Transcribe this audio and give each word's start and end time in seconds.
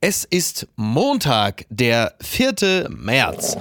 Es 0.00 0.22
ist 0.22 0.68
Montag, 0.76 1.66
der 1.70 2.14
4. 2.20 2.86
März. 2.88 3.56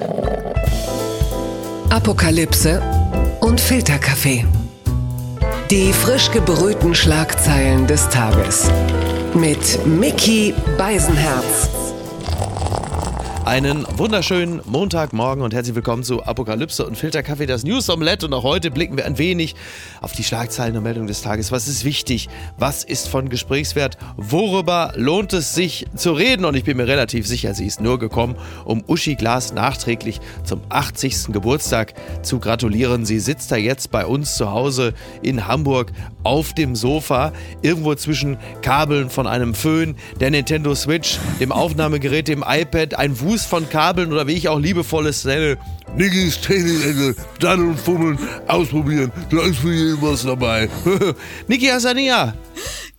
Apokalypse 1.90 2.80
und 3.42 3.60
Filterkaffee. 3.60 4.46
Die 5.72 5.92
frisch 5.92 6.30
gebrühten 6.30 6.94
Schlagzeilen 6.94 7.88
des 7.88 8.08
Tages. 8.10 8.70
Mit 9.34 9.84
Mickey 9.88 10.54
Beisenherz. 10.78 11.70
Einen 13.48 13.86
wunderschönen 13.98 14.60
Montagmorgen 14.66 15.42
und 15.42 15.54
herzlich 15.54 15.74
willkommen 15.74 16.04
zu 16.04 16.22
Apokalypse 16.22 16.86
und 16.86 16.98
Filterkaffee, 16.98 17.46
das 17.46 17.64
News 17.64 17.90
Omelette. 17.90 18.26
Und 18.26 18.34
auch 18.34 18.44
heute 18.44 18.72
blicken 18.72 18.98
wir 18.98 19.06
ein 19.06 19.18
wenig 19.18 19.56
auf 20.02 20.12
die 20.12 20.26
Schlagzeilen 20.26 20.76
und 20.76 20.84
Meldungen 20.84 21.08
des 21.08 21.22
Tages. 21.22 21.50
Was 21.50 21.70
ist 21.70 21.86
wichtig? 21.86 22.28
Was 22.58 22.84
ist 22.84 23.08
von 23.08 23.30
Gesprächswert? 23.30 23.98
Worüber 24.18 24.92
lohnt 24.98 25.32
es 25.32 25.56
sich 25.56 25.86
zu 25.96 26.12
reden? 26.12 26.44
Und 26.44 26.58
ich 26.58 26.66
bin 26.66 26.76
mir 26.76 26.88
relativ 26.88 27.26
sicher, 27.26 27.54
sie 27.54 27.66
ist 27.66 27.80
nur 27.80 28.00
gekommen, 28.00 28.36
um 28.66 28.84
Uschi 28.86 29.16
Glas 29.16 29.54
nachträglich 29.54 30.20
zum 30.44 30.60
80. 30.68 31.28
Geburtstag 31.32 31.94
zu 32.24 32.40
gratulieren. 32.40 33.06
Sie 33.06 33.22
sitzt 33.22 33.50
da 33.50 33.56
jetzt 33.56 33.92
bei 33.92 34.06
uns 34.06 34.36
zu 34.36 34.52
Hause 34.52 34.94
in 35.22 35.48
Hamburg 35.48 35.94
auf 36.28 36.54
dem 36.54 36.76
Sofa, 36.76 37.32
irgendwo 37.62 37.96
zwischen 37.96 38.38
Kabeln 38.62 39.10
von 39.10 39.28
einem 39.28 39.56
Föhn, 39.56 39.96
der 40.20 40.30
Nintendo 40.30 40.76
Switch, 40.76 41.20
dem 41.40 41.54
Aufnahmegerät, 41.54 42.28
dem 42.28 42.44
iPad, 42.46 42.96
ein 42.96 43.18
Wust 43.22 43.48
von 43.48 43.70
Kabeln 43.70 44.12
oder 44.12 44.28
wie 44.28 44.34
ich 44.34 44.50
auch 44.50 44.60
liebevolles 44.60 45.24
nenne, 45.24 45.58
Niggis 45.96 46.38
dann 47.40 47.70
und 47.70 47.80
fummeln, 47.80 48.20
ausprobieren, 48.46 49.10
da 49.32 49.42
ist 49.44 49.60
für 49.60 49.74
jeden 49.74 50.02
was 50.02 50.24
dabei. 50.24 50.68
Niki 51.48 51.72
Asania. 51.72 52.34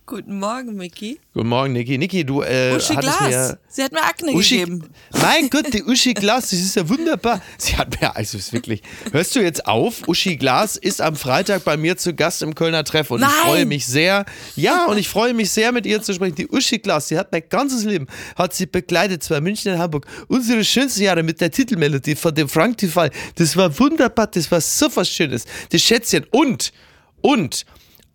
Guten 0.09 0.39
Morgen, 0.39 0.75
Micky. 0.75 1.19
Guten 1.35 1.49
Morgen, 1.49 1.73
Niki. 1.73 1.99
Niki, 1.99 2.25
du 2.25 2.41
äh, 2.41 2.73
Uschi 2.75 2.95
hattest 2.95 3.19
Glas. 3.19 3.29
mir... 3.29 3.59
Sie 3.67 3.83
hat 3.83 3.91
mir 3.91 4.01
Akne 4.01 4.31
Uschi, 4.31 4.57
gegeben. 4.57 4.89
mein 5.21 5.51
Gott, 5.51 5.71
die 5.71 5.83
Uschi 5.83 6.15
Glas, 6.15 6.49
das 6.49 6.53
ist 6.53 6.75
ja 6.75 6.89
wunderbar. 6.89 7.43
Sie 7.59 7.77
hat 7.77 8.01
mir, 8.01 8.15
also 8.15 8.39
ist 8.39 8.51
wirklich, 8.51 8.81
hörst 9.11 9.35
du 9.35 9.39
jetzt 9.39 9.67
auf? 9.67 10.07
Uschi 10.07 10.35
Glas 10.35 10.77
ist 10.77 10.99
am 10.99 11.15
Freitag 11.15 11.63
bei 11.63 11.77
mir 11.77 11.95
zu 11.95 12.15
Gast 12.15 12.41
im 12.41 12.55
Kölner 12.55 12.83
Treff 12.83 13.11
und 13.11 13.21
Nein. 13.21 13.29
ich 13.29 13.35
freue 13.43 13.65
mich 13.67 13.85
sehr, 13.85 14.25
ja, 14.55 14.87
und 14.87 14.97
ich 14.97 15.07
freue 15.07 15.35
mich 15.35 15.51
sehr 15.51 15.71
mit 15.71 15.85
ihr 15.85 16.01
zu 16.01 16.11
sprechen. 16.15 16.33
Die 16.33 16.47
Uschi 16.47 16.79
Glas, 16.79 17.09
sie 17.09 17.17
hat 17.19 17.31
mein 17.31 17.43
ganzes 17.47 17.83
Leben, 17.83 18.07
hat 18.35 18.55
sie 18.55 18.65
begleitet, 18.65 19.21
zwar 19.21 19.41
München 19.41 19.73
und 19.73 19.77
Hamburg, 19.77 20.07
unsere 20.27 20.65
schönsten 20.65 21.03
Jahre 21.03 21.21
mit 21.21 21.39
der 21.39 21.51
Titelmelodie 21.51 22.15
von 22.15 22.33
dem 22.33 22.49
Frank 22.49 22.79
Tifal. 22.79 23.11
Das 23.35 23.55
war 23.55 23.77
wunderbar, 23.77 24.25
das 24.25 24.49
war 24.49 24.59
so 24.59 24.87
was 24.95 25.07
Schönes. 25.07 25.45
Das 25.69 25.83
Schätzchen 25.83 26.25
und, 26.31 26.73
und, 27.21 27.63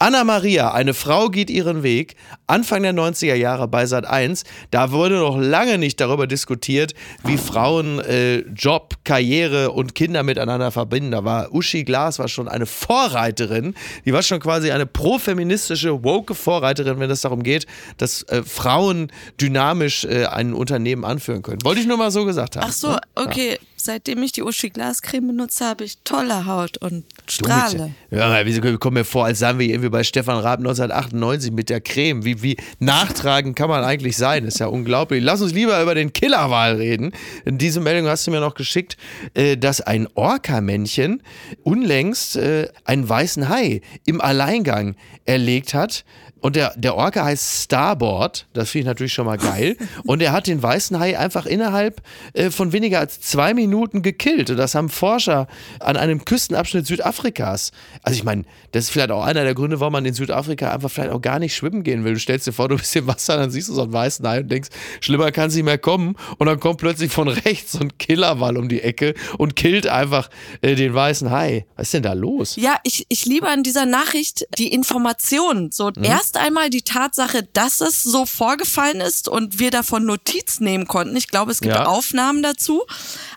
Anna 0.04 0.22
Maria, 0.22 0.70
eine 0.74 0.92
Frau 0.92 1.30
geht 1.30 1.48
ihren 1.48 1.82
Weg, 1.82 2.16
Anfang 2.46 2.82
der 2.82 2.92
90er 2.92 3.36
Jahre 3.36 3.68
bei 3.68 3.86
Sat 3.86 4.04
1. 4.04 4.44
Da 4.70 4.90
wurde 4.90 5.14
noch 5.14 5.38
lange 5.38 5.78
nicht 5.78 5.98
darüber 5.98 6.26
diskutiert, 6.26 6.92
wie 7.24 7.38
Frauen 7.38 8.00
äh, 8.00 8.40
Job, 8.50 8.96
Karriere 9.04 9.70
und 9.70 9.94
Kinder 9.94 10.22
miteinander 10.22 10.70
verbinden. 10.72 11.10
Da 11.10 11.24
war 11.24 11.54
Uschi 11.54 11.84
Glas 11.84 12.18
war 12.18 12.28
schon 12.28 12.48
eine 12.48 12.66
Vorreiterin. 12.66 13.74
Die 14.04 14.12
war 14.12 14.22
schon 14.22 14.40
quasi 14.40 14.72
eine 14.72 14.84
profeministische, 14.84 16.04
woke 16.04 16.34
Vorreiterin, 16.34 17.00
wenn 17.00 17.10
es 17.10 17.22
darum 17.22 17.42
geht, 17.42 17.66
dass 17.96 18.24
äh, 18.24 18.42
Frauen 18.42 19.10
dynamisch 19.40 20.04
äh, 20.04 20.26
ein 20.26 20.52
Unternehmen 20.52 21.06
anführen 21.06 21.40
können. 21.40 21.64
Wollte 21.64 21.80
ich 21.80 21.86
nur 21.86 21.96
mal 21.96 22.10
so 22.10 22.26
gesagt 22.26 22.56
haben. 22.56 22.66
Ach 22.68 22.74
so, 22.74 22.90
ne? 22.90 23.00
okay. 23.14 23.58
Seitdem 23.86 24.22
ich 24.22 24.32
die 24.32 24.42
Uschi 24.42 24.70
Glascreme 24.70 25.26
benutze, 25.26 25.66
habe 25.66 25.84
ich 25.84 25.98
tolle 26.04 26.46
Haut 26.46 26.78
und 26.78 27.04
Du 27.26 27.44
strahle. 27.44 27.90
Ja, 28.10 28.46
wieso 28.46 28.62
kommen 28.78 28.94
mir 28.94 29.04
vor, 29.04 29.26
als 29.26 29.40
seien 29.40 29.58
wir 29.58 29.66
irgendwie 29.66 29.90
bei 29.90 30.02
Stefan 30.02 30.38
Raab 30.38 30.60
1998 30.60 31.52
mit 31.52 31.68
der 31.68 31.82
Creme. 31.82 32.24
Wie, 32.24 32.40
wie 32.40 32.56
nachtragend 32.78 33.56
kann 33.56 33.68
man 33.68 33.84
eigentlich 33.84 34.16
sein? 34.16 34.46
ist 34.46 34.58
ja 34.58 34.68
unglaublich. 34.68 35.22
Lass 35.22 35.42
uns 35.42 35.52
lieber 35.52 35.82
über 35.82 35.94
den 35.94 36.14
Killerwal 36.14 36.76
reden. 36.76 37.12
In 37.44 37.58
diese 37.58 37.80
Meldung 37.80 38.08
hast 38.08 38.26
du 38.26 38.30
mir 38.30 38.40
noch 38.40 38.54
geschickt, 38.54 38.96
äh, 39.34 39.58
dass 39.58 39.82
ein 39.82 40.08
Orca-Männchen 40.14 41.22
unlängst 41.62 42.36
äh, 42.36 42.70
einen 42.86 43.06
weißen 43.06 43.50
Hai 43.50 43.82
im 44.06 44.22
Alleingang 44.22 44.96
erlegt 45.26 45.74
hat. 45.74 46.06
Und 46.44 46.56
der, 46.56 46.74
der 46.76 46.94
Orca 46.94 47.24
heißt 47.24 47.62
Starboard, 47.64 48.46
das 48.52 48.68
finde 48.68 48.80
ich 48.82 48.86
natürlich 48.86 49.14
schon 49.14 49.24
mal 49.24 49.38
geil. 49.38 49.78
Und 50.04 50.20
er 50.20 50.32
hat 50.32 50.46
den 50.46 50.62
weißen 50.62 50.98
Hai 50.98 51.18
einfach 51.18 51.46
innerhalb 51.46 52.02
äh, 52.34 52.50
von 52.50 52.72
weniger 52.74 52.98
als 52.98 53.18
zwei 53.22 53.54
Minuten 53.54 54.02
gekillt. 54.02 54.50
Und 54.50 54.58
das 54.58 54.74
haben 54.74 54.90
Forscher 54.90 55.48
an 55.80 55.96
einem 55.96 56.26
Küstenabschnitt 56.26 56.86
Südafrikas. 56.86 57.72
Also 58.02 58.18
ich 58.18 58.24
meine, 58.24 58.44
das 58.72 58.84
ist 58.84 58.90
vielleicht 58.90 59.10
auch 59.10 59.24
einer 59.24 59.42
der 59.44 59.54
Gründe, 59.54 59.80
warum 59.80 59.94
man 59.94 60.04
in 60.04 60.12
Südafrika 60.12 60.70
einfach 60.70 60.90
vielleicht 60.90 61.12
auch 61.12 61.22
gar 61.22 61.38
nicht 61.38 61.56
schwimmen 61.56 61.82
gehen 61.82 62.04
will. 62.04 62.12
Du 62.12 62.20
stellst 62.20 62.46
dir 62.46 62.52
vor, 62.52 62.68
du 62.68 62.76
bist 62.76 62.94
im 62.94 63.06
Wasser, 63.06 63.38
dann 63.38 63.50
siehst 63.50 63.70
du 63.70 63.72
so 63.72 63.82
einen 63.84 63.94
weißen 63.94 64.28
Hai 64.28 64.40
und 64.40 64.52
denkst, 64.52 64.68
schlimmer 65.00 65.32
kann 65.32 65.48
es 65.48 65.54
nicht 65.54 65.64
mehr 65.64 65.78
kommen. 65.78 66.14
Und 66.36 66.46
dann 66.46 66.60
kommt 66.60 66.78
plötzlich 66.78 67.10
von 67.10 67.28
rechts 67.28 67.72
so 67.72 67.78
ein 67.78 67.96
Killerwall 67.96 68.58
um 68.58 68.68
die 68.68 68.82
Ecke 68.82 69.14
und 69.38 69.56
killt 69.56 69.86
einfach 69.86 70.28
äh, 70.60 70.74
den 70.74 70.92
weißen 70.92 71.30
Hai. 71.30 71.64
Was 71.76 71.86
ist 71.86 71.94
denn 71.94 72.02
da 72.02 72.12
los? 72.12 72.56
Ja, 72.56 72.76
ich, 72.82 73.06
ich 73.08 73.24
liebe 73.24 73.48
an 73.48 73.62
dieser 73.62 73.86
Nachricht 73.86 74.46
die 74.58 74.68
Information. 74.74 75.70
So 75.72 75.90
Mhm. 75.96 76.04
erst 76.04 76.33
einmal 76.36 76.70
die 76.70 76.82
Tatsache, 76.82 77.42
dass 77.52 77.80
es 77.80 78.02
so 78.02 78.26
vorgefallen 78.26 79.00
ist 79.00 79.28
und 79.28 79.58
wir 79.58 79.70
davon 79.70 80.04
Notiz 80.04 80.60
nehmen 80.60 80.86
konnten. 80.86 81.16
Ich 81.16 81.28
glaube, 81.28 81.52
es 81.52 81.60
gibt 81.60 81.74
Ja. 81.74 81.86
Aufnahmen 81.86 82.42
dazu. 82.42 82.84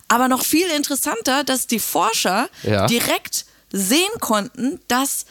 Aber 0.07 0.27
noch 0.27 0.43
viel 0.43 0.67
interessanter, 0.67 1.43
dass 1.43 1.67
die 1.67 1.79
Forscher 1.79 2.49
Ja. 2.63 2.87
direkt 2.87 3.45
sehen 3.71 4.19
konnten, 4.19 4.79
dass 4.87 5.25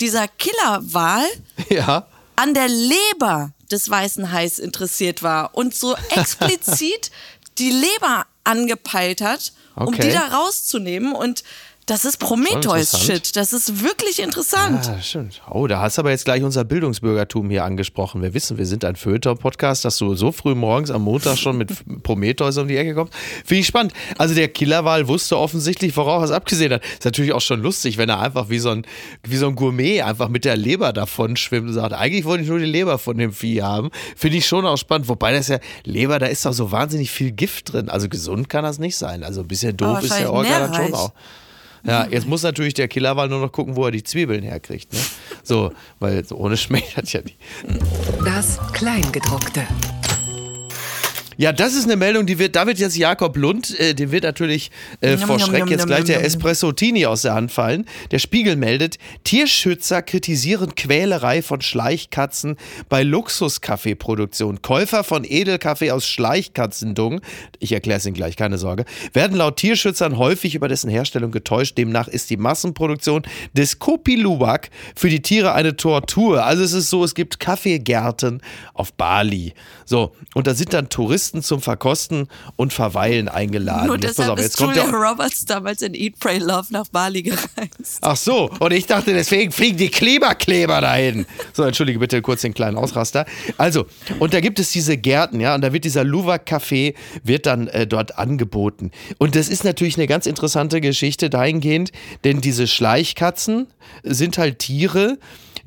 dieser 0.00 0.28
Killerwal 0.28 1.24
Ja. 1.70 2.06
an 2.36 2.54
der 2.54 2.68
Leber 2.68 3.52
des 3.70 3.88
weißen 3.90 4.32
Hais 4.32 4.58
interessiert 4.58 5.22
war 5.22 5.54
und 5.54 5.74
so 5.74 5.94
explizit 6.10 7.10
die 7.58 7.70
Leber 7.70 8.26
angepeilt 8.44 9.20
hat, 9.20 9.52
um 9.74 9.88
Okay. 9.88 10.02
die 10.08 10.12
da 10.12 10.28
rauszunehmen. 10.28 11.12
Und 11.12 11.42
das 11.88 12.04
ist. 12.04 12.18
Prometheus-Shit. 12.18 13.36
Das 13.36 13.52
ist 13.52 13.82
wirklich 13.82 14.20
interessant. 14.20 14.88
Ah, 14.88 15.00
stimmt. 15.00 15.40
Oh, 15.50 15.66
da 15.66 15.80
hast 15.80 15.96
du 15.96 16.02
aber 16.02 16.10
jetzt 16.10 16.24
gleich 16.24 16.42
unser 16.42 16.64
Bildungsbürgertum 16.64 17.48
hier 17.48 17.64
angesprochen. 17.64 18.20
Wir 18.20 18.34
wissen, 18.34 18.58
wir 18.58 18.66
sind 18.66 18.84
ein 18.84 18.96
Feuilleton-Podcast, 18.96 19.84
dass 19.84 19.96
du 19.96 20.14
so 20.14 20.30
früh 20.30 20.54
morgens 20.54 20.90
am 20.90 21.02
Montag 21.02 21.38
schon 21.38 21.56
mit 21.56 21.72
Prometheus 22.02 22.58
um 22.58 22.68
die 22.68 22.76
Ecke 22.76 22.94
kommst. 22.94 23.14
Finde 23.44 23.60
ich 23.60 23.66
spannend. 23.66 23.94
Also 24.18 24.34
der 24.34 24.48
Killerwal 24.48 25.08
wusste 25.08 25.38
offensichtlich, 25.38 25.96
worauf 25.96 26.22
er 26.22 26.24
es 26.26 26.30
abgesehen 26.30 26.72
hat. 26.72 26.82
Ist 26.84 27.04
natürlich 27.04 27.32
auch 27.32 27.40
schon 27.40 27.62
lustig, 27.62 27.96
wenn 27.96 28.10
er 28.10 28.20
einfach 28.20 28.50
wie 28.50 28.58
so 28.58 28.70
ein, 28.70 28.84
wie 29.26 29.36
so 29.36 29.48
ein 29.48 29.56
Gourmet 29.56 30.02
einfach 30.02 30.28
mit 30.28 30.44
der 30.44 30.56
Leber 30.56 30.92
davon 30.92 31.36
schwimmt 31.36 31.68
und 31.68 31.74
sagt, 31.74 31.94
eigentlich 31.94 32.24
wollte 32.26 32.42
ich 32.42 32.50
nur 32.50 32.58
die 32.58 32.66
Leber 32.66 32.98
von 32.98 33.16
dem 33.16 33.32
Vieh 33.32 33.62
haben. 33.62 33.90
Finde 34.16 34.36
ich 34.36 34.46
schon 34.46 34.66
auch 34.66 34.76
spannend. 34.76 35.08
Wobei 35.08 35.32
das 35.32 35.48
ja, 35.48 35.58
Leber, 35.84 36.18
da 36.18 36.26
ist 36.26 36.44
doch 36.44 36.52
so 36.52 36.70
wahnsinnig 36.70 37.10
viel 37.10 37.32
Gift 37.32 37.72
drin. 37.72 37.88
Also 37.88 38.08
gesund 38.08 38.50
kann 38.50 38.64
das 38.64 38.78
nicht 38.78 38.96
sein. 38.96 39.24
Also 39.24 39.40
ein 39.40 39.48
bisschen 39.48 39.76
doof 39.76 40.02
ist 40.02 40.10
der 40.10 40.28
wahrscheinlich 40.30 40.50
Orga 40.50 40.68
dann 40.68 40.74
schon 40.74 40.94
auch. 40.94 41.12
Ja, 41.84 42.06
jetzt 42.08 42.26
muss 42.26 42.42
natürlich 42.42 42.74
der 42.74 42.88
Killerwal 42.88 43.28
nur 43.28 43.40
noch 43.40 43.52
gucken, 43.52 43.76
wo 43.76 43.84
er 43.84 43.90
die 43.90 44.02
Zwiebeln 44.02 44.42
herkriegt. 44.42 44.92
Ne? 44.92 45.00
So, 45.42 45.72
weil 45.98 46.24
so 46.24 46.36
ohne 46.36 46.56
schmeckt 46.56 46.96
das 46.96 47.12
ja 47.12 47.20
nicht. 47.22 47.38
Das 48.24 48.58
Kleingedruckte. 48.72 49.66
Ja, 51.40 51.52
das 51.52 51.76
ist 51.76 51.84
eine 51.84 51.94
Meldung, 51.94 52.26
die 52.26 52.40
wird, 52.40 52.56
da 52.56 52.66
wird 52.66 52.80
jetzt 52.80 52.96
Jakob 52.96 53.36
Lund, 53.36 53.78
äh, 53.78 53.94
dem 53.94 54.10
wird 54.10 54.24
natürlich 54.24 54.72
äh, 55.00 55.14
Njam, 55.14 55.26
vor 55.28 55.36
njam, 55.36 55.48
Schreck 55.48 55.60
njam, 55.60 55.68
jetzt 55.68 55.86
gleich 55.86 56.04
der 56.04 56.16
njam. 56.16 56.26
Espresso 56.26 56.72
Tini 56.72 57.06
aus 57.06 57.22
der 57.22 57.34
Hand 57.34 57.52
fallen. 57.52 57.86
Der 58.10 58.18
Spiegel 58.18 58.56
meldet, 58.56 58.98
Tierschützer 59.22 60.02
kritisieren 60.02 60.74
Quälerei 60.74 61.40
von 61.42 61.60
Schleichkatzen 61.60 62.56
bei 62.88 63.04
Luxuskaffeeproduktion. 63.04 64.62
Käufer 64.62 65.04
von 65.04 65.22
Edelkaffee 65.24 65.92
aus 65.92 66.08
Schleichkatzendung, 66.08 67.20
ich 67.60 67.70
erkläre 67.70 67.98
es 67.98 68.06
Ihnen 68.06 68.14
gleich, 68.14 68.34
keine 68.34 68.58
Sorge, 68.58 68.84
werden 69.12 69.36
laut 69.36 69.58
Tierschützern 69.58 70.18
häufig 70.18 70.56
über 70.56 70.66
dessen 70.66 70.90
Herstellung 70.90 71.30
getäuscht. 71.30 71.78
Demnach 71.78 72.08
ist 72.08 72.30
die 72.30 72.36
Massenproduktion 72.36 73.22
des 73.52 73.78
Kopi 73.78 74.16
Luwak 74.16 74.70
für 74.96 75.08
die 75.08 75.22
Tiere 75.22 75.52
eine 75.52 75.76
Tortur. 75.76 76.44
Also 76.44 76.64
es 76.64 76.72
ist 76.72 76.90
so, 76.90 77.04
es 77.04 77.14
gibt 77.14 77.38
Kaffeegärten 77.38 78.42
auf 78.74 78.92
Bali. 78.92 79.54
So, 79.84 80.16
und 80.34 80.48
da 80.48 80.54
sind 80.54 80.72
dann 80.72 80.88
Touristen 80.88 81.27
zum 81.42 81.60
Verkosten 81.60 82.28
und 82.56 82.72
Verweilen 82.72 83.28
eingeladen. 83.28 83.86
Nur 83.86 83.96
Jetzt 83.96 84.18
deshalb 84.18 84.30
auf, 84.30 84.38
jetzt 84.38 84.48
ist 84.48 84.56
kommt 84.56 84.76
Julia 84.76 84.90
Roberts 84.90 85.44
damals 85.44 85.82
in 85.82 85.94
Eat, 85.94 86.18
Pray, 86.18 86.38
Love 86.38 86.66
nach 86.70 86.88
Bali 86.88 87.22
gereist. 87.22 87.98
Ach 88.00 88.16
so, 88.16 88.50
und 88.58 88.72
ich 88.72 88.86
dachte, 88.86 89.12
deswegen 89.12 89.52
fliegen 89.52 89.76
die 89.76 89.88
Kleberkleber 89.88 90.80
dahin. 90.80 91.26
So, 91.52 91.62
entschuldige 91.64 91.98
bitte 91.98 92.22
kurz 92.22 92.42
den 92.42 92.54
kleinen 92.54 92.76
Ausraster. 92.76 93.26
Also, 93.56 93.86
und 94.18 94.34
da 94.34 94.40
gibt 94.40 94.58
es 94.58 94.70
diese 94.70 94.96
Gärten, 94.96 95.40
ja, 95.40 95.54
und 95.54 95.60
da 95.62 95.72
wird 95.72 95.84
dieser 95.84 96.04
Luwak-Café, 96.04 96.94
wird 97.22 97.46
dann 97.46 97.68
äh, 97.68 97.86
dort 97.86 98.18
angeboten. 98.18 98.90
Und 99.18 99.36
das 99.36 99.48
ist 99.48 99.64
natürlich 99.64 99.96
eine 99.96 100.06
ganz 100.06 100.26
interessante 100.26 100.80
Geschichte 100.80 101.30
dahingehend, 101.30 101.92
denn 102.24 102.40
diese 102.40 102.66
Schleichkatzen 102.66 103.66
sind 104.02 104.38
halt 104.38 104.58
Tiere, 104.58 105.18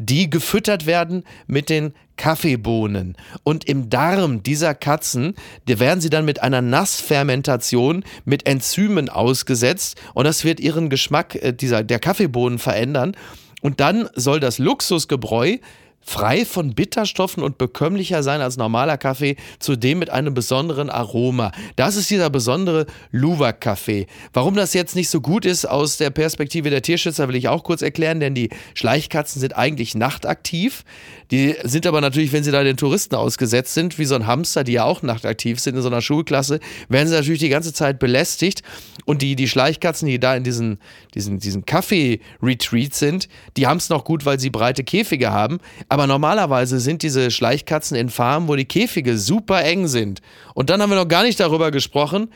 die 0.06 0.30
gefüttert 0.30 0.86
werden 0.86 1.24
mit 1.48 1.70
den 1.70 1.94
Kaffeebohnen. 2.18 3.16
Und 3.44 3.66
im 3.66 3.90
Darm 3.90 4.44
dieser 4.44 4.76
Katzen, 4.76 5.36
da 5.68 5.80
werden 5.80 6.02
sie 6.02 6.10
dann 6.10 6.26
mit 6.26 6.44
einer 6.44 6.62
Nassfermentation 6.62 8.04
mit 8.26 8.46
Enzymen 8.46 9.10
ausgesetzt 9.10 10.00
und 10.14 10.26
das 10.26 10.44
wird 10.44 10.60
ihren 10.60 10.90
Geschmack 10.90 11.36
äh, 11.36 11.54
dieser, 11.54 11.84
der 11.84 12.00
Kaffeebohnen 12.00 12.60
verändern. 12.60 13.16
Und 13.62 13.80
dann 13.80 14.10
soll 14.16 14.40
das 14.40 14.58
Luxusgebräu 14.58 15.58
frei 16.04 16.46
von 16.46 16.74
Bitterstoffen 16.74 17.44
und 17.44 17.58
bekömmlicher 17.58 18.24
sein 18.24 18.42
als 18.42 18.58
normaler 18.58 18.98
Kaffee, 18.98 19.36
zudem 19.60 20.00
mit 20.00 20.10
einem 20.10 20.34
besonderen 20.34 20.90
Aroma. 20.90 21.52
Das 21.76 21.96
ist 21.96 22.10
dieser 22.10 22.30
besondere 22.30 22.86
Luwak-Kaffee. 23.12 24.08
Warum 24.34 24.56
das 24.56 24.74
jetzt 24.74 24.96
nicht 24.96 25.10
so 25.10 25.22
gut 25.22 25.46
ist 25.46 25.66
aus 25.66 25.98
der 25.98 26.10
Perspektive 26.10 26.70
der 26.70 26.82
Tierschützer, 26.82 27.28
will 27.28 27.36
ich 27.36 27.48
auch 27.48 27.64
kurz 27.64 27.82
erklären, 27.82 28.20
denn 28.20 28.36
die 28.36 28.50
Schleichkatzen 28.74 29.40
sind 29.40 29.56
eigentlich 29.56 29.96
nachtaktiv. 29.96 30.84
Die 31.30 31.56
sind 31.64 31.88
aber 31.88 32.02
natürlich, 32.02 32.34
wenn 32.34 32.44
sie 32.44 32.52
da 32.52 32.64
den 32.64 32.78
Touristen 32.78 33.16
ausgesetzt 33.16 33.74
sind, 33.74 33.98
wie 33.98 34.06
so 34.06 34.16
ein 34.16 34.28
Hamster, 34.28 34.64
die 34.64 34.74
ja 34.74 34.84
auch 34.84 35.02
nachtaktiv 35.02 35.60
sind 35.60 35.76
in 35.76 35.82
so 35.82 35.88
einer 35.88 36.02
Schulklasse, 36.02 36.60
werden 36.90 37.08
sie 37.08 37.16
natürlich 37.16 37.40
die 37.40 37.50
ganze 37.50 37.74
Zeit 37.74 38.00
belästigt. 38.00 38.64
Und 39.06 39.22
die, 39.22 39.36
die 39.36 39.48
Schleichkatzen, 39.48 40.08
die 40.08 40.20
da 40.20 40.36
in 40.36 40.44
diesen, 40.44 40.80
diesen, 41.16 41.40
diesen 41.40 41.66
Kaffee-Retreat 41.66 42.94
sind, 42.94 43.30
die 43.56 43.68
haben 43.68 43.78
es 43.78 43.90
noch 43.90 44.04
gut, 44.04 44.26
weil 44.26 44.40
sie 44.40 44.50
breite 44.50 44.84
Käfige 44.84 45.32
haben. 45.32 45.60
Aber 45.92 46.08
normalerweise 46.08 46.80
sind 46.80 47.02
diese 47.04 47.32
Schleichkatzen 47.32 47.98
in 47.98 48.10
Farmen, 48.10 48.48
wo 48.48 48.56
die 48.56 48.64
Käfige 48.64 49.18
super 49.18 49.62
eng 49.66 49.90
sind. 49.90 50.22
Und 50.54 50.70
dann 50.70 50.82
haben 50.82 50.90
wir 50.90 50.96
noch 50.96 51.08
gar 51.08 51.24
nicht 51.24 51.38
darüber 51.38 51.70
gesprochen, 51.70 52.32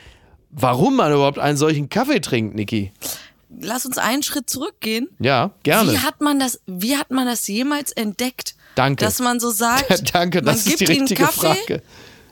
warum 0.51 0.97
man 0.97 1.13
überhaupt 1.13 1.39
einen 1.39 1.55
solchen 1.57 1.87
Kaffee 1.87 2.19
trinkt, 2.19 2.53
Niki. 2.55 2.91
Lass 3.61 3.85
uns 3.85 3.97
einen 3.97 4.23
Schritt 4.23 4.49
zurückgehen. 4.49 5.07
Ja, 5.19 5.51
gerne. 5.63 5.93
Wie 5.93 5.99
hat 5.99 6.19
man 6.19 6.37
das, 6.37 6.59
wie 6.67 6.97
hat 6.97 7.11
man 7.11 7.27
das 7.27 7.47
jemals 7.47 7.93
entdeckt? 7.93 8.55
Danke. 8.75 9.05
Dass 9.05 9.19
man 9.19 9.39
so 9.39 9.49
sagt, 9.51 10.03
Danke, 10.13 10.39
man 10.39 10.47
das 10.47 10.57
ist 10.57 10.65
gibt 10.65 10.79
die 10.81 10.93
ihnen 10.93 11.01
richtige 11.03 11.23
Kaffee, 11.23 11.39
Frage. 11.55 11.81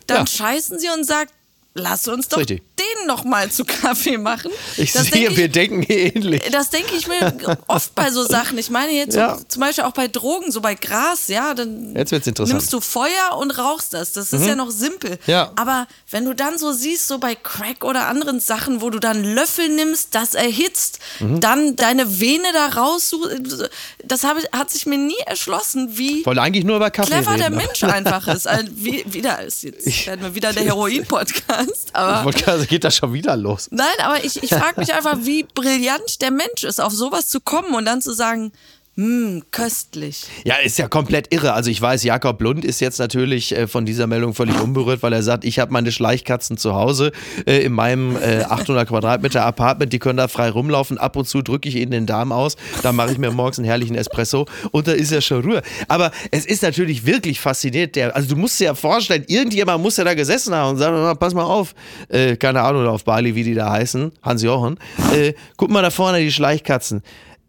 dann 0.08 0.18
Ja. 0.18 0.28
scheißen 0.28 0.78
sie 0.78 0.90
und 0.90 1.06
sagt, 1.06 1.32
lass 1.76 2.08
uns 2.08 2.28
doch 2.28 2.38
Richtig. 2.38 2.62
den 2.80 3.08
noch 3.08 3.24
mal 3.24 3.52
zu 3.52 3.66
Kaffee 3.66 4.18
machen. 4.18 4.52
Ich 4.78 4.92
Das 4.94 5.04
sehe, 5.08 5.26
denk 5.28 5.38
wir 5.38 5.50
denken 5.50 5.84
ähnlich. 5.92 6.42
Das 6.52 6.70
denke 6.70 6.96
ich 6.96 7.08
mir 7.08 7.36
oft 7.68 7.96
bei 7.96 8.12
so 8.12 8.24
Sachen. 8.24 8.58
Ich 8.58 8.70
meine 8.70 8.92
jetzt 8.92 9.16
Ja. 9.16 9.38
so, 9.38 9.44
zum 9.48 9.60
Beispiel 9.62 9.84
auch 9.84 9.92
bei 9.94 10.08
Drogen, 10.08 10.52
so 10.52 10.62
bei 10.62 10.76
Gras, 10.76 11.28
ja, 11.28 11.54
dann 11.54 11.96
Jetzt 11.96 12.12
wird's 12.12 12.28
interessant. 12.28 12.54
Mhm. 12.54 12.58
nimmst 12.60 12.74
du 12.74 12.80
Feuer 12.80 13.38
und 13.40 13.52
rauchst 13.58 13.94
das. 13.94 14.14
Das 14.14 14.32
ist 14.34 14.46
ja 14.46 14.56
noch 14.56 14.70
simpel. 14.72 15.18
Ja. 15.26 15.52
Aber 15.56 15.88
wenn 16.12 16.26
du 16.26 16.34
dann 16.36 16.58
so 16.58 16.72
siehst, 16.74 17.08
so 17.08 17.18
bei 17.18 17.36
Crack 17.36 17.84
oder 17.84 18.08
anderen 18.08 18.40
Sachen, 18.40 18.82
wo 18.82 18.90
du 18.90 19.00
dann 19.00 19.24
Löffel 19.24 19.70
nimmst, 19.70 20.10
das 20.16 20.36
erhitzt, 20.36 21.00
Mhm. 21.20 21.40
dann 21.42 21.76
deine 21.76 22.20
Vene 22.20 22.48
da 22.54 22.68
raussuchst, 22.80 23.70
das 24.04 24.24
habe, 24.24 24.42
hat 24.52 24.70
sich 24.72 24.86
mir 24.86 24.98
nie 24.98 25.18
erschlossen, 25.26 25.98
wie 25.98 26.20
Ich 26.22 26.26
wollte 26.26 26.42
eigentlich 26.42 26.64
nur 26.66 26.76
über 26.78 26.92
Kaffee 26.92 27.12
clever 27.12 27.32
reden. 27.32 27.40
der 27.42 27.50
Mensch 27.50 27.84
einfach 27.84 28.28
ist. 28.28 28.48
Also, 28.48 28.68
wie, 28.76 29.04
wieder 29.08 29.42
ist 29.44 29.64
jetzt 29.64 30.06
werden 30.08 30.22
wir 30.22 30.36
wieder 30.36 30.54
der 30.54 30.64
Heroin-Podcast. 30.66 31.63
Ich 31.64 31.96
Aber 31.96 32.32
gerade, 32.32 32.66
geht 32.66 32.84
das 32.84 32.96
schon 32.96 33.14
wieder 33.14 33.36
los. 33.36 33.68
Nein, 33.72 33.86
aber 34.00 34.24
ich, 34.24 34.42
ich 34.42 34.50
frage 34.50 34.80
mich 34.80 34.94
einfach, 34.94 35.18
wie 35.22 35.44
brillant 35.44 36.22
der 36.22 36.32
Mensch 36.32 36.64
ist, 36.64 36.82
auf 36.82 36.94
sowas 36.94 37.28
zu 37.28 37.40
kommen 37.40 37.74
und 37.76 37.86
dann 37.86 38.02
zu 38.02 38.14
sagen, 38.14 38.52
hm, 38.96 39.42
köstlich. 39.50 40.26
Ja, 40.44 40.58
ist 40.64 40.78
ja 40.78 40.88
komplett 40.88 41.34
irre. 41.34 41.54
Also 41.54 41.72
ich 41.72 41.82
weiß, 41.82 42.04
Jakob 42.04 42.40
Lund 42.42 42.64
ist 42.64 42.80
jetzt 42.80 43.00
natürlich 43.00 43.56
äh, 43.56 43.66
von 43.66 43.88
dieser 43.88 44.06
Meldung 44.06 44.36
völlig 44.36 44.62
unberührt, 44.62 45.02
weil 45.02 45.14
er 45.14 45.24
sagt, 45.24 45.46
ich 45.46 45.58
habe 45.58 45.74
meine 45.74 45.92
Schleichkatzen 45.92 46.58
zu 46.58 46.76
Hause 46.76 47.12
äh, 47.48 47.64
in 47.64 47.74
meinem 47.74 48.16
äh, 48.18 48.44
800 48.44 48.88
Quadratmeter 48.88 49.44
Apartment, 49.44 49.94
die 49.94 49.98
können 49.98 50.18
da 50.18 50.28
frei 50.28 50.52
rumlaufen. 50.52 51.00
Ab 51.00 51.16
und 51.16 51.28
zu 51.28 51.42
drücke 51.42 51.70
ich 51.70 51.78
ihnen 51.78 51.90
den 51.90 52.06
Darm 52.06 52.32
aus, 52.32 52.56
dann 52.84 52.96
mache 52.96 53.12
ich 53.12 53.18
mir 53.18 53.32
morgens 53.32 53.58
einen 53.58 53.66
herrlichen 53.66 53.96
Espresso 53.96 54.46
und 54.70 54.88
da 54.88 54.92
ist 54.92 55.12
ja 55.12 55.22
schon 55.22 55.42
Ruhe. 55.44 55.64
Aber 55.88 56.12
es 56.30 56.46
ist 56.46 56.62
natürlich 56.62 57.04
wirklich 57.04 57.40
faszinierend. 57.40 57.96
Der, 57.96 58.16
also 58.16 58.30
du 58.30 58.36
musst 58.36 58.60
dir 58.60 58.66
ja 58.66 58.76
vorstellen, 58.76 59.24
irgendjemand 59.28 59.82
muss 59.82 59.98
ja 59.98 60.04
da 60.04 60.14
gesessen 60.14 60.54
haben 60.54 60.72
und 60.72 60.78
sagen, 60.78 60.98
"Na, 60.98 61.16
pass 61.16 61.34
mal 61.34 61.46
auf, 61.46 61.74
äh, 62.10 62.36
keine 62.36 62.62
Ahnung 62.62 62.86
auf 62.86 63.04
Bali, 63.06 63.34
wie 63.34 63.44
die 63.44 63.56
da 63.56 63.72
heißen, 63.72 64.12
Hans-Jochen, 64.22 64.78
äh, 65.16 65.34
guck 65.58 65.72
mal 65.72 65.82
da 65.82 65.90
vorne 65.90 66.20
die 66.20 66.32
Schleichkatzen. 66.32 67.02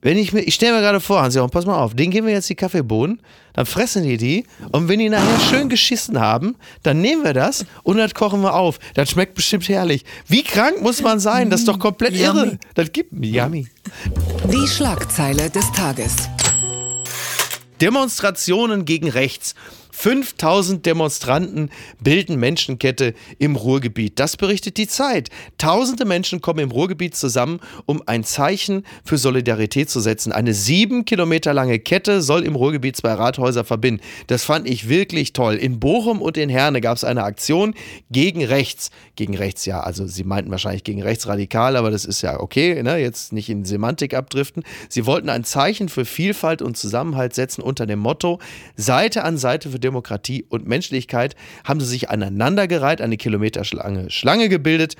Wenn 0.05 0.19
ich 0.19 0.35
mir, 0.35 0.43
ich 0.43 0.55
stelle 0.55 0.75
mir 0.75 0.83
gerade 0.83 1.01
vor, 1.01 1.23
Hans-Jochen, 1.23 1.49
pass 1.49 1.65
mal 1.65 1.79
auf, 1.79 1.95
denen 1.95 2.11
geben 2.11 2.27
wir 2.27 2.35
jetzt 2.35 2.51
die 2.51 2.55
Kaffeebohnen, 2.55 3.23
dann 3.55 3.65
fressen 3.65 4.03
die 4.03 4.19
die 4.19 4.45
und 4.71 4.87
wenn 4.87 4.99
die 4.99 5.09
nachher 5.09 5.41
schön 5.49 5.71
geschissen 5.71 6.21
haben, 6.21 6.57
dann 6.83 7.01
nehmen 7.01 7.25
wir 7.25 7.33
das 7.33 7.65
und 7.85 7.97
das 7.97 8.13
kochen 8.13 8.43
wir 8.43 8.53
auf. 8.53 8.79
Das 8.93 9.09
schmeckt 9.09 9.35
bestimmt 9.35 9.67
herrlich. 9.67 10.05
Wie 10.29 10.43
krank 10.43 10.83
muss 10.83 11.01
man 11.01 11.21
sein? 11.21 11.49
Das 11.49 11.61
ist 11.61 11.69
doch 11.69 11.79
komplett 11.79 12.15
irre. 12.17 12.45
Yummy. 12.45 12.59
Das 12.75 12.93
gibt 12.93 13.15
yummy. 13.15 13.67
Die 14.53 14.69
Schlagzeile 14.69 15.49
des 15.49 15.73
Tages. 15.73 16.29
Demonstrationen 17.81 18.85
gegen 18.85 19.09
rechts. 19.09 19.55
5000 19.95 20.85
Demonstranten 20.85 21.71
bilden 22.03 22.39
Menschenkette 22.39 23.15
im 23.39 23.55
Ruhrgebiet. 23.55 24.19
Das 24.19 24.37
berichtet 24.37 24.77
die 24.77 24.89
Zeit. 24.89 25.31
Tausende 25.57 26.05
Menschen 26.05 26.41
kommen 26.41 26.59
im 26.59 26.73
Ruhrgebiet 26.73 27.15
zusammen, 27.15 27.61
um 27.87 28.03
ein 28.07 28.25
Zeichen 28.25 28.85
für 29.05 29.19
Solidarität 29.19 29.89
zu 29.89 30.01
setzen. 30.01 30.33
Eine 30.33 30.53
sieben 30.53 31.05
Kilometer 31.05 31.55
lange 31.55 31.79
Kette 31.79 32.23
soll 32.23 32.43
im 32.43 32.57
Ruhrgebiet 32.57 32.97
zwei 32.97 33.13
Rathäuser 33.13 33.65
verbinden. 33.65 34.03
Das 34.27 34.45
fand 34.45 34.69
ich 34.69 34.89
wirklich 34.89 35.33
toll. 35.33 35.55
In 35.55 35.79
Bochum 35.79 36.21
und 36.21 36.37
in 36.37 36.49
Herne 36.51 36.81
gab 36.81 36.97
es 36.97 37.05
eine 37.05 37.23
Aktion 37.23 37.75
gegen 38.11 38.45
rechts. 38.45 38.91
Gegen 39.15 39.37
rechts, 39.37 39.65
ja, 39.65 39.81
also 39.81 40.07
sie 40.07 40.25
meinten 40.25 40.51
wahrscheinlich 40.51 40.83
gegen 40.83 41.03
rechtsradikal, 41.03 41.77
aber 41.77 41.93
das 41.93 42.05
ist 42.05 42.21
ja 42.21 42.41
okay, 42.41 42.83
ne? 42.83 42.99
jetzt 42.99 43.33
nicht 43.33 43.49
in 43.49 43.65
Semantik 43.65 44.13
abdriften. 44.13 44.65
Sie 44.89 45.07
wollten 45.07 45.29
ein 45.29 45.45
Zeichen 45.45 45.89
für 45.89 46.05
Vielfalt 46.05 46.63
und 46.63 46.77
Zusammenhalt 46.77 47.33
setzen 47.35 47.63
unter 47.63 47.87
dem 47.87 48.01
Motto 48.01 48.41
Seite 48.77 49.23
an 49.23 49.39
Seite 49.39 49.71
für 49.71 49.79
Demokratie 49.85 50.45
und 50.49 50.67
Menschlichkeit 50.67 51.37
haben 51.65 51.81
sie 51.81 51.87
sich 51.87 52.11
aneinandergereiht, 52.11 53.01
eine 53.01 53.17
kilometerlange 53.17 54.11
Schlange 54.11 54.49
gebildet, 54.49 54.97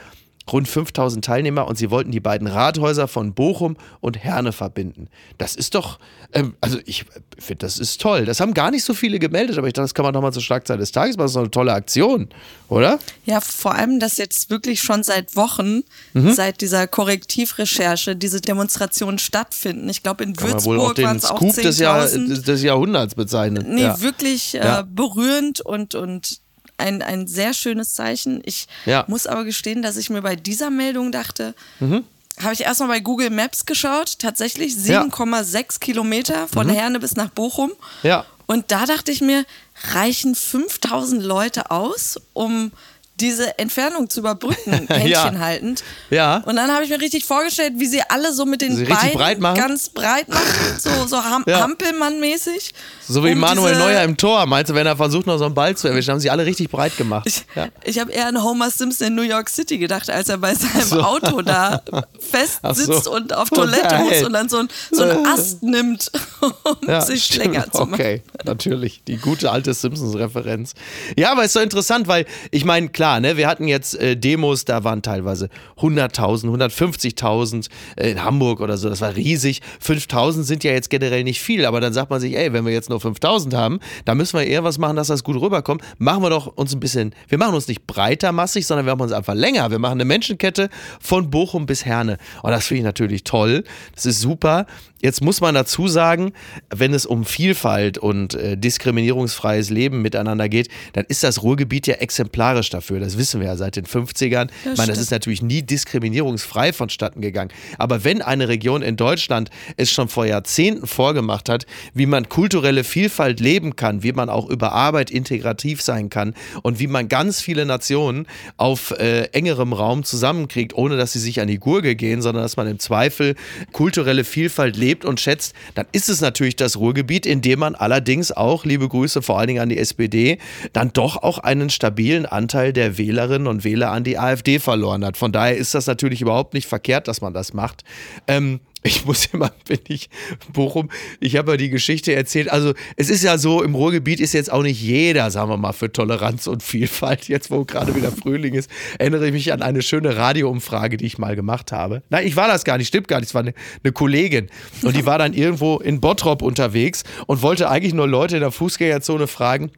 rund 0.53 0.69
5000 0.69 1.25
Teilnehmer 1.25 1.67
und 1.67 1.79
sie 1.79 1.91
wollten 1.91 2.11
die 2.11 2.21
beiden 2.21 2.47
Rathäuser 2.47 3.09
von 3.09 3.33
Bochum 3.35 3.77
und 4.01 4.19
Herne 4.23 4.53
verbinden. 4.53 5.09
Das 5.39 5.57
ist 5.57 5.75
doch, 5.75 5.99
ähm, 6.33 6.55
also 6.61 6.79
ich 6.85 7.07
finde, 7.39 7.65
das 7.65 7.79
ist 7.79 8.01
toll. 8.01 8.25
Das 8.27 8.41
haben 8.41 8.53
gar 8.55 8.71
nicht 8.71 8.85
so 8.85 8.93
viele 8.95 9.19
gemeldet, 9.19 9.57
aber 9.59 9.67
ich 9.67 9.73
dachte, 9.73 9.85
das 9.85 9.95
kann 9.95 10.05
man 10.05 10.13
doch 10.13 10.21
mal 10.21 10.33
zur 10.33 10.43
Schlagzeile 10.43 10.81
des 10.81 10.93
Tages 10.93 11.17
machen. 11.17 11.25
Das 11.25 11.31
ist 11.33 11.37
doch 11.37 11.43
eine 11.43 11.51
tolle 11.51 11.73
Aktion, 11.73 12.29
oder? 12.69 12.99
Ja, 13.25 13.41
vor 13.41 13.75
allem, 13.75 13.99
dass 14.01 14.19
jetzt 14.19 14.51
wirklich 14.51 14.81
schon 14.83 15.03
seit 15.03 15.35
Wochen, 15.37 15.83
Mhm. 16.13 16.33
seit 16.35 16.61
dieser 16.61 16.87
Korrektivrecherche, 16.87 18.15
diese 18.17 18.41
Demonstrationen 18.41 19.19
stattfinden. 19.19 19.89
Ich 19.89 20.03
glaube, 20.03 20.25
in 20.25 20.37
auch 20.37 20.43
Würzburg 20.43 20.79
waren 20.79 20.95
den 20.95 21.17
es 21.17 21.25
auch 21.25 21.37
Scoop 21.39 21.55
des, 21.57 21.79
Jahr, 21.79 22.05
10.000. 22.05 22.43
des, 22.45 22.63
Jahrhunderts 22.63 23.15
bezeichnen. 23.15 23.67
Nee, 23.75 23.83
ja. 23.83 24.01
wirklich 24.01 24.55
äh, 24.55 24.59
Ja. 24.59 24.83
berührend 24.83 25.61
und, 25.61 25.95
und 25.95 26.41
ein, 26.77 27.03
ein 27.03 27.27
sehr 27.27 27.55
schönes 27.55 27.95
Zeichen. 27.95 28.43
Ich 28.45 28.67
Ja. 28.87 29.03
Mhm. 29.03 29.11
muss 29.13 29.27
aber 29.27 29.45
gestehen, 29.45 29.83
dass 29.83 29.97
ich 29.97 30.11
mir 30.11 30.23
bei 30.23 30.37
dieser 30.37 30.71
Meldung 30.71 31.13
dachte, 31.13 31.55
habe 31.81 32.53
ich 32.53 32.63
erstmal 32.63 32.89
bei 32.89 33.01
Google 33.01 33.31
Maps 33.31 33.65
geschaut, 33.67 34.19
tatsächlich 34.19 34.75
Ja. 34.85 35.03
7,6 35.03 35.79
Kilometer 35.81 36.49
von 36.49 36.69
Herne 36.69 36.99
bis 37.01 37.15
nach 37.17 37.31
Bochum. 37.31 37.73
Ja. 38.03 38.25
Und 38.47 38.71
da 38.73 38.85
dachte 38.87 39.11
ich 39.13 39.21
mir, 39.21 39.45
reichen 39.93 40.35
5000 40.35 41.23
Leute 41.23 41.71
aus, 41.71 42.21
um 42.35 42.73
diese 43.21 43.59
Entfernung 43.59 44.11
zu 44.11 44.21
überbrücken, 44.21 44.73
Händchen 44.89 45.07
Ja. 45.09 45.39
haltend. 45.39 45.85
Ja. 46.11 46.39
Und 46.47 46.57
dann 46.57 46.71
habe 46.73 46.85
ich 46.85 46.91
mir 46.91 47.01
richtig 47.01 47.25
vorgestellt, 47.25 47.75
wie 47.77 47.87
sie 47.87 48.03
alle 48.09 48.33
so 48.33 48.45
mit 48.45 48.61
den 48.61 48.75
Sie 48.77 48.85
Beinen 48.85 49.13
breit 49.15 49.41
ganz 49.57 49.89
breit 49.89 50.29
machen, 50.29 50.43
so, 50.79 50.91
so 51.07 51.23
Ham 51.23 51.45
Ja. 51.47 51.61
Hampelmann-mäßig. 51.61 52.73
So 53.07 53.23
wie 53.25 53.33
um 53.33 53.39
Manuel 53.39 53.77
Neuer 53.79 54.03
im 54.03 54.17
Tor. 54.17 54.47
Meinst 54.47 54.71
du, 54.71 54.75
wenn 54.75 54.87
er 54.87 54.97
versucht, 54.97 55.27
noch 55.27 55.39
so 55.39 55.45
einen 55.45 55.55
Ball 55.55 55.77
zu 55.77 55.89
erwischen, 55.89 56.11
haben 56.13 56.21
sie 56.21 56.31
alle 56.31 56.45
richtig 56.47 56.71
breit 56.71 56.97
gemacht. 56.97 57.27
Ich, 57.27 57.45
ja. 57.55 57.69
ich 57.85 57.99
habe 57.99 58.11
eher 58.11 58.27
an 58.27 58.43
Homer 58.43 58.71
Simpson 58.71 59.09
in 59.09 59.15
New 59.15 59.23
York 59.23 59.49
City 59.49 59.79
gedacht, 59.79 60.09
als 60.11 60.29
er 60.29 60.39
bei 60.39 60.55
seinem 60.55 60.83
so. 60.83 61.01
Auto 61.01 61.43
da 61.43 61.83
fest 62.19 62.59
Ach 62.63 62.75
so. 62.75 62.93
sitzt 62.93 63.07
und 63.09 63.33
auf 63.35 63.51
Toilette 63.51 63.99
muss 63.99 64.23
und 64.25 64.33
dann 64.33 64.49
so, 64.49 64.59
ein, 64.59 64.69
so 64.91 65.03
einen 65.03 65.27
Ast 65.27 65.63
nimmt, 65.63 66.11
um 66.41 66.53
Ja, 66.89 67.01
sich 67.03 67.25
stimmt. 67.25 67.45
länger 67.45 67.71
zu 67.71 67.83
machen. 67.83 67.95
Okay, 67.95 68.23
natürlich. 68.45 69.03
Die 69.07 69.19
gute 69.19 69.51
alte 69.53 69.73
Simpsons-Referenz. 69.75 70.73
Ja, 71.17 71.31
aber 71.33 71.43
es 71.43 71.47
ist 71.49 71.53
so 71.55 71.61
interessant, 71.61 72.09
weil 72.09 72.27
ich 72.51 72.65
meine, 72.65 72.89
klar, 72.89 73.04
ne, 73.21 73.37
wir 73.37 73.47
hatten 73.47 73.69
jetzt 73.69 73.95
äh, 74.01 74.17
Demos, 74.17 74.65
da 74.65 74.85
waren 74.85 75.03
teilweise 75.03 75.49
100.000, 75.79 76.47
150.000 76.47 77.69
äh, 77.97 78.11
in 78.11 78.25
Hamburg 78.25 78.61
oder 78.61 78.77
so, 78.77 78.89
das 78.89 79.01
war 79.01 79.15
riesig. 79.15 79.61
5.000 79.85 80.43
sind 80.43 80.65
ja 80.65 80.73
jetzt 80.73 80.91
generell 80.91 81.25
nicht 81.25 81.41
viel, 81.41 81.67
aber 81.67 81.81
dann 81.81 81.93
sagt 81.93 82.11
man 82.11 82.21
sich, 82.21 82.37
ey, 82.37 82.53
wenn 82.53 82.65
wir 82.65 82.73
jetzt 82.73 82.91
nur 82.91 82.99
5.000 82.99 83.55
haben, 83.55 83.81
dann 84.05 84.17
müssen 84.17 84.39
wir 84.39 84.47
eher 84.47 84.65
was 84.65 84.79
machen, 84.79 84.97
dass 84.97 85.09
das 85.09 85.25
gut 85.25 85.41
rüberkommt. 85.41 85.83
Machen 85.99 86.23
wir 86.23 86.31
doch 86.31 86.47
uns 86.47 86.75
ein 86.75 86.81
bisschen, 86.81 87.15
wir 87.29 87.39
machen 87.39 87.55
uns 87.55 87.69
nicht 87.69 87.87
breiter 87.87 88.33
massig, 88.33 88.67
sondern 88.67 88.87
wir 88.87 88.95
machen 88.95 89.09
uns 89.09 89.13
einfach 89.13 89.35
länger. 89.35 89.71
Wir 89.71 89.79
machen 89.79 89.95
eine 89.95 90.05
Menschenkette 90.05 90.71
von 91.01 91.31
Bochum 91.31 91.67
bis 91.67 91.85
Herne. 91.85 92.19
Und 92.43 92.51
das 92.51 92.67
finde 92.67 92.79
ich 92.81 92.85
natürlich 92.85 93.25
toll. 93.25 93.65
Das 93.95 94.07
ist 94.07 94.21
super. 94.21 94.67
Jetzt 95.05 95.21
muss 95.21 95.43
man 95.43 95.55
dazu 95.55 95.87
sagen, 95.87 96.33
wenn 96.75 96.95
es 96.95 97.05
um 97.05 97.27
Vielfalt 97.27 97.99
und 97.99 98.33
äh, 98.35 98.57
diskriminierungsfreies 98.57 99.69
Leben 99.69 100.01
miteinander 100.01 100.49
geht, 100.49 100.69
dann 100.95 101.05
ist 101.07 101.23
das 101.23 101.43
Ruhrgebiet 101.43 101.87
ja 101.87 101.97
exemplarisch 101.97 102.71
dafür. 102.71 102.94
Dafür. 102.95 103.01
Das 103.01 103.19
wissen 103.19 103.41
wir 103.41 103.49
ja 103.49 103.57
seit 103.57 103.77
den 103.77 103.85
50ern. 103.85 104.49
ich 104.65 104.77
meine, 104.77 104.93
das 104.93 104.99
ist 104.99 105.11
natürlich 105.11 105.43
nie 105.43 105.63
diskriminierungsfrei 105.63 106.73
vonstatten 106.73 107.21
gegangen. 107.21 107.51
Aber 107.79 108.05
wenn 108.05 108.23
eine 108.23 108.49
Region 108.49 108.83
in 108.83 108.97
Deutschland 108.97 109.51
es 109.77 109.91
schon 109.91 110.09
vor 110.09 110.27
Jahrzehnten 110.27 110.87
vorgemacht 110.87 111.49
hat, 111.49 111.67
wie 111.93 112.07
man 112.07 112.29
kulturelle 112.29 112.85
Vielfalt 112.85 113.41
leben 113.41 113.77
kann, 113.77 114.03
wie 114.03 114.13
man 114.13 114.29
auch 114.29 114.49
über 114.49 114.73
Arbeit 114.73 115.11
integrativ 115.11 115.83
sein 115.83 116.11
kann 116.11 116.35
und 116.63 116.79
wie 116.79 116.87
man 116.87 117.09
ganz 117.09 117.41
viele 117.41 117.67
Nationen 117.67 118.27
auf 118.57 118.93
äh, 118.93 119.25
engerem 119.33 119.73
Raum 119.73 120.05
zusammenkriegt, 120.05 120.75
ohne 120.75 120.97
dass 120.97 121.13
sie 121.13 121.19
sich 121.19 121.41
an 121.41 121.49
die 121.49 121.59
Gurgel 121.59 121.95
gehen, 121.95 122.23
sondern 122.23 122.43
dass 122.43 122.57
man 122.57 122.67
im 122.67 122.79
Zweifel 122.79 123.35
kulturelle 123.73 124.25
Vielfalt 124.25 124.77
lebt 124.77 125.05
und 125.05 125.21
schätzt, 125.21 125.55
dann 125.75 125.87
ist 125.93 126.09
es 126.09 126.21
natürlich 126.21 126.57
das 126.57 126.77
Ruhrgebiet, 126.79 127.27
in 127.27 127.41
dem 127.41 127.61
man 127.61 127.75
allerdings 127.75 128.33
auch, 128.33 128.65
liebe 128.65 128.89
Grüße 128.89 129.23
vor 129.23 129.39
allen 129.39 129.49
Dingen 129.49 129.61
an 129.61 129.69
die 129.69 129.79
SPD, 129.79 130.39
dann 130.73 130.93
doch 130.93 131.17
auch 131.23 131.39
einen 131.39 131.71
stabilen 131.71 132.27
Anteil 132.27 132.73
der 132.73 132.84
Wählerinnen 132.99 133.47
und 133.47 133.65
Wähler 133.65 133.91
an 133.91 134.05
die 134.05 134.19
AfD 134.19 134.59
verloren 134.59 135.05
hat. 135.05 135.17
Von 135.17 135.33
daher 135.33 135.57
ist 135.57 135.75
das 135.75 135.87
natürlich 135.87 136.21
überhaupt 136.21 136.55
nicht 136.55 136.67
verkehrt, 136.67 137.09
dass 137.09 137.21
man 137.21 137.35
das 137.35 137.55
macht. 137.55 137.85
Ähm, 138.27 138.61
ich 138.87 139.07
muss 139.07 139.27
immer, 139.33 139.51
bin 139.67 139.81
ich, 139.89 140.11
Bochum, 140.53 140.91
ich 141.19 141.37
habe 141.37 141.53
ja 141.53 141.57
die 141.57 141.71
Geschichte 141.71 142.15
erzählt. 142.15 142.53
Also, 142.53 142.75
es 142.97 143.09
ist 143.09 143.25
ja 143.25 143.39
so, 143.39 143.63
im 143.63 143.75
Ruhrgebiet 143.75 144.21
ist 144.21 144.35
jetzt 144.35 144.53
auch 144.53 144.63
nicht 144.63 144.81
jeder, 144.81 145.31
sagen 145.31 145.49
wir 145.49 145.57
mal, 145.57 145.73
für 145.73 145.91
Toleranz 145.91 146.47
und 146.47 146.63
Vielfalt. 146.63 147.27
Jetzt, 147.29 147.51
wo 147.51 147.65
gerade 147.65 147.97
wieder 147.97 148.13
Frühling 148.13 148.53
ist, 148.53 148.71
erinnere 148.99 149.27
ich 149.27 149.33
mich 149.33 149.53
an 149.55 149.63
eine 149.63 149.81
schöne 149.81 150.17
Radioumfrage, 150.17 150.99
die 150.99 151.07
ich 151.07 151.17
mal 151.17 151.35
gemacht 151.35 151.73
habe. 151.73 152.03
Nein, 152.11 152.27
ich 152.27 152.37
war 152.37 152.47
das 152.47 152.65
gar 152.65 152.77
nicht, 152.77 152.89
stimmt 152.89 153.09
gar 153.09 153.21
nicht. 153.21 153.29
Es 153.29 153.35
war 153.35 153.41
eine, 153.41 153.55
eine 153.83 153.93
Kollegin. 153.93 154.51
Und 154.83 154.95
die 154.95 155.07
war 155.07 155.19
dann 155.19 155.33
irgendwo 155.33 155.79
in 155.79 156.03
Bottrop 156.03 156.43
unterwegs 156.43 157.05
und 157.27 157.41
wollte 157.41 157.71
eigentlich 157.71 157.95
nur 157.95 158.07
Leute 158.07 158.37
in 158.37 158.43
der 158.43 158.53
Fußgängerzone 158.53 159.29
fragen, 159.29 159.71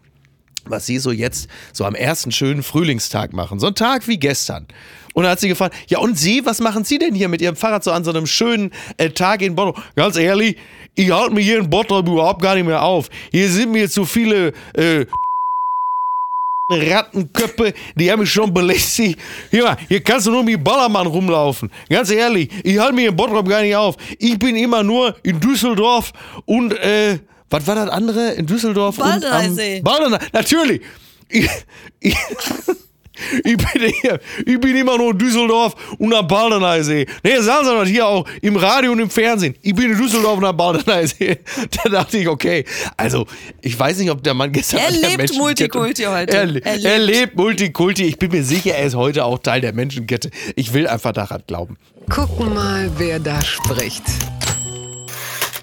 was 0.70 0.86
sie 0.86 0.98
so 0.98 1.10
jetzt 1.10 1.48
so 1.72 1.84
am 1.84 1.94
ersten 1.94 2.32
schönen 2.32 2.62
Frühlingstag 2.62 3.32
machen. 3.32 3.58
So 3.58 3.66
ein 3.66 3.74
Tag 3.74 4.06
wie 4.08 4.18
gestern. 4.18 4.66
Und 5.14 5.22
dann 5.22 5.32
hat 5.32 5.40
sie 5.40 5.48
gefragt, 5.48 5.74
ja 5.88 5.98
und 5.98 6.18
Sie, 6.18 6.44
was 6.44 6.60
machen 6.60 6.84
Sie 6.84 6.98
denn 6.98 7.14
hier 7.14 7.28
mit 7.28 7.40
Ihrem 7.40 7.56
Fahrrad 7.56 7.82
so 7.82 7.90
an 7.90 8.04
so 8.04 8.10
einem 8.10 8.26
schönen 8.26 8.70
äh, 8.98 9.08
Tag 9.08 9.40
in 9.40 9.54
Bottrop? 9.54 9.82
Ganz 9.94 10.16
ehrlich, 10.16 10.56
ich 10.94 11.10
halte 11.10 11.34
mich 11.34 11.46
hier 11.46 11.58
in 11.58 11.70
Bottrop 11.70 12.06
überhaupt 12.06 12.42
gar 12.42 12.54
nicht 12.54 12.66
mehr 12.66 12.82
auf. 12.82 13.08
Hier 13.30 13.48
sind 13.48 13.72
mir 13.72 13.88
zu 13.88 14.04
viele 14.04 14.52
äh, 14.74 15.06
Rattenköpfe, 16.70 17.72
die 17.94 18.10
haben 18.10 18.20
mich 18.20 18.30
schon 18.30 18.52
belästigt. 18.52 19.18
Hier, 19.50 19.76
hier 19.88 20.02
kannst 20.02 20.26
du 20.26 20.32
nur 20.32 20.42
mit 20.42 20.62
Ballermann 20.62 21.06
rumlaufen. 21.06 21.70
Ganz 21.88 22.10
ehrlich, 22.10 22.50
ich 22.64 22.78
halte 22.78 22.94
mich 22.94 23.06
in 23.06 23.16
Bottrop 23.16 23.48
gar 23.48 23.62
nicht 23.62 23.76
auf. 23.76 23.96
Ich 24.18 24.38
bin 24.38 24.56
immer 24.56 24.82
nur 24.82 25.16
in 25.22 25.38
Düsseldorf 25.40 26.12
und, 26.44 26.72
äh, 26.74 27.20
was 27.50 27.66
war 27.66 27.74
das 27.74 27.88
andere? 27.90 28.32
In 28.32 28.46
Düsseldorf 28.46 29.00
am 29.00 29.20
Baldeneysee. 29.20 29.82
Natürlich. 30.32 30.82
Ich, 31.28 31.48
ich, 32.00 32.16
ich 33.44 33.56
bin, 33.56 33.92
hier, 34.02 34.20
ich 34.44 34.60
bin 34.60 34.76
immer 34.76 34.96
nur 34.98 35.12
in 35.12 35.18
Düsseldorf 35.18 35.74
und 35.98 36.12
am 36.14 36.26
Baldeneysee. 36.26 37.06
Nee, 37.24 37.40
sagen 37.40 37.66
Sie 37.66 37.74
das 37.74 37.88
hier 37.88 38.06
auch 38.06 38.26
im 38.42 38.56
Radio 38.56 38.92
und 38.92 39.00
im 39.00 39.10
Fernsehen. 39.10 39.54
Ich 39.62 39.74
bin 39.74 39.90
in 39.90 39.98
Düsseldorf 39.98 40.38
und 40.38 40.44
am 40.44 40.56
Baldeneysee. 40.56 41.38
Da 41.82 41.88
dachte 41.90 42.18
ich, 42.18 42.28
okay. 42.28 42.64
Also, 42.96 43.26
ich 43.62 43.78
weiß 43.78 43.98
nicht, 43.98 44.10
ob 44.10 44.22
der 44.22 44.34
Mann 44.34 44.52
gestern. 44.52 44.80
Er 44.80 44.90
lebt 44.90 45.34
Multikulti 45.34 46.04
heute. 46.04 46.36
Er, 46.36 46.42
Er 46.64 46.84
er, 46.84 46.98
lebt. 46.98 47.18
lebt 47.20 47.36
Multikulti. 47.36 48.04
Ich 48.04 48.18
bin 48.18 48.30
mir 48.30 48.44
sicher, 48.44 48.74
er 48.74 48.86
ist 48.86 48.94
heute 48.94 49.24
auch 49.24 49.38
Teil 49.38 49.60
der 49.60 49.72
Menschenkette. 49.72 50.30
Ich 50.54 50.72
will 50.72 50.86
einfach 50.86 51.12
daran 51.12 51.42
glauben. 51.46 51.76
Gucken 52.10 52.54
mal, 52.54 52.90
wer 52.98 53.18
da 53.18 53.40
spricht. 53.42 54.02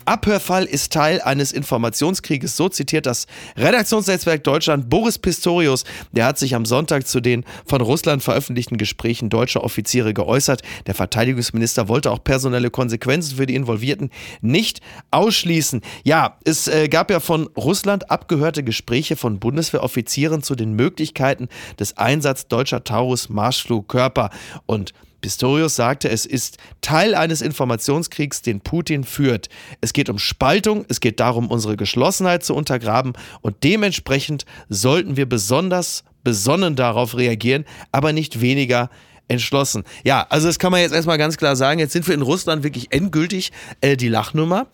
Abhörfall 0.05 0.65
ist 0.65 0.93
Teil 0.93 1.21
eines 1.21 1.51
Informationskrieges. 1.51 2.57
So 2.57 2.69
zitiert 2.69 3.05
das 3.05 3.27
Redaktionsnetzwerk 3.57 4.43
Deutschland 4.43 4.89
Boris 4.89 5.17
Pistorius. 5.17 5.83
Der 6.11 6.25
hat 6.25 6.37
sich 6.37 6.55
am 6.55 6.65
Sonntag 6.65 7.07
zu 7.07 7.19
den 7.19 7.45
von 7.65 7.81
Russland 7.81 8.23
veröffentlichten 8.23 8.77
Gesprächen 8.77 9.29
deutscher 9.29 9.63
Offiziere 9.63 10.13
geäußert. 10.13 10.61
Der 10.87 10.95
Verteidigungsminister 10.95 11.87
wollte 11.87 12.11
auch 12.11 12.23
personelle 12.23 12.69
Konsequenzen 12.69 13.37
für 13.37 13.45
die 13.45 13.55
Involvierten 13.55 14.09
nicht 14.41 14.81
ausschließen. 15.11 15.81
Ja, 16.03 16.37
es 16.43 16.67
äh, 16.67 16.87
gab 16.87 17.11
ja 17.11 17.19
von 17.19 17.47
Russland 17.57 18.11
abgehörte 18.11 18.63
Gespräche 18.63 19.15
von 19.15 19.39
Bundeswehroffizieren 19.39 20.43
zu 20.43 20.55
den 20.55 20.73
Möglichkeiten 20.73 21.47
des 21.79 21.97
Einsatzes 21.97 22.47
deutscher 22.47 22.83
Taurus-Marschflugkörper. 22.83 24.29
Und 24.65 24.93
Pistorius 25.23 25.77
sagte, 25.77 26.09
es 26.09 26.25
ist 26.25 26.57
Teil 26.81 27.15
eines 27.15 27.41
Informationskriegs, 27.41 28.41
den 28.41 28.59
Putin 28.59 29.05
führt. 29.05 29.47
Es 29.79 29.93
geht 29.93 30.09
um 30.09 30.19
Spaltung, 30.19 30.85
es 30.89 30.99
geht 30.99 31.21
darum, 31.21 31.47
unsere 31.47 31.77
Geschlossenheit 31.77 32.43
zu 32.43 32.53
untergraben 32.53 33.13
und 33.41 33.63
dementsprechend 33.63 34.45
sollten 34.67 35.15
wir 35.15 35.27
besonders 35.27 36.03
besonnen 36.25 36.75
darauf 36.75 37.15
reagieren, 37.15 37.63
aber 37.93 38.11
nicht 38.11 38.41
weniger 38.41 38.89
entschlossen. 39.29 39.85
Ja, 40.03 40.27
also 40.29 40.47
das 40.47 40.59
kann 40.59 40.73
man 40.73 40.81
jetzt 40.81 40.93
erstmal 40.93 41.17
ganz 41.17 41.37
klar 41.37 41.55
sagen. 41.55 41.79
Jetzt 41.79 41.93
sind 41.93 42.05
wir 42.05 42.15
in 42.15 42.21
Russland 42.21 42.63
wirklich 42.63 42.91
endgültig 42.91 43.53
äh, 43.79 43.95
die 43.95 44.09
Lachnummer 44.09 44.67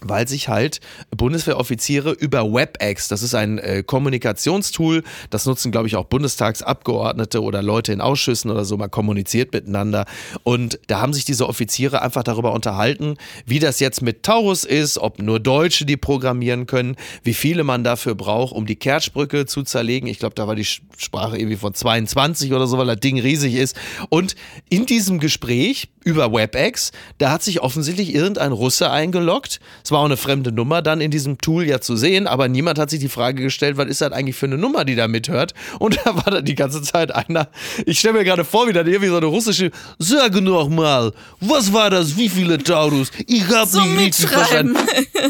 weil 0.00 0.28
sich 0.28 0.48
halt 0.48 0.80
Bundeswehroffiziere 1.16 2.12
über 2.12 2.44
WebEx, 2.44 3.08
das 3.08 3.22
ist 3.22 3.34
ein 3.34 3.58
äh, 3.58 3.82
Kommunikationstool, 3.82 5.02
das 5.30 5.46
nutzen, 5.46 5.72
glaube 5.72 5.88
ich, 5.88 5.96
auch 5.96 6.04
Bundestagsabgeordnete 6.04 7.42
oder 7.42 7.62
Leute 7.62 7.92
in 7.92 8.00
Ausschüssen 8.00 8.50
oder 8.50 8.64
so, 8.64 8.76
man 8.76 8.90
kommuniziert 8.90 9.52
miteinander. 9.52 10.04
Und 10.42 10.78
da 10.86 11.00
haben 11.00 11.12
sich 11.12 11.24
diese 11.24 11.48
Offiziere 11.48 12.02
einfach 12.02 12.22
darüber 12.22 12.52
unterhalten, 12.52 13.16
wie 13.46 13.58
das 13.58 13.80
jetzt 13.80 14.02
mit 14.02 14.22
Taurus 14.22 14.64
ist, 14.64 14.98
ob 14.98 15.20
nur 15.20 15.40
Deutsche 15.40 15.86
die 15.86 15.96
programmieren 15.96 16.66
können, 16.66 16.96
wie 17.22 17.34
viele 17.34 17.64
man 17.64 17.84
dafür 17.84 18.14
braucht, 18.14 18.54
um 18.54 18.66
die 18.66 18.76
Kertschbrücke 18.76 19.46
zu 19.46 19.62
zerlegen. 19.62 20.08
Ich 20.08 20.18
glaube, 20.18 20.34
da 20.34 20.46
war 20.46 20.54
die 20.54 20.64
Sprache 20.64 21.38
irgendwie 21.38 21.56
von 21.56 21.74
22 21.74 22.52
oder 22.52 22.66
so, 22.66 22.78
weil 22.78 22.86
das 22.86 23.00
Ding 23.00 23.18
riesig 23.18 23.54
ist. 23.54 23.76
Und 24.08 24.34
in 24.68 24.86
diesem 24.86 25.18
Gespräch 25.18 25.88
über 26.06 26.32
WebEx, 26.32 26.92
da 27.18 27.32
hat 27.32 27.42
sich 27.42 27.60
offensichtlich 27.60 28.14
irgendein 28.14 28.52
Russe 28.52 28.92
eingeloggt. 28.92 29.58
Es 29.84 29.90
war 29.90 29.98
auch 29.98 30.04
eine 30.04 30.16
fremde 30.16 30.52
Nummer 30.52 30.80
dann 30.80 31.00
in 31.00 31.10
diesem 31.10 31.38
Tool 31.38 31.66
ja 31.66 31.80
zu 31.80 31.96
sehen, 31.96 32.28
aber 32.28 32.46
niemand 32.46 32.78
hat 32.78 32.90
sich 32.90 33.00
die 33.00 33.08
Frage 33.08 33.42
gestellt, 33.42 33.76
was 33.76 33.88
ist 33.88 34.00
das 34.00 34.12
eigentlich 34.12 34.36
für 34.36 34.46
eine 34.46 34.56
Nummer, 34.56 34.84
die 34.84 34.94
da 34.94 35.08
mithört? 35.08 35.52
Und 35.80 35.98
da 36.04 36.14
war 36.14 36.30
dann 36.30 36.44
die 36.44 36.54
ganze 36.54 36.80
Zeit 36.80 37.12
einer, 37.12 37.48
ich 37.84 37.98
stelle 37.98 38.14
mir 38.14 38.24
gerade 38.24 38.44
vor, 38.44 38.68
wie 38.68 38.72
dann 38.72 38.86
irgendwie 38.86 39.08
so 39.08 39.16
eine 39.16 39.26
russische, 39.26 39.72
sag 39.98 40.40
noch 40.40 40.68
mal, 40.68 41.12
was 41.40 41.72
war 41.72 41.90
das, 41.90 42.16
wie 42.16 42.28
viele 42.28 42.58
Taurus? 42.58 43.10
Ich 43.26 43.48
hab 43.48 43.68
So 43.68 43.80
nicht 43.80 43.98
richtig 43.98 44.28
verstanden. 44.28 44.76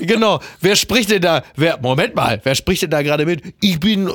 Genau, 0.02 0.40
wer 0.61 0.76
spricht 0.76 1.11
denn 1.11 1.23
da, 1.23 1.42
wer, 1.56 1.80
Moment 1.80 2.14
mal, 2.14 2.38
wer 2.45 2.54
spricht 2.54 2.83
denn 2.83 2.90
da 2.90 3.00
gerade 3.00 3.25
mit? 3.25 3.42
Ich 3.62 3.80
bin, 3.80 4.09
äh, 4.09 4.12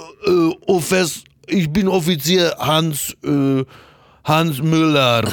Offers, 0.68 1.24
ich 1.48 1.72
bin 1.72 1.88
Offizier 1.88 2.56
Hans, 2.60 3.16
äh, 3.24 3.64
Hans 4.24 4.62
Müller. 4.62 5.24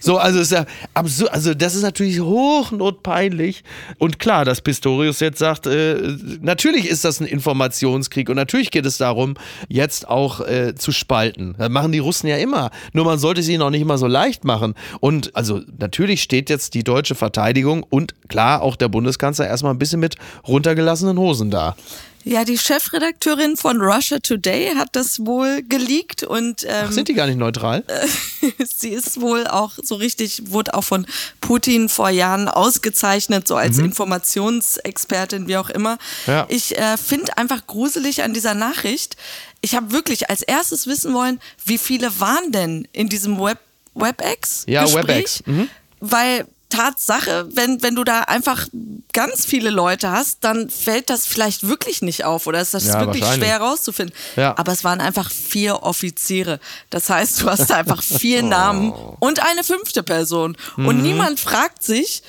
So, 0.00 0.16
also 0.16 0.40
ist 0.40 0.50
ja 0.50 0.64
absurd, 0.94 1.30
also 1.32 1.54
das 1.54 1.74
ist 1.74 1.82
natürlich 1.82 2.20
hochnotpeinlich. 2.20 3.62
Und 3.98 4.18
klar, 4.18 4.44
dass 4.44 4.62
Pistorius 4.62 5.20
jetzt 5.20 5.38
sagt, 5.38 5.66
äh, 5.66 5.96
natürlich 6.40 6.88
ist 6.88 7.04
das 7.04 7.20
ein 7.20 7.26
Informationskrieg 7.26 8.30
und 8.30 8.36
natürlich 8.36 8.70
geht 8.70 8.86
es 8.86 8.96
darum, 8.96 9.34
jetzt 9.68 10.08
auch 10.08 10.40
äh, 10.40 10.74
zu 10.74 10.90
spalten. 10.90 11.54
Das 11.58 11.68
machen 11.68 11.92
die 11.92 11.98
Russen 11.98 12.28
ja 12.28 12.38
immer. 12.38 12.70
Nur 12.94 13.04
man 13.04 13.18
sollte 13.18 13.42
es 13.42 13.48
ihnen 13.48 13.62
auch 13.62 13.70
nicht 13.70 13.82
immer 13.82 13.98
so 13.98 14.06
leicht 14.06 14.44
machen. 14.44 14.74
Und 15.00 15.36
also 15.36 15.60
natürlich 15.78 16.22
steht 16.22 16.48
jetzt 16.48 16.74
die 16.74 16.82
deutsche 16.82 17.14
Verteidigung 17.14 17.84
und 17.88 18.14
klar 18.28 18.62
auch 18.62 18.76
der 18.76 18.88
Bundeskanzler 18.88 19.46
erstmal 19.46 19.74
ein 19.74 19.78
bisschen 19.78 20.00
mit 20.00 20.16
runtergelassenen 20.48 21.18
Hosen 21.18 21.50
da. 21.50 21.76
Ja, 22.24 22.44
die 22.44 22.58
Chefredakteurin 22.58 23.56
von 23.56 23.80
Russia 23.80 24.18
Today 24.18 24.74
hat 24.74 24.90
das 24.92 25.24
wohl 25.24 25.62
geleakt 25.62 26.22
und 26.22 26.64
ähm, 26.64 26.86
Ach, 26.86 26.92
sind 26.92 27.08
die 27.08 27.14
gar 27.14 27.26
nicht 27.26 27.38
neutral? 27.38 27.84
sie 28.76 28.90
ist 28.90 29.20
wohl 29.20 29.46
auch 29.46 29.72
so 29.82 29.94
richtig, 29.94 30.50
wurde 30.50 30.74
auch 30.74 30.84
von 30.84 31.06
Putin 31.40 31.88
vor 31.88 32.10
Jahren 32.10 32.48
ausgezeichnet, 32.48 33.48
so 33.48 33.56
als 33.56 33.78
Informationsexpertin, 33.78 35.48
wie 35.48 35.56
auch 35.56 35.70
immer. 35.70 35.98
Ja. 36.26 36.46
Ich 36.48 36.76
äh, 36.78 36.96
finde 36.96 37.36
einfach 37.38 37.66
gruselig 37.66 38.22
an 38.22 38.34
dieser 38.34 38.54
Nachricht. 38.54 39.16
Ich 39.62 39.74
habe 39.74 39.92
wirklich 39.92 40.28
als 40.28 40.42
erstes 40.42 40.86
wissen 40.86 41.14
wollen, 41.14 41.40
wie 41.64 41.78
viele 41.78 42.20
waren 42.20 42.52
denn 42.52 42.86
in 42.92 43.08
diesem 43.08 43.40
Web 43.40 43.58
WebEx? 43.94 44.64
Ja? 44.66 44.86
WebEx, 44.92 45.42
mhm. 45.46 45.68
Weil 46.00 46.46
Tatsache, 46.70 47.48
wenn, 47.52 47.82
wenn 47.82 47.94
du 47.94 48.04
da 48.04 48.20
einfach 48.20 48.66
ganz 49.12 49.44
viele 49.44 49.70
Leute 49.70 50.10
hast, 50.10 50.38
dann 50.44 50.70
fällt 50.70 51.10
das 51.10 51.26
vielleicht 51.26 51.68
wirklich 51.68 52.00
nicht 52.00 52.24
auf 52.24 52.46
oder 52.46 52.60
ist 52.60 52.72
das 52.74 52.86
Ja, 52.86 53.00
wirklich 53.00 53.24
schwer 53.26 53.48
herauszufinden. 53.60 54.14
Ja. 54.36 54.56
Aber 54.56 54.72
es 54.72 54.82
waren 54.84 55.00
einfach 55.00 55.30
vier 55.30 55.82
Offiziere. 55.82 56.60
Das 56.88 57.10
heißt, 57.10 57.42
du 57.42 57.50
hast 57.50 57.68
da 57.68 57.74
einfach 57.80 58.02
Oh. 58.10 58.18
vier 58.18 58.42
Namen 58.42 58.92
und 59.18 59.40
eine 59.44 59.64
fünfte 59.64 60.02
Person. 60.02 60.56
Mhm. 60.76 60.86
Und 60.88 61.02
niemand 61.02 61.38
fragt 61.40 61.82
sich, 61.82 62.22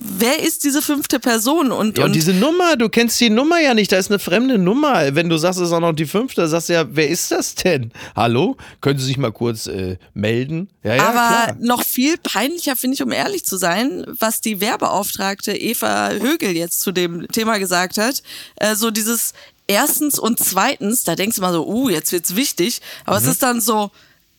wer 0.00 0.42
ist 0.42 0.64
diese 0.64 0.82
fünfte 0.82 1.18
Person? 1.20 1.72
Und, 1.72 1.98
Ja, 1.98 2.04
und 2.04 2.10
und 2.10 2.14
diese 2.14 2.32
Nummer, 2.34 2.76
du 2.76 2.88
kennst 2.88 3.20
die 3.20 3.30
Nummer 3.30 3.60
ja 3.60 3.74
nicht, 3.74 3.90
da 3.92 3.96
ist 3.96 4.10
eine 4.10 4.18
fremde 4.18 4.58
Nummer. 4.58 5.14
Wenn 5.14 5.28
du 5.28 5.36
sagst, 5.36 5.58
es 5.60 5.68
ist 5.68 5.72
auch 5.72 5.80
noch 5.80 5.92
die 5.94 6.06
fünfte, 6.06 6.46
sagst 6.48 6.68
du 6.68 6.74
ja, 6.74 6.84
wer 6.90 7.08
ist 7.08 7.30
das 7.30 7.54
denn? 7.54 7.92
Hallo? 8.14 8.56
Können 8.80 8.98
Sie 8.98 9.06
sich 9.06 9.18
mal 9.18 9.32
kurz 9.32 9.66
äh, 9.66 9.96
melden? 10.14 10.68
Ja, 10.82 10.94
ja, 10.96 11.02
aber 11.08 11.52
klar. 11.52 11.56
noch 11.60 11.82
viel 11.84 12.16
peinlicher 12.18 12.76
finde 12.76 12.94
ich, 12.94 13.02
um 13.02 13.12
ehrlich 13.12 13.44
zu 13.44 13.56
sein, 13.56 14.04
was 14.18 14.40
die 14.40 14.60
Werbeauftragte 14.60 15.52
Eva 15.56 16.10
Högel 16.10 16.56
jetzt 16.56 16.80
zu 16.80 16.92
dem 16.92 17.28
Thema 17.28 17.58
gesagt 17.58 17.98
hat. 17.98 18.22
Äh, 18.56 18.74
so 18.76 18.90
dieses 18.90 19.32
erstens 19.66 20.18
und 20.18 20.38
zweitens, 20.38 21.04
da 21.04 21.14
denkst 21.14 21.36
du 21.36 21.42
mal 21.42 21.52
so, 21.52 21.66
uh, 21.66 21.88
jetzt 21.88 22.12
wird's 22.12 22.36
wichtig. 22.36 22.80
Aber 23.06 23.18
Mhm. 23.18 23.24
es 23.26 23.32
ist 23.32 23.42
dann 23.42 23.60
so, 23.60 23.90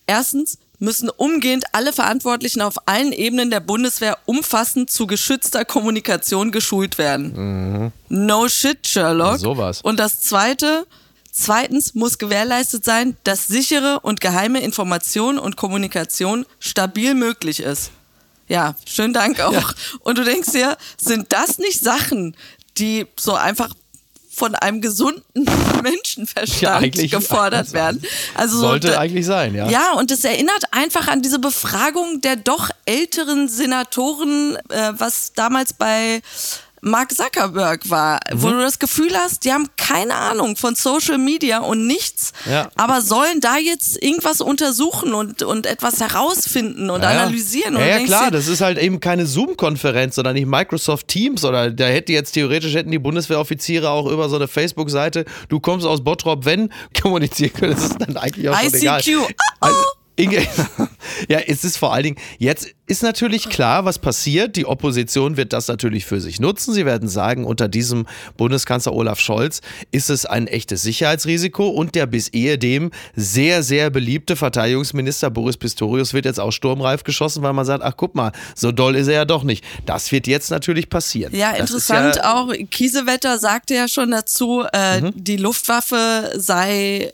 erstens 0.06 0.58
müssen 0.84 1.10
umgehend 1.10 1.64
alle 1.72 1.94
Verantwortlichen 1.94 2.62
auf 2.62 2.76
allen 2.88 3.14
Ebenen 3.14 3.50
der 3.50 3.62
Bundeswehr 3.62 4.18
umfassend 4.26 4.92
zu 4.92 5.08
geschützter 5.08 5.64
Kommunikation 5.66 6.52
geschult 6.52 6.98
werden. 6.98 7.92
No 8.10 8.50
shit, 8.50 8.86
Sherlock. 8.86 9.34
Mhm. 9.34 9.38
Sowas. 9.38 9.82
Und 9.82 10.00
das 10.00 10.20
zweite, 10.22 10.86
zweitens 11.32 11.96
muss 11.96 12.18
gewährleistet 12.18 12.84
sein, 12.84 13.16
dass 13.24 13.48
sichere 13.48 14.02
und 14.02 14.20
geheime 14.20 14.60
Information 14.60 15.40
und 15.40 15.56
Kommunikation 15.56 16.46
stabil 16.60 17.14
möglich 17.14 17.62
ist. 17.62 17.92
Ja, 18.50 18.76
schönen 18.86 19.14
Dank 19.14 19.40
auch. 19.40 19.74
Und 20.02 20.18
du 20.18 20.26
denkst 20.26 20.52
dir, 20.52 20.78
sind 20.98 21.32
das 21.32 21.60
nicht 21.60 21.80
Sachen, 21.80 22.36
die 22.78 23.08
so 23.18 23.36
einfach 23.36 23.74
von 24.36 24.56
einem 24.56 24.82
gesunden 24.82 25.24
Menschenverstand 25.84 26.96
Ja, 26.96 27.08
gefordert 27.20 27.72
werden? 27.74 28.02
Also 28.36 28.56
so 28.56 28.62
Sollte 28.62 28.88
da- 28.90 29.00
eigentlich 29.00 29.26
sein, 29.26 29.54
ja. 29.56 29.70
ja, 29.70 29.94
und 29.94 30.10
es 30.12 30.24
erinnert 30.24 30.64
einfach 30.72 31.08
an 31.08 31.22
diese 31.22 31.40
Befragung 31.40 32.22
der 32.22 32.36
doch 32.36 32.70
älteren 32.86 33.48
Senatoren, 33.50 34.56
äh, 34.70 34.94
was 34.98 35.34
damals 35.34 35.74
bei 35.74 36.22
Mark 36.86 37.14
Zuckerberg 37.16 37.90
war, 37.90 38.20
wo 38.34 38.48
Mhm. 38.48 38.52
du 38.52 38.60
das 38.60 38.78
Gefühl 38.78 39.16
hast, 39.16 39.46
die 39.46 39.54
haben 39.54 39.68
keine 39.78 40.16
Ahnung 40.16 40.58
von 40.58 40.76
Social 40.76 41.18
Media 41.18 41.60
und 41.60 41.88
nichts, 41.88 42.34
Ja. 42.50 42.70
aber 42.76 43.02
sollen 43.02 43.40
da 43.40 43.58
jetzt 43.58 44.02
irgendwas 44.04 44.42
untersuchen 44.42 45.14
und, 45.14 45.44
und 45.44 45.66
etwas 45.66 46.02
herausfinden 46.02 46.90
und 46.90 47.02
Ja, 47.04 47.10
analysieren. 47.12 47.76
Und 47.78 47.82
Ja, 47.86 47.96
du 47.96 48.02
ja 48.02 48.06
klar, 48.06 48.32
das 48.32 48.48
ist 48.48 48.60
halt 48.62 48.78
eben 48.78 49.00
keine 49.00 49.26
Zoom-Konferenz, 49.26 50.16
sondern 50.16 50.34
nicht 50.34 50.46
Microsoft 50.48 51.08
Teams 51.08 51.46
oder 51.46 51.72
da 51.72 51.86
hätte 51.86 52.12
jetzt 52.12 52.34
theoretisch 52.34 52.74
hätten 52.74 52.92
die 52.92 53.00
Bundeswehroffiziere 53.00 53.90
auch 53.90 54.06
über 54.12 54.28
so 54.28 54.36
eine 54.36 54.48
Facebook-Seite, 54.50 55.24
du 55.48 55.60
kommst 55.62 55.86
aus 55.86 56.04
Bottrop, 56.04 56.44
wenn 56.44 56.70
kommunizieren 57.02 57.54
können, 57.54 57.76
das 57.76 57.84
ist 57.86 57.98
dann 58.02 58.18
eigentlich 58.18 58.50
auch 58.50 58.60
schon 58.60 58.74
egal. 58.74 59.00
ICQ. 59.00 59.34
Also, 59.62 59.78
Inge, 60.16 60.46
ja, 61.30 61.40
es 61.40 61.64
ist 61.64 61.78
vor 61.78 61.94
allen 61.94 62.04
Dingen, 62.04 62.18
jetzt 62.38 62.68
ist 62.86 63.02
natürlich 63.02 63.50
klar, 63.50 63.86
was 63.86 63.98
passiert. 63.98 64.56
Die 64.58 64.66
Opposition 64.68 65.38
wird 65.38 65.54
das 65.54 65.68
natürlich 65.68 66.06
für 66.06 66.22
sich 66.22 66.40
nutzen. 66.40 66.74
Sie 66.74 66.86
werden 66.86 67.08
sagen, 67.10 67.46
unter 67.46 67.68
diesem 67.68 68.06
Bundeskanzler 68.38 68.94
Olaf 68.94 69.20
Scholz 69.20 69.62
ist 69.92 70.10
es 70.12 70.26
ein 70.28 70.46
echtes 70.48 70.84
Sicherheitsrisiko 70.84 71.68
und 71.70 71.96
der 71.96 72.06
bis 72.06 72.28
ehedem 72.28 72.92
sehr, 73.16 73.64
sehr 73.64 73.90
beliebte 73.90 74.36
Verteidigungsminister 74.36 75.32
Boris 75.32 75.58
Pistorius 75.58 76.14
wird 76.14 76.26
jetzt 76.26 76.40
auch 76.40 76.52
sturmreif 76.52 77.04
geschossen, 77.04 77.42
weil 77.42 77.54
man 77.54 77.66
sagt, 77.66 77.84
ach 77.84 77.94
guck 77.98 78.14
mal, 78.14 78.32
so 78.56 78.72
doll 78.72 78.96
ist 78.96 79.08
er 79.08 79.14
ja 79.14 79.26
doch 79.26 79.44
nicht. 79.44 79.64
Das 79.86 80.12
wird 80.12 80.28
jetzt 80.28 80.52
natürlich 80.52 80.90
passieren. 80.90 81.34
Ja, 81.36 81.52
Das 81.52 81.62
interessant 81.62 82.18
ja, 82.18 82.36
auch. 82.36 82.54
Kiesewetter 82.70 83.40
sagte 83.40 83.74
ja 83.74 83.88
schon 83.88 84.12
dazu, 84.12 84.64
äh, 84.74 85.02
Mhm. 85.02 85.12
die 85.16 85.38
Luftwaffe 85.38 86.34
sei 86.38 87.14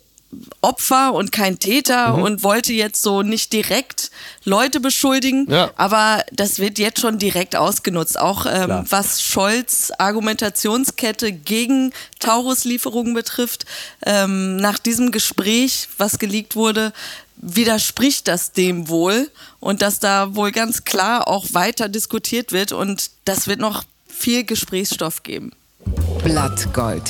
Opfer 0.62 1.14
und 1.14 1.32
kein 1.32 1.58
Täter 1.58 2.16
Mhm. 2.18 2.24
und 2.24 2.44
wollte 2.44 2.72
jetzt 2.72 3.02
so 3.02 3.24
nicht 3.24 3.52
direkt 3.52 4.12
Leute 4.46 4.80
beschuldigen, 4.80 5.50
Ja. 5.50 5.72
aber 5.76 6.24
das 6.32 6.60
wird 6.60 6.78
jetzt 6.78 7.00
schon 7.02 7.18
direkt 7.18 7.56
ausgenutzt. 7.56 8.20
Auch 8.20 8.46
ähm, 8.46 8.86
was 8.90 9.24
Scholz 9.24 9.92
Argumentationskette 9.98 11.32
gegen 11.32 11.92
Taurus-Lieferungen 12.20 13.14
betrifft, 13.16 13.66
ähm, 14.06 14.58
nach 14.58 14.78
diesem 14.78 15.12
Gespräch, 15.12 15.88
was 15.98 16.20
geleakt 16.20 16.56
wurde, 16.56 16.94
widerspricht 17.38 18.28
das 18.28 18.52
dem 18.52 18.88
wohl 18.90 19.32
und 19.60 19.82
dass 19.82 20.00
da 20.00 20.36
wohl 20.36 20.52
ganz 20.52 20.84
klar 20.84 21.28
auch 21.28 21.46
weiter 21.54 21.90
diskutiert 21.90 22.52
wird 22.52 22.72
und 22.72 23.10
das 23.26 23.48
wird 23.48 23.60
noch 23.60 23.84
viel 24.08 24.44
Gesprächsstoff 24.44 25.24
geben. 25.24 25.54
Blattgold. 26.24 27.10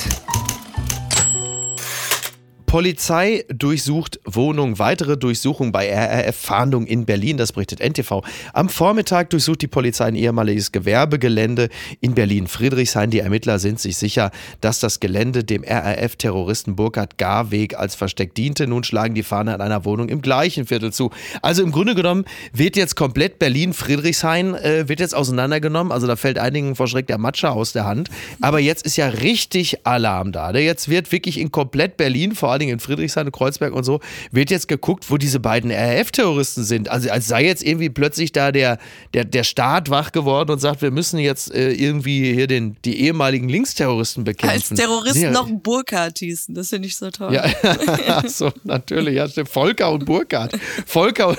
Polizei 2.70 3.44
durchsucht 3.48 4.20
Wohnung. 4.24 4.78
Weitere 4.78 5.16
Durchsuchung 5.16 5.72
bei 5.72 5.90
RRF-Fahndung 5.90 6.86
in 6.86 7.04
Berlin, 7.04 7.36
das 7.36 7.50
berichtet 7.50 7.80
NTV. 7.80 8.22
Am 8.52 8.68
Vormittag 8.68 9.30
durchsucht 9.30 9.62
die 9.62 9.66
Polizei 9.66 10.04
ein 10.04 10.14
ehemaliges 10.14 10.70
Gewerbegelände 10.70 11.68
in 12.00 12.14
Berlin-Friedrichshain. 12.14 13.10
Die 13.10 13.18
Ermittler 13.18 13.58
sind 13.58 13.80
sich 13.80 13.96
sicher, 13.96 14.30
dass 14.60 14.78
das 14.78 15.00
Gelände 15.00 15.42
dem 15.42 15.64
RRF-Terroristen 15.64 16.76
Burkhard 16.76 17.18
Garweg 17.18 17.76
als 17.76 17.96
Versteck 17.96 18.36
diente. 18.36 18.68
Nun 18.68 18.84
schlagen 18.84 19.16
die 19.16 19.24
Fahnder 19.24 19.54
an 19.54 19.62
einer 19.62 19.84
Wohnung 19.84 20.08
im 20.08 20.22
gleichen 20.22 20.64
Viertel 20.64 20.92
zu. 20.92 21.10
Also 21.42 21.64
im 21.64 21.72
Grunde 21.72 21.96
genommen 21.96 22.24
wird 22.52 22.76
jetzt 22.76 22.94
komplett 22.94 23.40
Berlin-Friedrichshain 23.40 24.54
äh, 24.54 24.88
wird 24.88 25.00
jetzt 25.00 25.16
auseinandergenommen. 25.16 25.92
Also 25.92 26.06
da 26.06 26.14
fällt 26.14 26.38
einigen 26.38 26.76
vor 26.76 26.86
Schreck 26.86 27.08
der 27.08 27.18
Matscher 27.18 27.50
aus 27.50 27.72
der 27.72 27.84
Hand. 27.84 28.10
Aber 28.40 28.60
jetzt 28.60 28.86
ist 28.86 28.96
ja 28.96 29.08
richtig 29.08 29.84
Alarm 29.84 30.30
da. 30.30 30.52
ne? 30.52 30.60
Jetzt 30.60 30.88
wird 30.88 31.10
wirklich 31.10 31.36
in 31.36 31.50
komplett 31.50 31.96
Berlin, 31.96 32.36
vor 32.36 32.52
allen 32.52 32.59
Dingen 32.60 32.74
in 32.74 32.80
Friedrichshain 32.80 33.26
und 33.26 33.32
Kreuzberg 33.32 33.72
und 33.72 33.82
so, 33.84 33.98
wird 34.30 34.50
jetzt 34.50 34.68
geguckt, 34.68 35.10
wo 35.10 35.16
diese 35.16 35.40
beiden 35.40 35.72
RAF-Terroristen 35.72 36.62
sind. 36.64 36.88
Also 36.88 37.10
als 37.10 37.26
sei 37.26 37.44
jetzt 37.44 37.62
irgendwie 37.64 37.90
plötzlich 37.90 38.30
da 38.32 38.52
der, 38.52 38.78
der, 39.14 39.24
der 39.24 39.42
Staat 39.44 39.90
wach 39.90 40.12
geworden 40.12 40.50
und 40.52 40.60
sagt, 40.60 40.82
wir 40.82 40.90
müssen 40.92 41.18
jetzt 41.18 41.52
äh, 41.52 41.72
irgendwie 41.72 42.32
hier 42.34 42.46
den, 42.46 42.76
die 42.84 43.00
ehemaligen 43.00 43.48
Linksterroristen 43.48 44.22
bekämpfen. 44.24 44.50
Als 44.74 44.80
Terroristen 44.80 45.22
Ja. 45.22 45.30
noch 45.32 45.48
Burkhardt 45.50 46.18
hießen, 46.18 46.54
das 46.54 46.68
finde 46.68 46.86
ich 46.88 46.96
so 46.96 47.10
toll. 47.10 47.34
Ja, 47.34 48.22
so, 48.28 48.52
natürlich, 48.64 49.16
ja, 49.16 49.26
stimmt. 49.28 49.48
Volker 49.48 49.90
und 49.90 50.04
Burkhard. 50.04 50.52
Volker, 50.86 51.36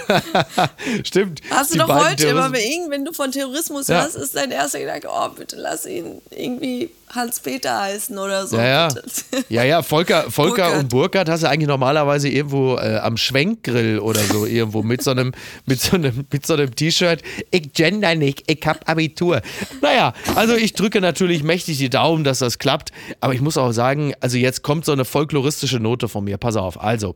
stimmt. 1.04 1.42
Hast 1.50 1.74
du 1.74 1.78
doch 1.80 1.88
heute 1.90 2.28
immer, 2.28 2.50
Terroristen- 2.50 2.52
bei 2.54 2.64
irgend- 2.64 2.92
wenn 2.92 3.06
du 3.06 3.14
von 3.14 3.32
Terrorismus 3.32 3.88
Ja. 3.88 4.02
hörst, 4.02 4.16
ist 4.16 4.36
dein 4.36 4.52
erster 4.52 4.80
Gedanke, 4.80 5.08
oh, 5.12 5.30
bitte 5.30 5.56
lass 5.58 5.86
ihn 5.86 6.22
irgendwie 6.32 6.90
Hans-Peter 7.10 7.82
heißen 7.82 8.18
oder 8.18 8.48
so. 8.48 8.56
Ja, 8.58 8.88
ja. 8.88 8.90
Ja, 9.50 9.64
ja, 9.64 9.82
Volker, 9.84 10.32
Volker 10.32 10.64
Burkhard. 10.64 10.80
und 10.80 10.90
Burkhard 11.12 11.28
hast 11.28 11.44
du 11.44 11.50
eigentlich 11.50 11.68
normalerweise 11.68 12.30
irgendwo 12.30 12.78
äh, 12.78 13.00
am 13.04 13.18
Schwenkgrill 13.18 14.00
oder 14.00 14.22
so 14.22 14.46
irgendwo 14.46 14.82
mit 14.82 15.04
so 15.04 15.12
einem, 15.12 15.34
mit 15.66 15.82
so 15.82 15.98
einem, 15.98 16.26
mit 16.32 16.46
so 16.46 16.54
einem 16.54 16.74
T-Shirt. 16.74 17.22
Ich 17.52 17.74
gender 17.74 18.16
nicht, 18.16 18.50
ich 18.50 18.66
hab 18.66 18.90
Abitur. 18.90 19.42
Naja, 19.82 20.14
also 20.36 20.56
ich 20.56 20.72
drücke 20.72 21.02
natürlich 21.02 21.44
mächtig 21.44 21.78
die 21.80 21.90
Daumen, 21.90 22.24
dass 22.24 22.40
das 22.40 22.60
klappt. 22.60 22.94
Aber 23.20 23.34
ich 23.34 23.42
muss 23.42 23.58
auch 23.58 23.74
sagen, 23.74 24.14
also 24.22 24.38
jetzt 24.38 24.62
kommt 24.62 24.86
so 24.86 24.94
eine 24.94 25.04
folkloristische 25.04 25.82
Note 25.82 26.08
von 26.08 26.24
mir. 26.24 26.38
Pass 26.38 26.56
auf, 26.56 26.82
also. 26.82 27.16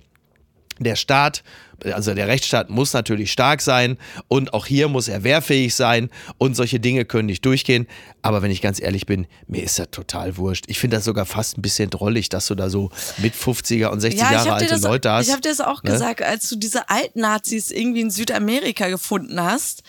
Der 0.79 0.95
Staat, 0.97 1.43
also 1.83 2.13
der 2.13 2.27
Rechtsstaat 2.27 2.69
muss 2.69 2.91
natürlich 2.93 3.31
stark 3.31 3.61
sein 3.61 3.97
und 4.27 4.53
auch 4.53 4.65
hier 4.65 4.88
muss 4.89 5.07
er 5.07 5.23
wehrfähig 5.23 5.73
sein 5.73 6.09
und 6.38 6.55
solche 6.55 6.79
Dinge 6.81 7.05
können 7.05 7.27
nicht 7.27 7.45
durchgehen. 7.45 7.88
Aber 8.21 8.41
wenn 8.41 8.51
ich 8.51 8.61
ganz 8.61 8.81
ehrlich 8.81 9.05
bin, 9.05 9.25
mir 9.47 9.63
ist 9.63 9.79
das 9.79 9.89
total 9.91 10.35
wurscht. 10.38 10.65
Ich 10.67 10.79
finde 10.79 10.97
das 10.97 11.05
sogar 11.05 11.25
fast 11.25 11.57
ein 11.57 11.61
bisschen 11.61 11.89
drollig, 11.89 12.27
dass 12.29 12.47
du 12.47 12.55
da 12.55 12.69
so 12.69 12.89
mit 13.19 13.35
50er 13.35 13.88
und 13.88 14.01
60 14.01 14.19
Ja, 14.19 14.31
Jahre 14.33 14.49
habe 14.49 14.53
alte 14.61 14.73
das- 14.73 14.81
Leute 14.81 15.11
hast. 15.11 15.27
ich 15.27 15.33
hab 15.33 15.41
dir 15.41 15.49
das 15.49 15.61
auch 15.61 15.81
Ne? 15.83 15.91
gesagt, 15.91 16.21
als 16.21 16.49
du 16.49 16.55
diese 16.57 16.89
Altnazis 16.89 17.71
irgendwie 17.71 18.01
in 18.01 18.09
Südamerika 18.11 18.89
gefunden 18.89 19.41
hast. 19.41 19.83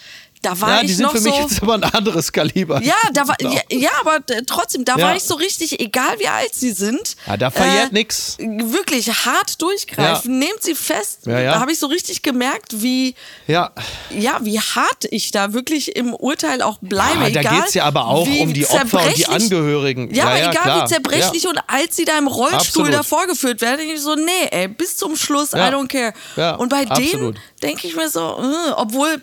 Da 0.46 0.61
war 0.61 0.70
ja, 0.76 0.80
ich 0.82 0.87
die 0.87 0.94
sind 0.94 1.02
noch 1.06 1.12
für 1.12 1.20
mich 1.20 1.35
so. 1.35 1.40
jetzt 1.40 1.62
aber 1.62 1.74
ein 1.74 1.85
anderes 1.85 2.30
Kaliber. 2.30 2.80
Ja, 2.82 2.94
da 3.12 3.26
war, 3.26 3.35
Genau. 3.37 3.52
ja, 3.54 3.61
ja, 3.70 3.90
aber 4.00 4.16
äh, 4.32 4.42
trotzdem, 4.46 4.85
da 4.85 4.96
Ja. 4.96 5.06
war 5.09 5.16
ich 5.16 5.24
so 5.24 5.35
richtig, 5.35 5.80
egal 5.80 6.18
wie 6.18 6.28
alt 6.28 6.54
sie 6.54 6.70
sind. 6.70 7.16
Ja, 7.26 7.37
da 7.37 7.50
verjährt 7.50 7.90
äh, 7.90 7.94
nix. 7.94 8.37
Wirklich 8.38 9.09
hart 9.26 9.61
durchgreifen, 9.61 10.38
nehmt 10.38 10.62
sie 10.62 10.74
fest. 10.74 11.20
Da 11.24 11.59
habe 11.59 11.72
ich 11.72 11.78
so 11.78 11.87
richtig 11.87 12.22
gemerkt, 12.22 12.80
wie, 12.82 13.14
Ja, 13.46 13.72
ja, 14.11 14.38
wie 14.42 14.61
hart 14.61 15.06
ich 15.11 15.32
da 15.32 15.52
wirklich 15.52 15.96
im 15.96 16.14
Urteil 16.14 16.62
auch 16.62 16.78
bleibe. 16.80 17.32
Da 17.32 17.42
geht 17.42 17.66
es 17.68 17.74
ja 17.74 17.85
aber 17.85 18.06
auch 18.06 18.26
um 18.28 18.54
die 18.54 18.66
Opfer 18.66 19.04
und 19.04 19.16
die 19.16 19.26
Angehörigen. 19.26 20.14
Ja, 20.14 20.24
aber 20.26 20.38
egal 20.38 20.52
klar. 20.52 20.85
wie 20.85 20.88
zerbrechlich 20.88 21.46
und 21.48 21.59
als 21.66 21.96
sie 21.96 22.04
da 22.04 22.16
im 22.18 22.28
Rollstuhl 22.28 22.56
Absolut. 22.59 22.94
da 22.94 23.02
vorgeführt 23.02 23.61
werden, 23.61 23.78
denke 23.78 23.94
ich 23.94 24.00
so, 24.00 24.14
nee, 24.14 24.46
ey, 24.50 24.68
bis 24.68 24.96
zum 24.96 25.16
Schluss. 25.16 25.52
I 25.52 25.56
don't 25.56 25.88
care. 25.88 26.14
Und 26.59 26.68
bei 26.68 26.87
absolut. 26.88 27.12
denen 27.12 27.38
denke 27.62 27.87
ich 27.88 27.96
mir 27.96 28.09
so, 28.09 28.20
äh, 28.20 28.72
obwohl 28.76 29.20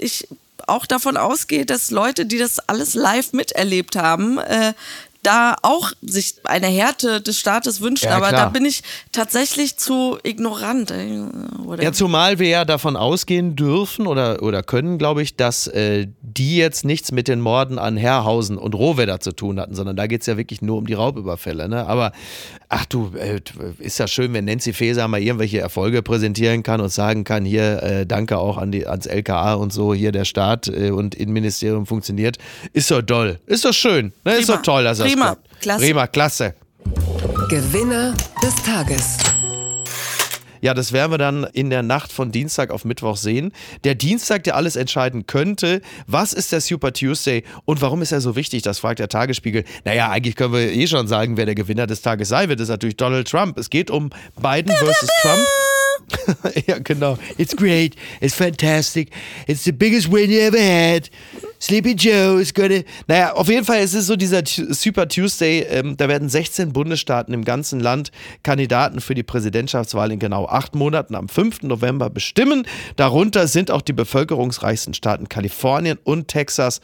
ich 0.00 0.26
auch 0.66 0.86
davon 0.86 1.16
ausgehe, 1.16 1.66
dass 1.66 1.90
Leute, 1.90 2.26
die 2.26 2.38
das 2.38 2.58
alles 2.58 2.94
live 2.94 3.32
miterlebt 3.32 3.96
haben, 3.96 4.38
äh, 4.38 4.72
da 5.26 5.56
auch 5.62 5.90
sich 6.02 6.36
eine 6.44 6.68
Härte 6.68 7.20
des 7.20 7.38
Staates 7.38 7.80
wünscht, 7.80 8.04
Ja, 8.04 8.16
aber 8.16 8.30
da 8.30 8.48
bin 8.48 8.64
ich 8.64 8.82
tatsächlich 9.10 9.76
zu 9.76 10.18
ignorant. 10.22 10.92
ey. 10.92 11.20
Oder 11.64 11.82
Ja, 11.82 11.92
zumal 11.92 12.38
wir 12.38 12.48
ja 12.48 12.64
davon 12.64 12.96
ausgehen 12.96 13.56
dürfen 13.56 14.06
oder, 14.06 14.42
oder 14.42 14.62
können, 14.62 14.98
glaube 14.98 15.22
ich, 15.22 15.34
dass 15.34 15.66
äh, 15.66 16.06
die 16.22 16.56
jetzt 16.56 16.84
nichts 16.84 17.10
mit 17.10 17.26
den 17.26 17.40
Morden 17.40 17.78
an 17.80 17.96
Herrhausen 17.96 18.56
und 18.56 18.74
Rohwedder 18.76 19.18
zu 19.18 19.32
tun 19.32 19.58
hatten, 19.58 19.74
sondern 19.74 19.96
da 19.96 20.06
geht 20.06 20.20
es 20.20 20.28
ja 20.28 20.36
wirklich 20.36 20.62
nur 20.62 20.78
um 20.78 20.86
die 20.86 20.94
Raubüberfälle. 20.94 21.68
Ne? 21.68 21.84
Aber 21.86 22.12
ach 22.76 22.84
du, 22.86 23.10
äh, 23.16 23.40
ist 23.78 23.98
ja 23.98 24.06
schön, 24.06 24.32
wenn 24.34 24.44
Nancy 24.44 24.72
Faeser 24.72 25.08
mal 25.08 25.20
irgendwelche 25.20 25.60
Erfolge 25.60 26.02
präsentieren 26.02 26.62
kann 26.62 26.80
und 26.80 26.90
sagen 26.90 27.24
kann, 27.24 27.44
hier, 27.44 27.82
äh, 27.82 28.06
danke 28.06 28.38
auch 28.38 28.58
an 28.58 28.70
die, 28.70 28.86
ans 28.86 29.06
LKA 29.06 29.54
und 29.54 29.72
so, 29.72 29.94
hier 29.94 30.12
der 30.12 30.26
Staat 30.26 30.68
äh, 30.68 30.90
und 30.90 31.14
Innenministerium 31.14 31.86
funktioniert. 31.86 32.36
Ist 32.74 32.90
doch 32.90 33.02
toll. 33.02 33.38
Ist 33.46 33.64
doch 33.64 33.72
schön. 33.72 34.12
Ne? 34.24 34.36
Ist 34.36 34.48
doch 34.48 34.62
toll, 34.62 34.84
dass 34.84 34.98
das 34.98 35.08
Prima. 35.08 35.36
Klasse. 35.60 35.84
Prima, 35.84 36.06
klasse. 36.06 36.54
Gewinner 37.48 38.14
des 38.42 38.54
Tages. 38.56 39.35
Ja, 40.60 40.74
das 40.74 40.92
werden 40.92 41.12
wir 41.12 41.18
dann 41.18 41.44
in 41.52 41.70
der 41.70 41.82
Nacht 41.82 42.12
von 42.12 42.32
Dienstag 42.32 42.70
auf 42.70 42.84
Mittwoch 42.84 43.16
sehen. 43.16 43.52
Der 43.84 43.94
Dienstag, 43.94 44.44
der 44.44 44.56
alles 44.56 44.76
entscheiden 44.76 45.26
könnte. 45.26 45.80
Was 46.06 46.32
ist 46.32 46.52
der 46.52 46.60
Super 46.60 46.92
Tuesday 46.92 47.44
und 47.64 47.80
warum 47.82 48.02
ist 48.02 48.12
er 48.12 48.20
so 48.20 48.36
wichtig? 48.36 48.62
Das 48.62 48.78
fragt 48.78 48.98
der 48.98 49.08
Tagesspiegel. 49.08 49.64
Naja, 49.84 50.10
eigentlich 50.10 50.36
können 50.36 50.52
wir 50.52 50.72
eh 50.72 50.86
schon 50.86 51.08
sagen, 51.08 51.36
wer 51.36 51.46
der 51.46 51.54
Gewinner 51.54 51.86
des 51.86 52.02
Tages 52.02 52.28
sein 52.28 52.48
wird. 52.48 52.60
Das 52.60 52.64
ist 52.64 52.70
natürlich 52.70 52.96
Donald 52.96 53.28
Trump. 53.28 53.58
Es 53.58 53.70
geht 53.70 53.90
um 53.90 54.10
Biden 54.40 54.72
versus 54.76 55.08
Trump. 55.22 55.46
ja, 56.66 56.78
genau. 56.78 57.18
It's 57.36 57.54
great. 57.54 57.96
It's 58.20 58.34
fantastic. 58.34 59.10
It's 59.46 59.64
the 59.64 59.72
biggest 59.72 60.10
win 60.10 60.30
you 60.30 60.40
ever 60.40 60.58
had. 60.58 61.10
Sleepy 61.60 61.94
Joe 61.94 62.40
is 62.40 62.52
gonna. 62.52 62.82
Naja, 63.06 63.32
auf 63.32 63.48
jeden 63.48 63.64
Fall 63.64 63.80
ist 63.80 63.94
es 63.94 64.06
so 64.06 64.16
dieser 64.16 64.42
Super 64.44 65.08
Tuesday. 65.08 65.66
Ähm, 65.68 65.96
da 65.96 66.08
werden 66.08 66.28
16 66.28 66.72
Bundesstaaten 66.72 67.32
im 67.34 67.44
ganzen 67.44 67.80
Land 67.80 68.12
Kandidaten 68.42 69.00
für 69.00 69.14
die 69.14 69.22
Präsidentschaftswahl 69.22 70.12
in 70.12 70.18
genau 70.18 70.46
acht 70.46 70.74
Monaten 70.74 71.14
am 71.14 71.28
5. 71.28 71.62
November 71.62 72.10
bestimmen. 72.10 72.66
Darunter 72.96 73.48
sind 73.48 73.70
auch 73.70 73.82
die 73.82 73.94
bevölkerungsreichsten 73.94 74.94
Staaten 74.94 75.28
Kalifornien 75.28 75.98
und 76.04 76.28
Texas. 76.28 76.80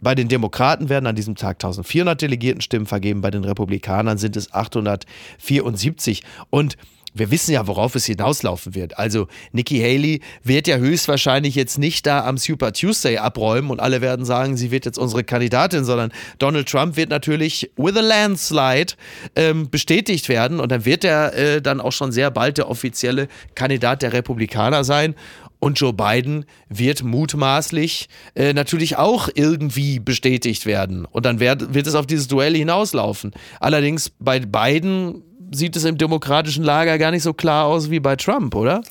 Bei 0.00 0.14
den 0.14 0.28
Demokraten 0.28 0.88
werden 0.88 1.06
an 1.06 1.16
diesem 1.16 1.34
Tag 1.36 1.56
1400 1.56 2.20
Delegiertenstimmen 2.20 2.86
vergeben. 2.86 3.20
Bei 3.20 3.30
den 3.30 3.44
Republikanern 3.44 4.18
sind 4.18 4.36
es 4.36 4.52
874. 4.52 6.22
Und 6.50 6.76
wir 7.14 7.30
wissen 7.30 7.52
ja, 7.52 7.66
worauf 7.66 7.94
es 7.94 8.04
hinauslaufen 8.04 8.74
wird. 8.74 8.98
Also 8.98 9.28
Nikki 9.52 9.78
Haley 9.78 10.20
wird 10.42 10.66
ja 10.66 10.76
höchstwahrscheinlich 10.76 11.54
jetzt 11.54 11.78
nicht 11.78 12.06
da 12.06 12.24
am 12.26 12.36
Super 12.36 12.72
Tuesday 12.72 13.18
abräumen 13.18 13.70
und 13.70 13.80
alle 13.80 14.00
werden 14.00 14.24
sagen, 14.24 14.56
sie 14.56 14.70
wird 14.70 14.84
jetzt 14.84 14.98
unsere 14.98 15.22
Kandidatin, 15.22 15.84
sondern 15.84 16.12
Donald 16.38 16.68
Trump 16.68 16.96
wird 16.96 17.10
natürlich 17.10 17.70
with 17.76 17.96
a 17.96 18.00
landslide 18.00 18.94
ähm, 19.36 19.70
bestätigt 19.70 20.28
werden 20.28 20.58
und 20.58 20.72
dann 20.72 20.84
wird 20.84 21.04
er 21.04 21.34
äh, 21.34 21.62
dann 21.62 21.80
auch 21.80 21.92
schon 21.92 22.10
sehr 22.10 22.30
bald 22.32 22.58
der 22.58 22.68
offizielle 22.68 23.28
Kandidat 23.54 24.02
der 24.02 24.12
Republikaner 24.12 24.84
sein. 24.84 25.14
Und 25.60 25.80
Joe 25.80 25.94
Biden 25.94 26.44
wird 26.68 27.02
mutmaßlich 27.02 28.08
äh, 28.34 28.52
natürlich 28.52 28.98
auch 28.98 29.30
irgendwie 29.34 29.98
bestätigt 29.98 30.66
werden. 30.66 31.06
Und 31.06 31.24
dann 31.24 31.40
wird, 31.40 31.72
wird 31.72 31.86
es 31.86 31.94
auf 31.94 32.06
dieses 32.06 32.28
Duell 32.28 32.54
hinauslaufen. 32.54 33.32
Allerdings 33.60 34.10
bei 34.18 34.40
Biden 34.40 35.22
sieht 35.54 35.76
es 35.76 35.84
im 35.84 35.98
demokratischen 35.98 36.64
Lager 36.64 36.98
gar 36.98 37.10
nicht 37.10 37.22
so 37.22 37.32
klar 37.32 37.66
aus 37.66 37.90
wie 37.90 38.00
bei 38.00 38.16
Trump, 38.16 38.54
oder? 38.54 38.82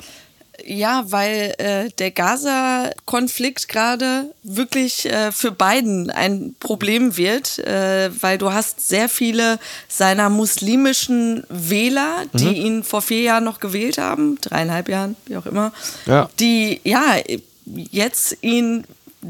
Ja, 0.64 1.04
weil 1.08 1.52
äh, 1.58 1.90
der 1.98 2.12
Gaza-Konflikt 2.12 3.68
gerade 3.68 4.32
wirklich 4.42 5.04
äh, 5.06 5.32
für 5.32 5.50
Biden 5.50 6.10
ein 6.10 6.54
Problem 6.60 7.16
wird, 7.16 7.58
äh, 7.58 8.10
weil 8.20 8.38
du 8.38 8.52
hast 8.52 8.86
sehr 8.88 9.08
viele 9.08 9.58
seiner 9.88 10.30
muslimischen 10.30 11.44
Wähler, 11.48 12.22
die 12.34 12.44
Mhm. 12.44 12.54
ihn 12.66 12.84
vor 12.84 13.02
vier 13.02 13.22
Jahren 13.22 13.44
noch 13.44 13.60
gewählt 13.60 13.98
haben, 13.98 14.38
dreieinhalb 14.40 14.88
Jahren, 14.88 15.16
wie 15.26 15.36
auch 15.36 15.46
immer, 15.46 15.72
Ja. 16.06 16.28
die 16.38 16.80
ja 16.84 17.02
jetzt 17.66 18.36
ihn 18.42 18.84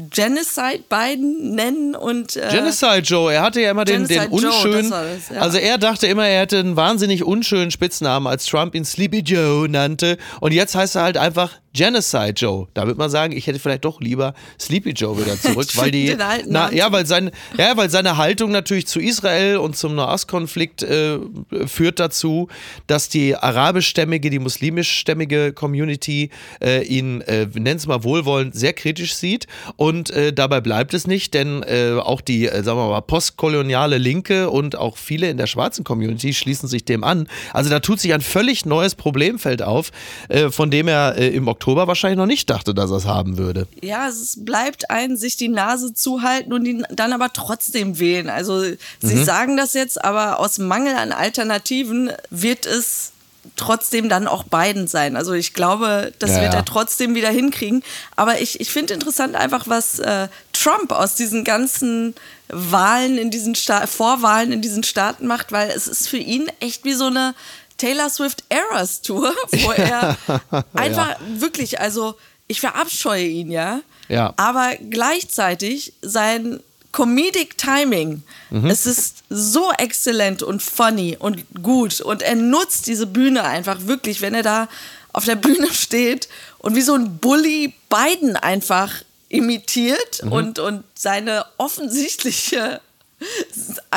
Genocide 0.09 0.83
Biden 0.89 1.55
nennen 1.55 1.95
und 1.95 2.35
äh, 2.35 2.49
Genocide 2.51 2.99
Joe, 2.99 3.31
er 3.31 3.41
hatte 3.41 3.61
ja 3.61 3.71
immer 3.71 3.85
den, 3.85 4.07
den 4.07 4.29
Genocide 4.29 4.41
Joe, 4.41 4.51
unschönen, 4.51 4.89
das 4.89 5.29
ja. 5.33 5.41
also 5.41 5.57
er 5.57 5.77
dachte 5.77 6.07
immer, 6.07 6.27
er 6.27 6.41
hätte 6.41 6.59
einen 6.59 6.75
wahnsinnig 6.75 7.23
unschönen 7.23 7.71
Spitznamen, 7.71 8.27
als 8.27 8.45
Trump 8.45 8.75
ihn 8.75 8.83
Sleepy 8.83 9.19
Joe 9.19 9.69
nannte. 9.69 10.17
Und 10.41 10.53
jetzt 10.53 10.75
heißt 10.75 10.97
er 10.97 11.03
halt 11.03 11.17
einfach 11.17 11.51
Genocide 11.75 12.33
Joe. 12.35 12.67
Da 12.73 12.85
würde 12.87 12.97
man 12.97 13.09
sagen, 13.09 13.35
ich 13.35 13.47
hätte 13.47 13.59
vielleicht 13.59 13.83
doch 13.83 13.99
lieber 13.99 14.33
Sleepy 14.59 14.91
Joe 14.91 15.17
wieder 15.19 15.39
zurück, 15.41 15.67
weil 15.75 15.91
die, 15.91 16.15
na, 16.47 16.71
ja, 16.73 16.91
weil 16.91 17.05
sein, 17.05 17.31
ja, 17.57 17.75
weil 17.75 17.89
seine 17.89 18.17
Haltung 18.17 18.51
natürlich 18.51 18.87
zu 18.87 18.99
Israel 18.99 19.57
und 19.57 19.75
zum 19.75 19.95
Nahostkonflikt 19.95 20.83
äh, 20.83 21.19
führt 21.67 21.99
dazu, 21.99 22.47
dass 22.87 23.09
die 23.09 23.35
arabischstämmige, 23.35 24.29
die 24.29 24.39
muslimischstämmige 24.39 25.53
Community 25.53 26.29
äh, 26.61 26.83
ihn, 26.83 27.21
äh, 27.21 27.47
nennen 27.53 27.77
es 27.77 27.87
mal 27.87 28.03
wohlwollend, 28.03 28.55
sehr 28.55 28.73
kritisch 28.73 29.15
sieht. 29.15 29.47
Und 29.75 29.84
äh, 30.09 30.33
dabei 30.33 30.61
bleibt 30.61 30.93
es 30.93 31.07
nicht, 31.07 31.33
denn 31.33 31.63
äh, 31.63 31.93
auch 31.99 32.21
die, 32.21 32.47
äh, 32.47 32.63
sagen 32.63 32.77
wir 32.77 32.89
mal, 32.89 33.01
postkoloniale 33.01 33.97
Linke 33.97 34.49
und 34.49 34.75
auch 34.75 34.97
viele 34.97 35.29
in 35.29 35.37
der 35.37 35.47
schwarzen 35.47 35.83
Community 35.83 36.33
schließen 36.33 36.67
sich 36.69 36.85
dem 36.85 37.03
an. 37.03 37.27
Also 37.53 37.69
da 37.69 37.79
tut 37.79 37.99
sich 37.99 38.13
ein 38.13 38.21
völlig 38.21 38.65
neues 38.65 38.95
Problemfeld 38.95 39.61
auf, 39.61 39.91
äh, 40.29 40.49
von 40.49 40.71
dem 40.71 40.87
er 40.87 41.17
äh, 41.17 41.27
im 41.29 41.47
Oktober 41.47 41.87
wahrscheinlich 41.87 42.17
noch 42.17 42.25
nicht 42.25 42.49
dachte, 42.49 42.73
dass 42.73 42.91
er 42.91 42.97
es 42.97 43.05
haben 43.05 43.37
würde. 43.37 43.67
Ja, 43.81 44.07
es 44.07 44.37
bleibt 44.43 44.89
ein, 44.89 45.17
sich 45.17 45.37
die 45.37 45.49
Nase 45.49 45.93
zuhalten 45.93 46.53
und 46.53 46.65
ihn 46.65 46.85
dann 46.91 47.13
aber 47.13 47.31
trotzdem 47.33 47.99
wählen. 47.99 48.29
Also 48.29 48.61
sie 48.61 49.15
Mhm. 49.15 49.23
sagen 49.23 49.57
das 49.57 49.73
jetzt, 49.73 50.03
aber 50.03 50.39
aus 50.39 50.57
Mangel 50.57 50.95
an 50.95 51.11
Alternativen 51.11 52.11
wird 52.29 52.65
es 52.65 53.11
trotzdem 53.55 54.09
dann 54.09 54.27
auch 54.27 54.43
Biden 54.43 54.87
sein. 54.87 55.15
Also 55.15 55.33
ich 55.33 55.53
glaube, 55.53 56.13
das 56.19 56.31
Ja, 56.31 56.41
wird 56.41 56.53
ja. 56.53 56.59
er 56.59 56.65
trotzdem 56.65 57.15
wieder 57.15 57.29
hinkriegen. 57.29 57.83
Aber 58.15 58.39
ich, 58.41 58.59
ich 58.59 58.71
finde 58.71 58.93
interessant 58.93 59.35
einfach, 59.35 59.67
was 59.67 59.99
äh, 59.99 60.27
Trump 60.53 60.91
aus 60.91 61.15
diesen 61.15 61.43
ganzen 61.43 62.15
Wahlen 62.47 63.17
in 63.17 63.31
diesen 63.31 63.55
Sta 63.55 63.87
Vorwahlen 63.87 64.51
in 64.51 64.61
diesen 64.61 64.83
Staaten 64.83 65.27
macht, 65.27 65.51
weil 65.51 65.69
es 65.69 65.87
ist 65.87 66.07
für 66.09 66.17
ihn 66.17 66.51
echt 66.59 66.83
wie 66.85 66.93
so 66.93 67.05
eine 67.05 67.33
Taylor 67.77 68.09
Swift 68.09 68.43
Eras 68.49 69.01
Tour, 69.01 69.33
wo 69.51 69.71
er 69.71 70.15
einfach 70.73 71.15
wirklich, 71.35 71.79
also 71.79 72.15
ich 72.47 72.59
verabscheue 72.61 73.25
ihn 73.25 73.49
ja, 73.51 73.79
Ja. 74.07 74.33
aber 74.37 74.75
gleichzeitig 74.89 75.93
sein 76.01 76.59
Comedic 76.95 77.57
Timing, 77.57 78.23
es 78.69 78.85
ist 78.85 79.23
so 79.29 79.69
exzellent 79.77 80.41
und 80.43 80.63
funny 80.63 81.17
und 81.19 81.43
gut. 81.61 81.99
Und 81.99 82.21
er 82.21 82.35
nutzt 82.35 82.87
diese 82.87 83.05
Bühne 83.05 83.43
einfach 83.43 83.85
wirklich, 83.85 84.21
wenn 84.21 84.33
er 84.33 84.43
da 84.43 84.69
auf 85.11 85.25
der 85.25 85.35
Bühne 85.35 85.67
steht 85.73 86.29
und 86.59 86.75
wie 86.75 86.81
so 86.81 86.93
ein 86.93 87.17
Bully 87.17 87.73
Biden 87.89 88.37
einfach 88.37 88.93
imitiert 89.27 90.21
und, 90.21 90.59
und 90.59 90.85
seine 90.93 91.45
offensichtliche 91.57 92.79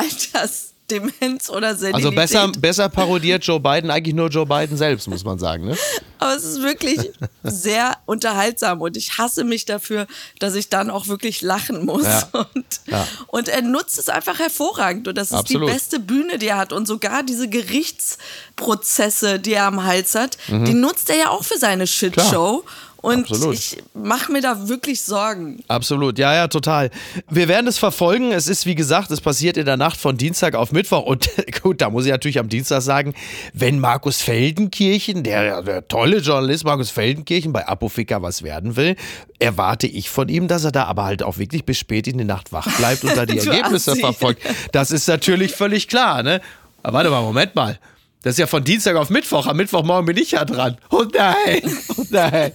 Altersdemenz 0.89 1.49
oder 1.49 1.75
Senilität. 1.75 2.05
Also 2.05 2.11
besser, 2.15 2.51
besser 2.59 2.89
parodiert 2.89 3.43
Joe 3.43 3.59
Biden 3.59 3.91
eigentlich 3.91 4.15
nur 4.15 4.29
Joe 4.29 4.45
Biden 4.45 4.77
selbst, 4.77 5.07
muss 5.07 5.23
man 5.23 5.39
sagen. 5.39 5.65
Ne? 5.65 5.77
Aber 6.19 6.35
es 6.35 6.43
ist 6.43 6.61
wirklich 6.61 7.11
sehr 7.43 7.97
unterhaltsam 8.05 8.81
und 8.81 8.97
ich 8.97 9.17
hasse 9.17 9.43
mich 9.43 9.65
dafür, 9.65 10.07
dass 10.39 10.55
ich 10.55 10.69
dann 10.69 10.89
auch 10.89 11.07
wirklich 11.07 11.41
lachen 11.41 11.85
muss. 11.85 12.03
Ja. 12.03 12.27
Und, 12.33 12.65
Ja. 12.87 13.07
und 13.27 13.47
er 13.47 13.61
nutzt 13.61 13.99
es 13.99 14.09
einfach 14.09 14.39
hervorragend 14.39 15.07
und 15.07 15.17
das 15.17 15.31
ist 15.31 15.37
Absolut. 15.37 15.69
die 15.69 15.73
beste 15.73 15.99
Bühne, 15.99 16.37
die 16.37 16.47
er 16.47 16.57
hat. 16.57 16.73
Und 16.73 16.87
sogar 16.87 17.23
diese 17.23 17.47
Gerichtsprozesse, 17.47 19.39
die 19.39 19.53
er 19.53 19.65
am 19.65 19.83
Hals 19.83 20.15
hat, 20.15 20.37
die 20.47 20.73
nutzt 20.73 21.09
er 21.09 21.17
ja 21.17 21.29
auch 21.29 21.43
für 21.43 21.57
seine 21.57 21.87
Shitshow. 21.87 22.63
Und. 23.01 23.29
Absolut. 23.31 23.55
ich 23.55 23.77
mache 23.93 24.31
mir 24.31 24.41
da 24.41 24.67
wirklich 24.67 25.01
Sorgen. 25.01 25.63
Absolut, 25.67 26.19
ja, 26.19 26.33
ja, 26.33 26.47
total. 26.47 26.89
Wir 27.29 27.47
werden 27.47 27.67
es 27.67 27.77
verfolgen. 27.77 28.31
Es 28.31 28.47
ist, 28.47 28.65
wie 28.65 28.75
gesagt, 28.75 29.11
es 29.11 29.21
passiert 29.21 29.57
in 29.57 29.65
der 29.65 29.77
Nacht 29.77 29.99
von 29.99 30.17
Dienstag 30.17 30.55
auf 30.55 30.71
Mittwoch. 30.71 31.05
Und 31.05 31.29
gut, 31.63 31.81
da 31.81 31.89
muss 31.89 32.05
ich 32.05 32.11
natürlich 32.11 32.39
am 32.39 32.49
Dienstag 32.49 32.81
sagen, 32.81 33.13
wenn 33.53 33.79
Markus 33.79 34.21
Feldenkirchen, 34.21 35.23
der, 35.23 35.61
der 35.61 35.87
tolle 35.87 36.17
Journalist 36.17 36.65
Markus 36.65 36.89
Feldenkirchen 36.89 37.53
bei 37.53 37.67
Apofika 37.67 38.21
was 38.21 38.43
werden 38.43 38.75
will, 38.75 38.95
erwarte 39.39 39.87
ich 39.87 40.09
von 40.09 40.27
ihm, 40.27 40.47
dass 40.47 40.65
er 40.65 40.71
da 40.71 40.85
aber 40.85 41.05
halt 41.05 41.23
auch 41.23 41.37
wirklich 41.37 41.65
bis 41.65 41.77
spät 41.77 42.07
in 42.07 42.17
die 42.17 42.25
Nacht 42.25 42.51
wach 42.51 42.67
bleibt 42.77 43.03
und 43.03 43.15
da 43.15 43.25
die 43.25 43.39
Ergebnisse 43.39 43.95
verfolgt. 43.95 44.41
Das 44.71 44.91
ist 44.91 45.07
natürlich 45.07 45.53
völlig 45.53 45.87
klar, 45.87 46.23
ne? 46.23 46.41
Aber 46.83 46.97
warte 46.97 47.09
mal, 47.09 47.21
Moment 47.21 47.55
mal. 47.55 47.79
Das 48.21 48.33
ist 48.33 48.39
ja 48.39 48.47
von 48.47 48.63
Dienstag 48.63 48.95
auf 48.97 49.09
Mittwoch. 49.09 49.47
Am 49.47 49.57
Mittwochmorgen 49.57 50.05
bin 50.05 50.17
ich 50.17 50.31
ja 50.31 50.43
dran. 50.43 50.77
Oh 50.89 51.05
nein, 51.13 51.61
oh 51.97 52.03
nein. 52.09 52.51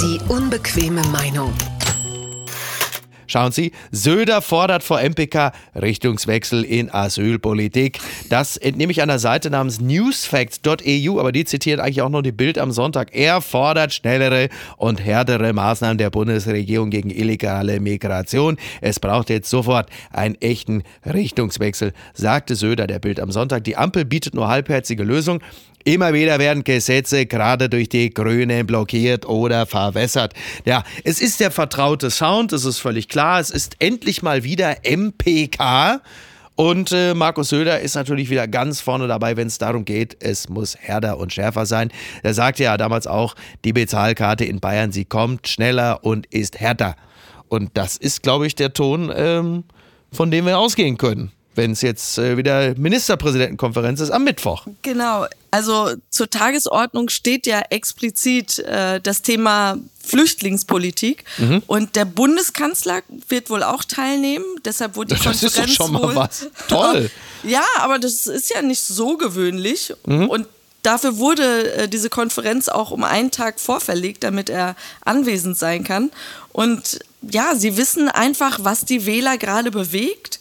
Die 0.00 0.20
unbequeme 0.28 1.02
Meinung. 1.08 1.52
Schauen 3.28 3.52
Sie, 3.52 3.72
Söder 3.92 4.40
fordert 4.40 4.82
vor 4.82 5.00
MPK 5.00 5.52
Richtungswechsel 5.74 6.64
in 6.64 6.90
Asylpolitik. 6.90 8.00
Das 8.30 8.56
entnehme 8.56 8.90
ich 8.90 8.96
der 8.96 9.18
Seite 9.18 9.50
namens 9.50 9.80
newsfacts.eu, 9.80 11.20
aber 11.20 11.30
die 11.30 11.44
zitiert 11.44 11.78
eigentlich 11.78 12.00
auch 12.00 12.08
noch 12.08 12.22
die 12.22 12.32
Bild 12.32 12.58
am 12.58 12.72
Sonntag. 12.72 13.14
Er 13.14 13.42
fordert 13.42 13.92
schnellere 13.92 14.48
und 14.78 15.04
härtere 15.04 15.52
Maßnahmen 15.52 15.98
der 15.98 16.08
Bundesregierung 16.08 16.88
gegen 16.88 17.10
illegale 17.10 17.80
Migration. 17.80 18.56
Es 18.80 18.98
braucht 18.98 19.28
jetzt 19.28 19.50
sofort 19.50 19.90
einen 20.10 20.34
echten 20.36 20.82
Richtungswechsel, 21.04 21.92
sagte 22.14 22.56
Söder 22.56 22.86
der 22.86 22.98
Bild 22.98 23.20
am 23.20 23.30
Sonntag. 23.30 23.64
Die 23.64 23.76
Ampel 23.76 24.06
bietet 24.06 24.34
nur 24.34 24.48
halbherzige 24.48 25.04
Lösungen. 25.04 25.42
Immer 25.84 26.12
wieder 26.12 26.38
werden 26.38 26.64
Gesetze 26.64 27.26
gerade 27.26 27.68
durch 27.68 27.88
die 27.88 28.10
Grünen 28.10 28.66
blockiert 28.66 29.26
oder 29.26 29.64
verwässert. 29.64 30.34
Ja, 30.64 30.84
es 31.04 31.20
ist 31.20 31.40
der 31.40 31.50
vertraute 31.50 32.10
Sound, 32.10 32.52
es 32.52 32.64
ist 32.64 32.78
völlig 32.78 33.08
klar. 33.08 33.40
Es 33.40 33.50
ist 33.50 33.76
endlich 33.78 34.22
mal 34.22 34.44
wieder 34.44 34.76
MPK. 34.84 36.00
Und 36.56 36.90
äh, 36.90 37.14
Markus 37.14 37.50
Söder 37.50 37.80
ist 37.80 37.94
natürlich 37.94 38.30
wieder 38.30 38.48
ganz 38.48 38.80
vorne 38.80 39.06
dabei, 39.06 39.36
wenn 39.36 39.46
es 39.46 39.58
darum 39.58 39.84
geht, 39.84 40.16
es 40.20 40.48
muss 40.48 40.76
härter 40.76 41.18
und 41.18 41.32
schärfer 41.32 41.66
sein. 41.66 41.92
Er 42.24 42.34
sagte 42.34 42.64
ja 42.64 42.76
damals 42.76 43.06
auch, 43.06 43.36
die 43.64 43.72
Bezahlkarte 43.72 44.44
in 44.44 44.58
Bayern, 44.58 44.90
sie 44.90 45.04
kommt 45.04 45.46
schneller 45.46 46.02
und 46.02 46.26
ist 46.26 46.58
härter. 46.58 46.96
Und 47.46 47.70
das 47.74 47.96
ist, 47.96 48.24
glaube 48.24 48.48
ich, 48.48 48.56
der 48.56 48.72
Ton, 48.72 49.12
ähm, 49.14 49.64
von 50.10 50.32
dem 50.32 50.46
wir 50.46 50.58
ausgehen 50.58 50.98
können 50.98 51.30
wenn 51.58 51.72
es 51.72 51.82
jetzt 51.82 52.16
äh, 52.16 52.36
wieder 52.38 52.74
Ministerpräsidentenkonferenz 52.76 54.00
ist 54.00 54.10
am 54.10 54.24
Mittwoch. 54.24 54.66
Genau. 54.82 55.26
Also 55.50 55.90
zur 56.08 56.30
Tagesordnung 56.30 57.08
steht 57.08 57.46
ja 57.46 57.60
explizit 57.70 58.60
äh, 58.60 59.00
das 59.00 59.22
Thema 59.22 59.76
Flüchtlingspolitik 60.02 61.24
mhm. 61.36 61.62
und 61.66 61.96
der 61.96 62.04
Bundeskanzler 62.04 63.02
wird 63.28 63.50
wohl 63.50 63.62
auch 63.62 63.84
teilnehmen. 63.84 64.44
Deshalb 64.64 64.94
wurde 64.94 65.14
die 65.14 65.22
das 65.22 65.24
Konferenz 65.24 65.70
ist 65.70 65.80
doch 65.80 65.86
schon 65.86 65.92
mal 65.92 66.14
was. 66.14 66.46
Toll. 66.68 67.10
ja, 67.42 67.64
aber 67.78 67.98
das 67.98 68.26
ist 68.26 68.50
ja 68.50 68.62
nicht 68.62 68.80
so 68.80 69.18
gewöhnlich 69.18 69.92
mhm. 70.06 70.28
und 70.28 70.46
Dafür 70.84 71.18
wurde 71.18 71.72
äh, 71.72 71.88
diese 71.88 72.08
Konferenz 72.08 72.68
auch 72.68 72.92
um 72.92 73.02
einen 73.02 73.32
Tag 73.32 73.58
vorverlegt, 73.58 74.22
damit 74.22 74.48
er 74.48 74.76
anwesend 75.04 75.58
sein 75.58 75.82
kann. 75.82 76.12
Und 76.52 77.00
ja, 77.20 77.56
sie 77.56 77.76
wissen 77.76 78.08
einfach, 78.08 78.60
was 78.62 78.84
die 78.84 79.04
Wähler 79.04 79.38
gerade 79.38 79.72
bewegt 79.72 80.38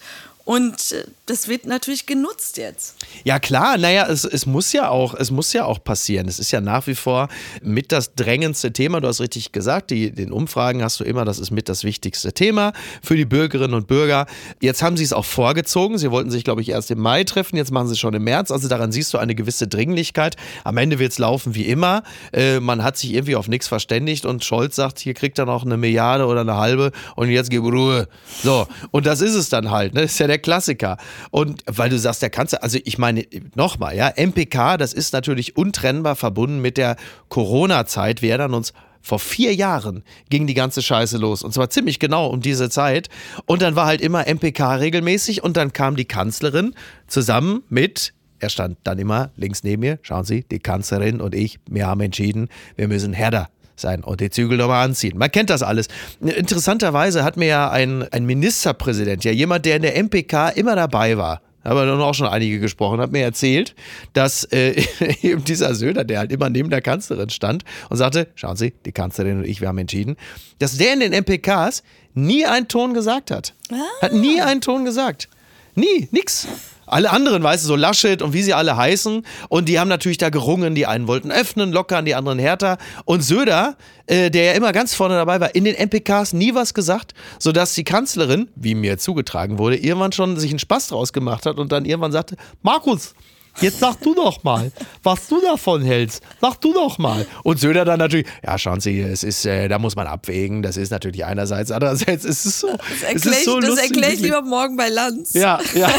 und 0.48 0.94
äh, 0.94 1.04
das 1.26 1.50
wird 1.50 1.66
natürlich 1.66 2.06
genutzt 2.06 2.56
jetzt. 2.56 2.96
Ja 3.26 3.38
klar, 3.38 3.78
naja, 3.78 4.08
es, 4.08 4.24
es 4.24 4.46
muss 4.46 4.72
ja 4.72 4.88
auch, 4.88 5.14
es 5.14 5.30
muss 5.30 5.52
ja 5.52 5.66
auch 5.66 5.84
passieren. 5.84 6.26
Es 6.30 6.40
ist 6.40 6.52
ja 6.52 6.62
nach 6.62 6.88
wie 6.88 6.96
vor 6.96 7.28
mit 7.62 7.92
das 7.92 8.16
drängendste 8.16 8.72
Thema. 8.72 9.02
Du 9.02 9.10
hast 9.10 9.20
richtig 9.20 9.52
gesagt, 9.52 9.92
die, 9.92 10.10
den 10.10 10.32
Umfragen 10.32 10.82
hast 10.82 11.02
du 11.02 11.04
immer, 11.04 11.26
das 11.26 11.40
ist 11.40 11.52
mit 11.52 11.68
das 11.68 11.84
wichtigste 11.84 12.32
Thema 12.32 12.72
für 13.04 13.18
die 13.18 13.26
Bürgerinnen 13.26 13.74
und 13.74 13.88
Bürger. 13.88 14.26
Jetzt 14.62 14.82
haben 14.82 14.96
sie 14.96 15.04
es 15.04 15.12
auch 15.12 15.26
vorgezogen. 15.26 15.98
Sie 15.98 16.12
wollten 16.12 16.32
sich, 16.32 16.46
glaube 16.46 16.62
ich, 16.62 16.70
erst 16.70 16.92
im 16.92 17.00
Mai 17.00 17.26
treffen. 17.26 17.58
Jetzt 17.58 17.72
machen 17.72 17.88
sie 17.88 17.96
es 17.96 18.00
schon 18.00 18.14
im 18.14 18.24
März. 18.24 18.50
Also 18.50 18.70
daran 18.70 18.94
siehst 18.94 19.14
du 19.14 19.18
eine 19.18 19.36
gewisse 19.36 19.68
Dringlichkeit. 19.68 20.38
Am 20.64 20.78
Ende 20.78 20.98
wird 20.98 21.12
es 21.12 21.18
laufen 21.18 21.56
wie 21.56 21.66
immer. 21.66 22.04
Äh, 22.32 22.62
man 22.62 22.86
hat 22.86 22.98
sich 22.98 23.14
irgendwie 23.14 23.36
auf 23.36 23.50
nichts 23.50 23.68
verständigt 23.68 24.26
und 24.26 24.46
Scholz 24.46 24.78
sagt, 24.78 25.00
hier 25.00 25.14
kriegt 25.14 25.40
er 25.40 25.46
noch 25.46 25.66
eine 25.66 25.76
Milliarde 25.76 26.26
oder 26.26 26.40
eine 26.40 26.56
halbe 26.56 26.94
und 27.18 27.30
jetzt 27.30 27.50
gib 27.50 27.64
Ruhe. 27.64 28.08
So, 28.44 28.66
und 28.92 29.06
das 29.06 29.20
ist 29.20 29.34
es 29.34 29.50
dann 29.50 29.72
halt. 29.72 29.94
Ne? 29.94 30.04
Das 30.04 30.14
ist 30.14 30.20
ja 30.20 30.28
der 30.28 30.37
Klassiker. 30.39 30.97
Und 31.32 31.63
weil 31.65 31.89
du 31.89 31.97
sagst, 31.97 32.21
der 32.21 32.30
Kanzler, 32.30 32.63
also 32.63 32.80
ich 32.84 32.97
meine, 32.97 33.26
nochmal, 33.56 33.95
ja, 33.95 34.12
MPK, 34.15 34.78
das 34.78 34.93
ist 34.93 35.13
natürlich 35.13 35.58
untrennbar 35.58 36.15
verbunden 36.15 36.62
mit 36.62 36.78
der 36.78 36.95
Corona-Zeit. 37.30 38.21
Wir 38.21 38.32
erinnern 38.32 38.54
uns, 38.54 38.73
vor 39.02 39.19
vier 39.19 39.56
Jahren 39.56 40.04
ging 40.30 40.47
die 40.47 40.54
ganze 40.54 40.82
Scheiße 40.82 41.17
los. 41.17 41.43
Und 41.43 41.54
zwar 41.54 41.69
ziemlich 41.69 42.00
genau 42.00 42.28
um 42.28 42.41
diese 42.41 42.69
Zeit. 42.69 43.10
Und 43.45 43.62
dann 43.62 43.76
war 43.76 43.86
halt 43.86 44.02
immer 44.02 44.28
MPK 44.28 44.76
regelmäßig 44.76 45.43
und 45.43 45.56
dann 45.56 45.71
kam 45.71 45.95
die 45.95 46.06
Kanzlerin 46.06 46.76
zusammen 47.08 47.63
mit 47.69 48.13
er 48.39 48.50
stand 48.50 48.78
dann 48.84 49.00
immer 49.00 49.32
links 49.36 49.63
neben 49.63 49.82
mir. 49.82 50.00
Schauen 50.02 50.23
Sie, 50.23 50.43
die 50.43 50.60
Kanzlerin 50.60 51.21
und 51.21 51.34
ich, 51.34 51.60
wir 51.69 51.88
haben 51.88 52.02
entschieden, 52.02 52.50
wir 52.76 52.88
müssen 52.88 53.13
härter 53.13 53.50
sein 53.80 54.04
und 54.04 54.22
die 54.22 54.30
Zügel 54.30 54.58
nochmal 54.58 54.86
anziehen. 54.86 55.18
Man 55.18 55.32
kennt 55.32 55.50
das 55.50 55.63
alles. 55.63 55.88
Interessanterweise 56.22 57.24
hat 57.24 57.38
mir 57.38 57.48
ja 57.48 57.70
ein, 57.70 58.04
ein 58.12 58.26
Ministerpräsident, 58.26 59.24
ja 59.24 59.32
jemand, 59.32 59.66
der 59.66 59.78
in 59.78 59.82
der 59.82 60.02
MPK 60.02 60.50
immer 60.50 60.76
dabei 60.76 61.18
war, 61.18 61.42
haben 61.68 61.78
wir 61.78 61.86
dann 61.86 62.02
auch 62.02 62.13
schon 62.13 62.28
einige 62.28 62.60
gesprochen, 62.60 63.02
hat 63.02 63.12
mir 63.12 63.24
erzählt, 63.24 63.76
dass 64.13 64.46
äh, 64.46 64.82
eben 65.22 65.44
dieser 65.44 65.76
Söder, 65.76 66.06
der 66.06 66.20
halt 66.20 66.32
immer 66.32 66.50
neben 66.50 66.70
der 66.70 66.82
Kanzlerin 66.82 67.30
stand 67.30 67.63
und 67.90 67.98
sagte, 67.98 68.28
schauen 68.36 68.56
Sie, 68.56 68.74
die 68.86 68.94
Kanzlerin 68.94 69.40
und 69.40 69.46
ich, 69.46 69.60
wir 69.60 69.68
haben 69.68 69.78
entschieden, 69.78 70.16
dass 70.60 70.78
der 70.78 70.94
in 70.94 71.02
den 71.02 71.12
MPKs 71.12 71.84
nie 72.13 72.46
einen 72.46 72.68
Ton 72.68 72.94
gesagt 72.94 73.32
hat. 73.32 73.54
Ah. 73.72 73.76
Hat 74.02 74.13
nie 74.13 74.42
einen 74.42 74.62
Ton 74.62 74.86
gesagt. 74.86 75.28
Nie, 75.76 76.08
nix. 76.12 76.48
Alle 76.88 77.12
anderen, 77.12 77.43
weißt 77.43 77.63
du, 77.63 77.67
so 77.67 77.76
Laschet 77.76 78.21
und 78.21 78.34
wie 78.34 78.41
sie 78.41 78.54
alle 78.54 78.78
heißen. 78.78 79.23
Und 79.50 79.69
die 79.69 79.80
haben 79.80 79.89
natürlich 79.89 80.17
da 80.17 80.30
gerungen. 80.30 80.73
Die 80.73 80.88
einen 80.88 81.08
wollten 81.08 81.32
öffnen, 81.32 81.71
lockern, 81.71 82.06
die 82.06 82.15
anderen 82.15 82.39
härter. 82.39 82.78
Und 83.06 83.21
Söder, 83.21 83.76
äh, 84.08 84.32
der 84.32 84.45
ja 84.45 84.52
immer 84.54 84.71
ganz 84.71 84.95
vorne 84.95 85.15
dabei 85.15 85.39
war, 85.39 85.54
in 85.54 85.65
den 85.65 85.76
MPKs 85.76 86.34
nie 86.34 86.56
was 86.56 86.73
gesagt, 86.73 87.13
sodass 87.39 87.73
die 87.73 87.84
Kanzlerin, 87.84 88.50
wie 88.56 88.73
mir 88.73 88.97
zugetragen 88.97 89.60
wurde, 89.60 89.78
irgendwann 89.78 90.13
schon 90.13 90.38
sich 90.38 90.50
einen 90.50 90.60
Spaß 90.60 90.88
draus 90.88 91.13
gemacht 91.13 91.45
hat 91.45 91.60
und 91.60 91.71
dann 91.71 91.86
irgendwann 91.86 92.12
sagte, 92.12 92.38
Markus, 92.62 93.13
Jetzt 93.60 93.80
sag 93.80 94.00
du 94.02 94.13
doch 94.13 94.43
mal, 94.43 94.72
was 95.04 95.28
du 95.28 95.41
davon 95.41 95.82
hältst. 95.82 96.22
Sag 96.41 96.62
du 96.62 96.74
doch 96.74 96.98
mal. 96.98 97.26
Und 97.43 97.60
Söder 97.60 97.86
dann 97.86 98.00
natürlich, 98.00 98.28
ja, 98.43 98.58
schauen 98.58 98.80
Sie, 98.80 99.00
es 99.02 99.24
ist, 99.24 99.46
äh, 99.46 99.67
da 99.67 99.80
muss 99.80 99.96
man 99.96 100.08
abwägen. 100.08 100.62
Das 100.62 100.78
ist 100.78 100.91
natürlich 100.91 101.26
einerseits, 101.26 101.72
andererseits 101.72 102.24
ist 102.24 102.46
es 102.46 102.60
so. 102.60 102.67
Das 102.67 103.04
erkläre 103.04 103.36
ich, 103.36 103.46
so 103.46 103.60
das 103.60 103.78
erklär 103.78 104.13
ich 104.13 104.20
lieber 104.20 104.41
morgen 104.41 104.78
bei 104.78 104.89
Lanz. 104.89 105.34
Ja, 105.34 105.60
ja, 105.74 105.91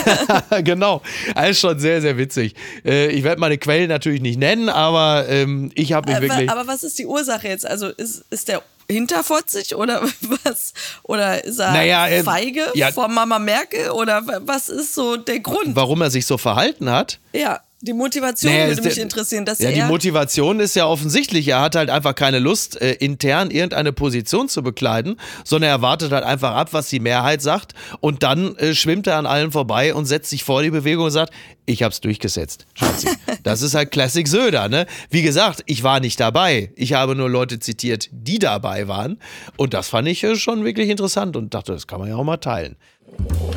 genau. 0.62 1.02
ist 1.48 1.60
schon 1.60 1.78
sehr, 1.78 2.00
sehr 2.00 2.16
witzig. 2.16 2.54
Äh, 2.84 3.08
ich 3.08 3.24
werde 3.24 3.40
meine 3.40 3.58
Quellen 3.58 3.88
natürlich 3.88 4.20
nicht 4.20 4.38
nennen, 4.38 4.68
aber 4.68 5.26
ähm, 5.28 5.70
ich 5.74 5.92
habe 5.92 6.08
mich 6.08 6.16
aber, 6.16 6.28
wirklich. 6.28 6.50
Aber 6.50 6.66
was 6.66 6.84
ist 6.84 6.98
die 6.98 7.06
Ursache 7.06 7.48
jetzt? 7.48 7.66
Also 7.66 7.88
ist, 7.88 8.24
ist 8.30 8.48
der 8.48 8.62
hinterfotzig 8.90 9.74
oder 9.74 10.02
was? 10.44 10.72
Oder 11.02 11.44
ist 11.44 11.58
er 11.58 11.72
naja, 11.72 12.08
äh, 12.08 12.22
feige 12.22 12.70
ja, 12.74 12.90
vor 12.92 13.08
Mama 13.08 13.38
Merkel 13.38 13.90
oder 13.90 14.22
was 14.46 14.68
ist 14.68 14.94
so 14.94 15.16
der 15.16 15.40
Grund? 15.40 15.76
Warum 15.76 16.02
er 16.02 16.10
sich 16.10 16.26
so 16.26 16.38
verhalten 16.38 16.90
hat? 16.90 17.18
Ja. 17.32 17.60
Die 17.80 17.92
Motivation 17.92 18.52
naja, 18.52 18.68
würde 18.68 18.82
mich 18.82 18.98
interessieren. 18.98 19.44
Dass 19.44 19.60
ja, 19.60 19.70
die 19.70 19.82
Motivation 19.82 20.58
ist 20.58 20.74
ja 20.74 20.86
offensichtlich. 20.86 21.46
Er 21.46 21.60
hat 21.60 21.76
halt 21.76 21.90
einfach 21.90 22.14
keine 22.16 22.40
Lust, 22.40 22.80
äh, 22.80 22.94
intern 22.94 23.52
irgendeine 23.52 23.92
Position 23.92 24.48
zu 24.48 24.62
bekleiden, 24.64 25.16
sondern 25.44 25.70
er 25.70 25.80
wartet 25.80 26.10
halt 26.10 26.24
einfach 26.24 26.56
ab, 26.56 26.72
was 26.72 26.88
die 26.88 26.98
Mehrheit 26.98 27.40
sagt. 27.40 27.74
Und 28.00 28.24
dann 28.24 28.56
äh, 28.56 28.74
schwimmt 28.74 29.06
er 29.06 29.16
an 29.16 29.26
allen 29.26 29.52
vorbei 29.52 29.94
und 29.94 30.06
setzt 30.06 30.30
sich 30.30 30.42
vor 30.42 30.62
die 30.62 30.70
Bewegung 30.70 31.04
und 31.04 31.12
sagt, 31.12 31.32
ich 31.66 31.84
hab's 31.84 32.00
durchgesetzt. 32.00 32.66
Schatzi. 32.74 33.08
Das 33.44 33.62
ist 33.62 33.74
halt 33.74 33.92
Classic 33.92 34.26
Söder, 34.26 34.68
ne? 34.68 34.86
Wie 35.10 35.22
gesagt, 35.22 35.62
ich 35.66 35.82
war 35.82 36.00
nicht 36.00 36.18
dabei. 36.18 36.72
Ich 36.74 36.94
habe 36.94 37.14
nur 37.14 37.30
Leute 37.30 37.60
zitiert, 37.60 38.08
die 38.10 38.38
dabei 38.38 38.88
waren. 38.88 39.18
Und 39.56 39.72
das 39.72 39.88
fand 39.88 40.08
ich 40.08 40.24
äh, 40.24 40.34
schon 40.34 40.64
wirklich 40.64 40.88
interessant 40.88 41.36
und 41.36 41.54
dachte, 41.54 41.72
das 41.72 41.86
kann 41.86 42.00
man 42.00 42.08
ja 42.08 42.16
auch 42.16 42.24
mal 42.24 42.38
teilen. 42.38 42.76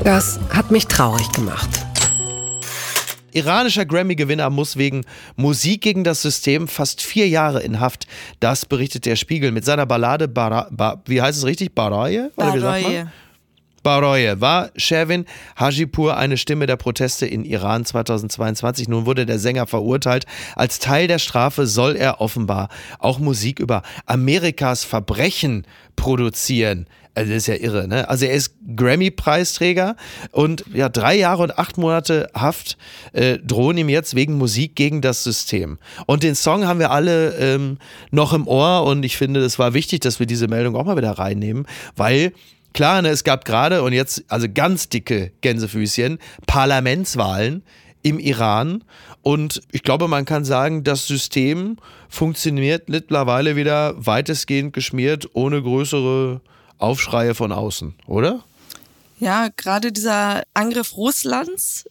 Das 0.04 0.40
hat 0.52 0.72
mich 0.72 0.86
traurig 0.88 1.30
gemacht. 1.32 1.91
Iranischer 3.32 3.86
Grammy-Gewinner 3.86 4.50
muss 4.50 4.78
wegen 4.78 5.06
Musik 5.36 5.82
gegen 5.82 6.04
das 6.04 6.22
System 6.22 6.68
fast 6.68 7.02
vier 7.02 7.28
Jahre 7.28 7.62
in 7.62 7.80
Haft. 7.80 8.08
Das 8.40 8.66
berichtet 8.66 9.06
der 9.06 9.16
Spiegel 9.16 9.52
mit 9.52 9.66
seiner 9.66 9.86
Ballade, 9.86 10.28
Bara, 10.28 10.68
ba, 10.72 11.02
wie 11.06 11.22
heißt 11.22 11.38
es 11.38 11.46
richtig? 11.46 11.74
Baraye? 11.74 12.32
Baraye. 12.36 13.08
Baroye 13.84 14.40
war 14.40 14.70
Sherwin 14.76 15.26
Hajipur 15.56 16.16
eine 16.16 16.38
Stimme 16.38 16.68
der 16.68 16.76
Proteste 16.76 17.26
in 17.26 17.44
Iran 17.44 17.84
2022. 17.84 18.88
Nun 18.88 19.06
wurde 19.06 19.26
der 19.26 19.40
Sänger 19.40 19.66
verurteilt. 19.66 20.26
Als 20.56 20.80
Teil 20.80 21.08
der 21.08 21.20
Strafe 21.20 21.66
soll 21.66 21.96
er 21.96 22.22
offenbar 22.22 22.70
auch 23.00 23.18
Musik 23.18 23.60
über 23.60 23.82
Amerikas 24.06 24.84
Verbrechen 24.84 25.66
produzieren. 25.96 26.86
Also 27.14 27.34
das 27.34 27.44
ist 27.44 27.48
ja 27.48 27.56
irre, 27.56 27.88
ne? 27.88 28.08
Also 28.08 28.26
er 28.26 28.34
ist 28.34 28.56
Grammy-Preisträger 28.76 29.98
und 30.32 30.64
ja, 30.74 30.88
drei 30.88 31.16
Jahre 31.16 31.44
und 31.44 31.60
acht 31.60 31.78
Monate 31.78 32.30
Haft 32.34 32.78
äh, 33.12 33.38
drohen 33.40 33.78
ihm 33.78 33.90
jetzt 33.90 34.16
wegen 34.16 34.38
Musik 34.38 34.76
gegen 34.76 35.02
das 35.02 35.24
System. 35.24 35.78
Und 36.06 36.24
den 36.24 36.36
Song 36.36 36.66
haben 36.66 36.80
wir 36.80 36.92
alle 36.92 37.36
ähm, 37.36 37.80
noch 38.12 38.32
im 38.32 38.48
Ohr 38.48 38.84
und 38.84 39.04
ich 39.04 39.18
finde, 39.18 39.42
es 39.42 39.60
war 39.60 39.74
wichtig, 39.74 40.00
dass 40.00 40.20
wir 40.20 40.26
diese 40.26 40.48
Meldung 40.48 40.76
auch 40.76 40.86
mal 40.86 40.98
wieder 40.98 41.12
reinnehmen, 41.12 41.66
weil 41.96 42.32
Klar, 42.74 43.02
ne, 43.02 43.10
es 43.10 43.26
gab 43.26 43.44
gerade 43.44 43.84
und 43.84 43.92
jetzt, 43.92 44.24
also 44.30 44.48
ganz 44.52 44.88
dicke 44.88 45.34
Gänsefüßchen, 45.42 46.20
Parlamentswahlen 46.48 47.64
im 48.02 48.18
Iran. 48.18 48.84
Und 49.22 49.62
ich 49.72 49.84
glaube, 49.84 50.08
man 50.08 50.26
kann 50.26 50.46
sagen, 50.46 50.84
das 50.84 51.06
System 51.06 51.78
funktioniert 52.10 52.90
mittlerweile 52.90 53.56
wieder 53.56 53.94
weitestgehend 53.98 54.74
geschmiert, 54.74 55.30
ohne 55.34 55.62
größere 55.62 56.42
Aufschreie 56.82 57.36
von 57.36 57.52
außen, 57.52 57.94
oder? 58.08 58.44
Ja, 59.20 59.50
gerade 59.56 59.92
dieser 59.92 60.44
Angriff 60.54 60.98
Russlands 60.98 61.86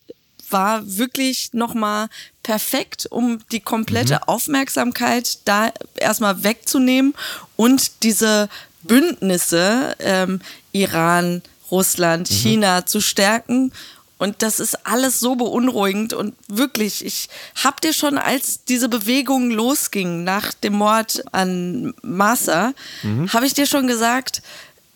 war 0.51 0.83
wirklich 0.85 1.51
nochmal 1.53 2.09
perfekt, 2.43 3.07
um 3.11 3.39
die 3.53 3.61
komplette 3.61 4.15
mhm. 4.15 4.23
Aufmerksamkeit 4.27 5.39
da 5.45 5.73
erstmal 5.95 6.43
wegzunehmen 6.43 7.15
und 7.57 8.03
diese 8.03 8.49
Bündnisse 8.83 9.95
ähm, 10.01 10.41
Iran, 10.73 11.43
Russland, 11.71 12.29
China 12.29 12.87
zu 12.87 13.01
stärken. 13.01 13.73
Und 14.19 14.43
das 14.43 14.61
ist 14.61 14.87
alles 14.87 15.19
so 15.19 15.35
beunruhigend 15.35 16.13
und 16.13 16.35
wirklich, 16.47 17.05
ich 17.07 17.31
hab 17.55 17.81
dir 17.81 17.95
schon, 17.95 18.19
als 18.19 18.65
diese 18.65 18.91
Bewegung 18.91 19.51
losging 19.51 20.25
nach 20.25 20.53
dem 20.53 20.75
Mord 20.75 21.23
an 21.33 21.95
Massa, 22.03 22.75
habe 23.33 23.47
ich 23.47 23.55
dir 23.55 23.65
schon 23.65 23.87
gesagt, 23.87 24.43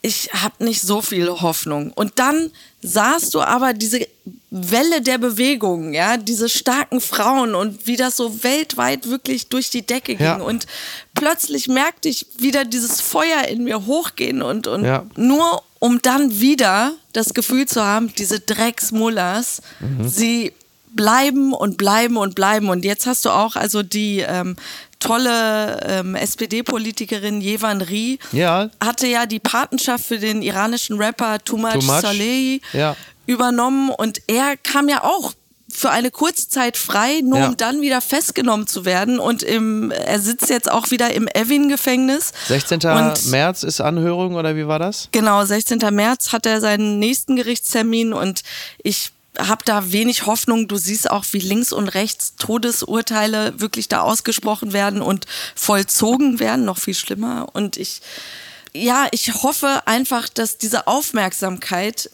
ich 0.04 0.28
habe 0.34 0.62
nicht 0.62 0.82
so 0.82 1.00
viel 1.00 1.30
Hoffnung. 1.30 1.90
Und 1.94 2.18
dann 2.18 2.50
sahst 2.82 3.32
du 3.32 3.40
aber 3.40 3.72
diese 3.72 4.06
Welle 4.50 5.00
der 5.00 5.16
Bewegung, 5.16 5.94
ja, 5.94 6.18
diese 6.18 6.50
starken 6.50 7.00
Frauen 7.00 7.54
und 7.54 7.86
wie 7.86 7.96
das 7.96 8.14
so 8.18 8.44
weltweit 8.44 9.08
wirklich 9.08 9.48
durch 9.48 9.70
die 9.70 9.80
Decke 9.80 10.14
ging. 10.14 10.26
Ja. 10.26 10.36
Und 10.42 10.66
plötzlich 11.14 11.68
merkte 11.68 12.10
ich 12.10 12.26
wieder 12.36 12.66
dieses 12.66 13.00
Feuer 13.00 13.44
in 13.48 13.64
mir 13.64 13.86
hochgehen 13.86 14.42
und, 14.42 14.66
und 14.66 14.84
Ja. 14.84 15.06
nur 15.16 15.62
um 15.78 16.02
dann 16.02 16.38
wieder 16.38 16.92
das 17.14 17.32
Gefühl 17.32 17.64
zu 17.66 17.82
haben, 17.82 18.12
diese 18.18 18.40
Drecksmullers, 18.40 19.62
Mhm. 19.80 20.06
sie 20.06 20.52
bleiben 20.94 21.52
und 21.52 21.76
bleiben 21.76 22.16
und 22.16 22.34
bleiben. 22.34 22.68
Und 22.70 22.84
jetzt 22.84 23.06
hast 23.06 23.24
du 23.24 23.30
auch 23.30 23.56
also 23.56 23.82
die 23.82 24.20
ähm, 24.20 24.56
tolle 25.00 25.80
ähm, 25.86 26.14
SPD-Politikerin 26.14 27.40
Jevan 27.40 27.80
Rie, 27.82 28.18
Ja. 28.32 28.70
hatte 28.82 29.06
ja 29.06 29.26
die 29.26 29.38
Patenschaft 29.40 30.04
für 30.04 30.18
den 30.18 30.42
iranischen 30.42 30.96
Rapper 30.98 31.38
Tumaj 31.44 31.78
Tumaj. 31.78 32.00
Saleh 32.02 32.60
Ja. 32.72 32.96
übernommen 33.26 33.90
und 33.90 34.20
er 34.26 34.56
kam 34.56 34.88
ja 34.88 35.04
auch 35.04 35.32
für 35.70 35.90
eine 35.90 36.10
kurze 36.12 36.48
Zeit 36.48 36.76
frei, 36.76 37.20
nur 37.24 37.38
Ja. 37.40 37.48
um 37.48 37.56
dann 37.56 37.80
wieder 37.80 38.00
festgenommen 38.00 38.66
zu 38.68 38.84
werden. 38.84 39.18
Und 39.18 39.42
im, 39.42 39.90
er 39.90 40.20
sitzt 40.20 40.48
jetzt 40.48 40.70
auch 40.70 40.90
wieder 40.92 41.12
im 41.12 41.26
Evin-Gefängnis. 41.26 42.32
16. 42.46 42.80
Und 42.86 43.26
März 43.30 43.64
ist 43.64 43.80
Anhörung 43.80 44.36
oder 44.36 44.54
wie 44.56 44.68
war 44.68 44.78
das? 44.78 45.08
Genau, 45.10 45.44
16. 45.44 45.80
März 45.90 46.32
hat 46.32 46.46
er 46.46 46.60
seinen 46.60 46.98
nächsten 47.00 47.34
Gerichtstermin 47.34 48.12
und 48.12 48.42
ich 48.84 49.10
habe 49.38 49.64
da 49.64 49.92
wenig 49.92 50.26
Hoffnung. 50.26 50.68
Du 50.68 50.76
siehst 50.76 51.10
auch, 51.10 51.24
wie 51.32 51.38
links 51.38 51.72
und 51.72 51.88
rechts 51.88 52.34
Todesurteile 52.36 53.60
wirklich 53.60 53.88
da 53.88 54.00
ausgesprochen 54.00 54.72
werden 54.72 55.02
und 55.02 55.26
vollzogen 55.54 56.40
werden, 56.40 56.64
noch 56.64 56.78
viel 56.78 56.94
schlimmer. 56.94 57.48
Und 57.52 57.76
ich, 57.76 58.00
ja, 58.72 59.08
ich 59.10 59.42
hoffe 59.42 59.86
einfach, 59.86 60.28
dass 60.28 60.58
diese 60.58 60.86
Aufmerksamkeit 60.86 62.10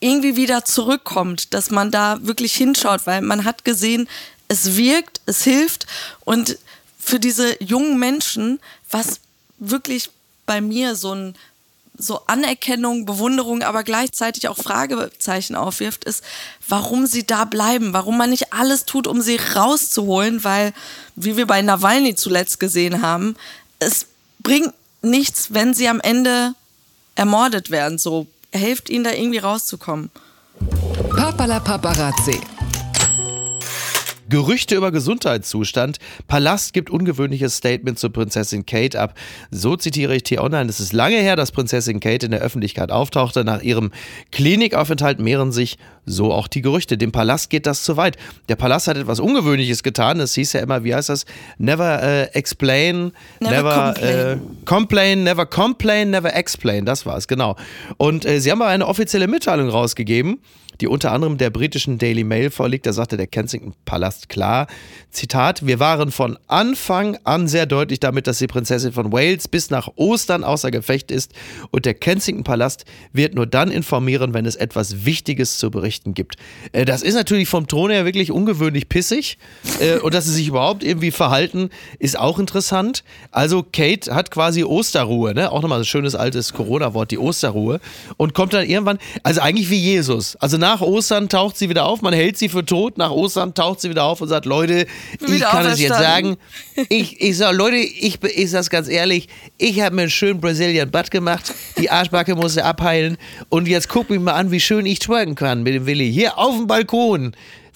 irgendwie 0.00 0.36
wieder 0.36 0.64
zurückkommt, 0.64 1.54
dass 1.54 1.70
man 1.70 1.90
da 1.90 2.18
wirklich 2.22 2.54
hinschaut, 2.54 3.06
weil 3.06 3.22
man 3.22 3.44
hat 3.44 3.64
gesehen, 3.64 4.08
es 4.48 4.76
wirkt, 4.76 5.20
es 5.26 5.42
hilft 5.42 5.86
und 6.24 6.58
für 6.98 7.18
diese 7.18 7.62
jungen 7.62 7.98
Menschen, 7.98 8.60
was 8.90 9.20
wirklich 9.58 10.10
bei 10.46 10.60
mir 10.60 10.94
so 10.94 11.14
ein 11.14 11.34
so 11.98 12.20
Anerkennung, 12.26 13.04
Bewunderung, 13.04 13.62
aber 13.62 13.82
gleichzeitig 13.82 14.48
auch 14.48 14.56
Fragezeichen 14.56 15.56
aufwirft, 15.56 16.04
ist, 16.04 16.22
warum 16.68 17.06
sie 17.06 17.26
da 17.26 17.44
bleiben, 17.44 17.92
warum 17.92 18.16
man 18.16 18.30
nicht 18.30 18.52
alles 18.52 18.84
tut, 18.84 19.06
um 19.06 19.20
sie 19.20 19.36
rauszuholen, 19.36 20.44
weil, 20.44 20.72
wie 21.16 21.36
wir 21.36 21.46
bei 21.46 21.60
Nawalny 21.60 22.14
zuletzt 22.14 22.60
gesehen 22.60 23.02
haben, 23.02 23.36
es 23.80 24.06
bringt 24.38 24.72
nichts, 25.02 25.52
wenn 25.52 25.74
sie 25.74 25.88
am 25.88 26.00
Ende 26.00 26.54
ermordet 27.16 27.70
werden. 27.70 27.98
So 27.98 28.26
hilft 28.52 28.88
ihnen 28.88 29.04
da 29.04 29.12
irgendwie 29.12 29.38
rauszukommen. 29.38 30.10
Papala 31.16 31.60
Paparazzi. 31.60 32.40
Gerüchte 34.28 34.74
über 34.76 34.92
Gesundheitszustand. 34.92 35.98
Palast 36.26 36.72
gibt 36.72 36.90
ungewöhnliches 36.90 37.56
Statement 37.56 37.98
zu 37.98 38.10
Prinzessin 38.10 38.66
Kate 38.66 39.00
ab. 39.00 39.14
So 39.50 39.76
zitiere 39.76 40.16
ich 40.16 40.22
T-Online. 40.22 40.68
Es 40.68 40.80
ist 40.80 40.92
lange 40.92 41.16
her, 41.16 41.36
dass 41.36 41.52
Prinzessin 41.52 42.00
Kate 42.00 42.26
in 42.26 42.32
der 42.32 42.40
Öffentlichkeit 42.40 42.90
auftauchte. 42.90 43.44
Nach 43.44 43.62
ihrem 43.62 43.90
Klinikaufenthalt 44.32 45.18
mehren 45.18 45.52
sich 45.52 45.78
so 46.04 46.32
auch 46.32 46.48
die 46.48 46.62
Gerüchte. 46.62 46.98
Dem 46.98 47.12
Palast 47.12 47.50
geht 47.50 47.66
das 47.66 47.82
zu 47.82 47.96
weit. 47.96 48.16
Der 48.48 48.56
Palast 48.56 48.88
hat 48.88 48.96
etwas 48.96 49.20
Ungewöhnliches 49.20 49.82
getan. 49.82 50.20
Es 50.20 50.34
hieß 50.34 50.54
ja 50.54 50.60
immer, 50.60 50.84
wie 50.84 50.94
heißt 50.94 51.08
das? 51.08 51.24
Never 51.58 52.02
äh, 52.02 52.24
explain, 52.32 53.12
Never 53.40 53.50
never, 53.50 54.02
äh, 54.02 54.36
complain, 54.64 55.24
never 55.24 55.46
complain, 55.46 56.10
never 56.10 56.34
explain. 56.34 56.84
Das 56.84 57.06
war 57.06 57.16
es, 57.16 57.28
genau. 57.28 57.56
Und 57.96 58.24
äh, 58.24 58.40
sie 58.40 58.50
haben 58.50 58.62
aber 58.62 58.70
eine 58.70 58.86
offizielle 58.86 59.28
Mitteilung 59.28 59.68
rausgegeben 59.68 60.40
die 60.80 60.86
unter 60.86 61.12
anderem 61.12 61.38
der 61.38 61.50
britischen 61.50 61.98
Daily 61.98 62.24
Mail 62.24 62.50
vorliegt. 62.50 62.86
Da 62.86 62.92
sagte 62.92 63.16
der 63.16 63.26
Kensington 63.26 63.74
Palast 63.84 64.28
klar, 64.28 64.66
Zitat, 65.10 65.66
wir 65.66 65.80
waren 65.80 66.12
von 66.12 66.38
Anfang 66.48 67.18
an 67.24 67.48
sehr 67.48 67.64
deutlich 67.64 67.98
damit, 67.98 68.26
dass 68.26 68.38
die 68.38 68.46
Prinzessin 68.46 68.92
von 68.92 69.10
Wales 69.10 69.48
bis 69.48 69.70
nach 69.70 69.88
Ostern 69.96 70.44
außer 70.44 70.70
Gefecht 70.70 71.10
ist 71.10 71.32
und 71.70 71.86
der 71.86 71.94
Kensington 71.94 72.44
Palast 72.44 72.84
wird 73.12 73.34
nur 73.34 73.46
dann 73.46 73.70
informieren, 73.70 74.34
wenn 74.34 74.44
es 74.44 74.54
etwas 74.54 75.06
Wichtiges 75.06 75.56
zu 75.58 75.70
berichten 75.70 76.12
gibt. 76.12 76.36
Äh, 76.72 76.84
das 76.84 77.02
ist 77.02 77.14
natürlich 77.14 77.48
vom 77.48 77.66
Ton 77.66 77.90
her 77.90 78.04
wirklich 78.04 78.30
ungewöhnlich 78.30 78.90
pissig 78.90 79.38
äh, 79.80 79.98
und 79.98 80.12
dass 80.12 80.26
sie 80.26 80.32
sich 80.32 80.48
überhaupt 80.48 80.84
irgendwie 80.84 81.10
verhalten, 81.10 81.70
ist 81.98 82.18
auch 82.18 82.38
interessant. 82.38 83.02
Also 83.30 83.62
Kate 83.62 84.14
hat 84.14 84.30
quasi 84.30 84.62
Osterruhe, 84.62 85.32
ne? 85.32 85.50
auch 85.50 85.62
nochmal 85.62 85.78
ein 85.78 85.84
schönes 85.86 86.14
altes 86.14 86.52
Corona-Wort, 86.52 87.10
die 87.10 87.18
Osterruhe 87.18 87.80
und 88.18 88.34
kommt 88.34 88.52
dann 88.52 88.66
irgendwann, 88.66 88.98
also 89.22 89.40
eigentlich 89.40 89.70
wie 89.70 89.78
Jesus, 89.78 90.36
also 90.36 90.58
nach 90.58 90.82
Ostern 90.82 91.30
taucht 91.30 91.56
sie 91.56 91.70
wieder 91.70 91.86
auf, 91.86 92.02
man 92.02 92.12
hält 92.12 92.36
sie 92.36 92.50
für 92.50 92.64
tot, 92.64 92.98
nach 92.98 93.10
Ostern 93.10 93.54
taucht 93.54 93.80
sie 93.80 93.88
wieder 93.88 94.04
auf 94.04 94.20
und 94.20 94.28
sagt, 94.28 94.44
Leute, 94.44 94.86
ich 95.26 95.40
kann 95.40 95.66
es 95.66 95.78
jetzt 95.80 95.96
sagen, 95.98 96.36
ich, 96.88 97.20
ich 97.20 97.36
sag, 97.36 97.54
Leute, 97.54 97.76
ich, 97.76 98.22
ich 98.22 98.50
sag's 98.50 98.70
ganz 98.70 98.88
ehrlich, 98.88 99.28
ich 99.56 99.80
habe 99.80 99.94
mir 99.96 100.02
einen 100.02 100.10
schönen 100.10 100.40
Brazilian 100.40 100.90
Butt 100.90 101.10
gemacht, 101.10 101.52
die 101.78 101.90
Arschbacke 101.90 102.34
musste 102.34 102.64
abheilen 102.64 103.16
und 103.48 103.68
jetzt 103.68 103.88
guck 103.88 104.10
mich 104.10 104.20
mal 104.20 104.32
an, 104.32 104.50
wie 104.50 104.60
schön 104.60 104.86
ich 104.86 104.98
twerken 104.98 105.34
kann 105.34 105.62
mit 105.62 105.74
dem 105.74 105.86
Willi. 105.86 106.12
Hier 106.12 106.38
auf 106.38 106.56
dem 106.56 106.66
Balkon, 106.66 107.34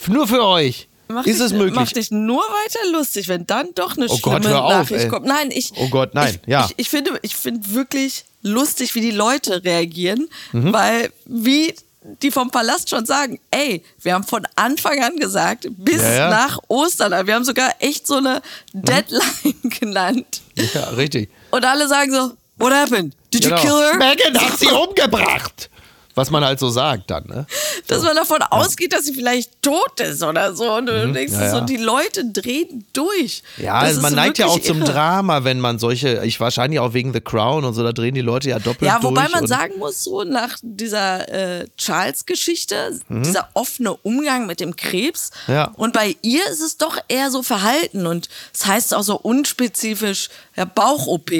nur 0.08 0.26
für 0.28 0.44
euch. 0.44 0.88
Mach 1.08 1.26
ist 1.26 1.40
dich, 1.40 1.46
es 1.46 1.52
möglich? 1.52 1.74
Mach 1.74 1.92
dich 1.92 2.10
nur 2.10 2.40
weiter 2.40 2.78
lustig, 2.92 3.28
wenn 3.28 3.46
dann 3.46 3.68
doch 3.74 3.96
eine 3.98 4.06
Oh 4.06 4.16
schlimme 4.16 4.40
Gott, 4.40 4.48
hör 4.48 4.64
auf, 4.64 4.70
Nachricht 4.72 5.04
ey. 5.04 5.08
kommt. 5.10 5.26
Nein, 5.26 5.50
ich. 5.50 5.72
Oh 5.76 5.88
Gott, 5.88 6.14
nein, 6.14 6.38
ich, 6.42 6.48
ja. 6.48 6.66
Ich, 6.70 6.74
ich 6.78 6.88
finde, 6.88 7.18
ich 7.20 7.36
finde 7.36 7.74
wirklich 7.74 8.24
lustig, 8.40 8.94
wie 8.94 9.02
die 9.02 9.10
Leute 9.10 9.62
reagieren, 9.62 10.28
Mhm. 10.52 10.72
weil 10.72 11.10
wie 11.26 11.74
die 12.22 12.30
vom 12.30 12.50
Palast 12.50 12.90
schon 12.90 13.06
sagen, 13.06 13.38
ey, 13.50 13.82
wir 14.00 14.14
haben 14.14 14.24
von 14.24 14.46
Anfang 14.56 15.02
an 15.02 15.16
gesagt, 15.16 15.66
bis 15.70 16.02
Ja, 16.02 16.12
ja. 16.14 16.30
nach 16.30 16.58
Ostern. 16.68 17.26
Wir 17.26 17.34
haben 17.34 17.44
sogar 17.44 17.72
echt 17.78 18.06
so 18.06 18.16
eine 18.16 18.42
Deadline 18.72 19.22
genannt. 19.80 20.40
Ja, 20.74 20.90
richtig. 20.90 21.30
Und 21.50 21.64
alle 21.64 21.86
sagen 21.88 22.12
so, 22.12 22.32
what 22.56 22.72
happened? 22.72 23.14
Did 23.32 23.42
Genau. 23.42 23.56
you 23.56 23.62
kill 23.62 23.76
her? 23.76 23.96
Megan 23.98 24.38
hat 24.38 24.58
sie 24.58 24.66
umgebracht. 24.88 25.70
Was 26.14 26.30
man 26.30 26.44
halt 26.44 26.58
so 26.60 26.68
sagt 26.70 27.10
dann, 27.10 27.24
ne? 27.26 27.46
Dass 27.88 28.02
man 28.02 28.14
davon 28.14 28.42
ausgeht, 28.42 28.92
dass 28.92 29.04
sie 29.06 29.14
vielleicht 29.14 29.62
tot 29.62 29.98
ist 30.00 30.22
oder 30.22 30.54
so. 30.54 30.70
Und 30.74 30.86
du 30.86 31.12
denkst 31.12 31.32
Mhm. 31.32 31.40
Ja, 31.40 31.50
so, 31.50 31.56
ja. 31.58 31.64
die 31.64 31.76
Leute 31.78 32.24
drehen 32.26 32.84
durch. 32.92 33.42
Ja, 33.56 33.80
Das 33.80 33.90
also 33.90 34.02
man 34.02 34.14
neigt 34.14 34.38
ja 34.38 34.46
auch 34.46 34.56
wirklich 34.56 34.66
zum 34.68 34.82
irre. 34.82 34.92
Drama, 34.92 35.44
wenn 35.44 35.58
man 35.60 35.78
solche, 35.78 36.22
ich 36.24 36.38
wahrscheinlich 36.38 36.80
auch 36.80 36.92
wegen 36.92 37.12
The 37.14 37.20
Crown 37.22 37.64
und 37.64 37.72
so, 37.74 37.82
da 37.82 37.92
drehen 37.92 38.14
die 38.14 38.20
Leute 38.20 38.50
ja 38.50 38.58
doppelt 38.58 38.82
Ja, 38.90 38.98
durch. 38.98 39.04
wobei 39.04 39.28
man 39.30 39.42
und- 39.42 39.46
sagen 39.48 39.78
muss, 39.78 40.04
so 40.04 40.22
nach 40.24 40.58
dieser 40.62 41.28
äh, 41.62 41.66
Charles-Geschichte, 41.78 43.00
Mhm. 43.08 43.22
dieser 43.22 43.48
offene 43.54 43.94
Umgang 43.94 44.46
mit 44.46 44.60
dem 44.60 44.76
Krebs. 44.76 45.30
Ja. 45.48 45.72
Und 45.76 45.92
bei 45.92 46.16
ihr 46.22 46.46
ist 46.50 46.60
es 46.60 46.76
doch 46.76 46.98
eher 47.08 47.30
so 47.30 47.42
Verhalten 47.42 48.06
und 48.06 48.28
es 48.52 48.66
heißt 48.66 48.94
auch 48.94 49.02
so 49.02 49.16
unspezifisch 49.16 50.28
ja, 50.56 50.64
Bauch-OP. 50.64 51.30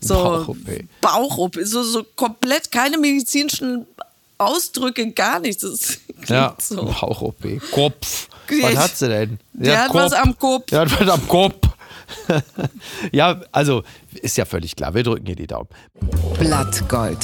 So 0.00 0.14
Bauch-OP. 0.14 0.84
Bauch-OP. 1.00 1.58
So, 1.64 1.82
so 1.82 2.04
komplett 2.16 2.70
keine 2.70 2.98
medizinischen 2.98 3.86
Ausdrücke, 4.38 5.10
gar 5.12 5.40
nichts. 5.40 5.62
Das 5.62 5.98
klingt 6.06 6.28
Ja, 6.28 6.56
so. 6.60 6.84
Bauch-OP. 6.84 7.60
Kopf. 7.72 8.28
Was 8.60 8.76
hat 8.76 8.96
sie 8.96 9.08
denn? 9.08 9.38
Die 9.54 9.70
hat 9.76 9.92
was 9.94 10.12
am 10.12 10.38
Kopf. 10.38 10.66
Die 10.66 10.76
hat 10.76 11.00
was 11.00 11.08
am 11.08 11.26
Kopf. 11.26 11.66
ja, 13.12 13.40
also 13.50 13.82
ist 14.22 14.36
ja 14.36 14.44
völlig 14.44 14.76
klar. 14.76 14.94
Wir 14.94 15.02
drücken 15.02 15.26
hier 15.26 15.36
die 15.36 15.46
Daumen. 15.46 15.68
Blattgold. 16.38 17.18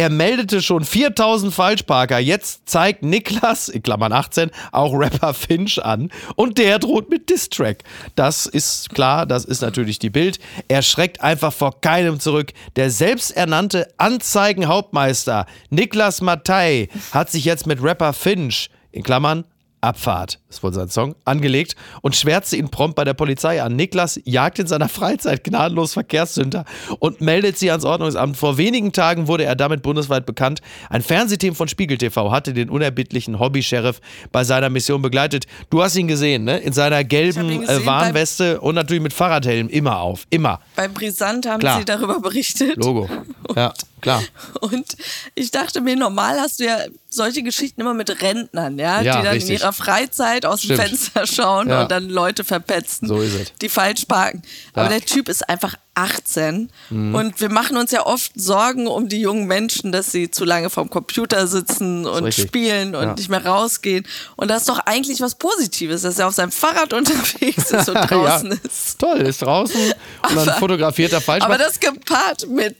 Er 0.00 0.08
meldete 0.08 0.62
schon 0.62 0.86
4000 0.86 1.52
Falschparker. 1.52 2.18
Jetzt 2.18 2.62
zeigt 2.66 3.02
Niklas, 3.02 3.68
in 3.68 3.82
Klammern 3.82 4.14
18, 4.14 4.50
auch 4.72 4.94
Rapper 4.94 5.34
Finch 5.34 5.84
an. 5.84 6.10
Und 6.36 6.56
der 6.56 6.78
droht 6.78 7.10
mit 7.10 7.28
Distrack. 7.28 7.84
Das 8.14 8.46
ist 8.46 8.88
klar, 8.94 9.26
das 9.26 9.44
ist 9.44 9.60
natürlich 9.60 9.98
die 9.98 10.08
Bild. 10.08 10.38
Er 10.68 10.80
schreckt 10.80 11.20
einfach 11.20 11.52
vor 11.52 11.82
keinem 11.82 12.18
zurück. 12.18 12.54
Der 12.76 12.88
selbsternannte 12.88 13.88
Anzeigenhauptmeister 13.98 15.44
Niklas 15.68 16.22
Mattei 16.22 16.88
hat 17.12 17.30
sich 17.30 17.44
jetzt 17.44 17.66
mit 17.66 17.82
Rapper 17.82 18.14
Finch, 18.14 18.70
in 18.92 19.02
Klammern 19.02 19.44
Abfahrt, 19.80 20.38
ist 20.50 20.62
wohl 20.62 20.72
sein 20.72 20.88
Song, 20.88 21.14
angelegt 21.24 21.74
und 22.02 22.14
schwärzte 22.14 22.56
ihn 22.56 22.68
prompt 22.70 22.96
bei 22.96 23.04
der 23.04 23.14
Polizei 23.14 23.62
an. 23.62 23.76
Niklas 23.76 24.20
jagt 24.24 24.58
in 24.58 24.66
seiner 24.66 24.88
Freizeit 24.88 25.44
gnadenlos 25.44 25.94
Verkehrssünder 25.94 26.64
und 26.98 27.20
meldet 27.20 27.58
sie 27.58 27.70
ans 27.70 27.84
Ordnungsamt. 27.84 28.36
Vor 28.36 28.58
wenigen 28.58 28.92
Tagen 28.92 29.26
wurde 29.26 29.44
er 29.44 29.56
damit 29.56 29.82
bundesweit 29.82 30.26
bekannt. 30.26 30.60
Ein 30.90 31.02
Fernsehteam 31.02 31.54
von 31.54 31.68
Spiegel 31.68 31.98
TV 31.98 32.30
hatte 32.30 32.52
den 32.52 32.68
unerbittlichen 32.68 33.38
Hobby-Sheriff 33.38 34.00
bei 34.32 34.44
seiner 34.44 34.68
Mission 34.68 35.02
begleitet. 35.02 35.46
Du 35.70 35.82
hast 35.82 35.96
ihn 35.96 36.08
gesehen, 36.08 36.44
ne? 36.44 36.58
In 36.58 36.72
seiner 36.72 37.02
gelben 37.04 37.50
ihn 37.50 37.60
gesehen 37.62 37.82
äh, 37.82 37.86
Warnweste 37.86 38.60
und 38.60 38.74
natürlich 38.74 39.02
mit 39.02 39.12
Fahrradhelm 39.12 39.68
immer 39.68 40.00
auf. 40.00 40.26
Immer. 40.30 40.60
Bei 40.76 40.88
Brisant 40.88 41.46
haben 41.46 41.60
Klar. 41.60 41.78
sie 41.78 41.84
darüber 41.84 42.20
berichtet. 42.20 42.76
Logo. 42.76 43.08
Ja, 43.56 43.72
klar. 44.00 44.22
Und 44.60 44.96
ich 45.34 45.50
dachte 45.50 45.80
mir, 45.80 45.96
normal 45.96 46.38
hast 46.40 46.60
du 46.60 46.64
ja 46.64 46.78
solche 47.08 47.42
Geschichten 47.42 47.80
immer 47.80 47.94
mit 47.94 48.22
Rentnern, 48.22 48.78
ja, 48.78 49.02
Ja, 49.02 49.16
die 49.18 49.24
dann 49.24 49.32
richtig. 49.34 49.50
in 49.56 49.56
ihrer 49.60 49.72
Freizeit 49.72 50.46
aus 50.46 50.62
Stimmt. 50.62 50.78
dem 50.78 50.86
Fenster 50.86 51.26
schauen 51.26 51.68
Ja. 51.68 51.82
und 51.82 51.90
dann 51.90 52.08
Leute 52.08 52.44
verpetzen, 52.44 53.08
So 53.08 53.20
die 53.60 53.68
falsch 53.68 54.04
parken. 54.06 54.42
Aber 54.72 54.82
Ja. 54.84 54.88
Mhm. 54.90 54.92
der 54.92 55.00
Typ 55.06 55.28
ist 55.28 55.48
einfach 55.48 55.74
18 55.94 56.70
und 56.90 57.40
wir 57.40 57.50
machen 57.50 57.76
uns 57.76 57.90
ja 57.90 58.06
oft 58.06 58.32
Sorgen 58.34 58.86
um 58.86 59.08
die 59.08 59.20
jungen 59.20 59.46
Menschen, 59.46 59.92
dass 59.92 60.10
sie 60.12 60.30
zu 60.30 60.44
lange 60.44 60.70
vorm 60.70 60.88
Computer 60.88 61.46
sitzen 61.46 62.06
und 62.06 62.24
richtig. 62.24 62.46
spielen 62.46 62.94
und 62.94 63.18
nicht 63.18 63.28
mehr 63.28 63.44
rausgehen. 63.44 64.06
Und 64.36 64.48
das 64.48 64.58
ist 64.62 64.68
doch 64.70 64.78
eigentlich 64.86 65.20
was 65.20 65.34
Positives, 65.34 66.02
dass 66.02 66.18
er 66.18 66.28
auf 66.28 66.34
seinem 66.34 66.52
Fahrrad 66.52 66.92
unterwegs 66.94 67.70
ist 67.72 67.88
und 67.88 67.94
draußen 68.10 68.58
ist. 68.64 68.98
Toll, 68.98 69.20
ist 69.22 69.42
draußen 69.42 69.92
und 70.30 70.36
dann 70.36 70.58
fotografiert 70.58 71.12
er 71.12 71.20
falsch. 71.20 71.44
Aber 71.44 71.58
das 71.58 71.78
gepaart 71.80 72.48
mit 72.48 72.76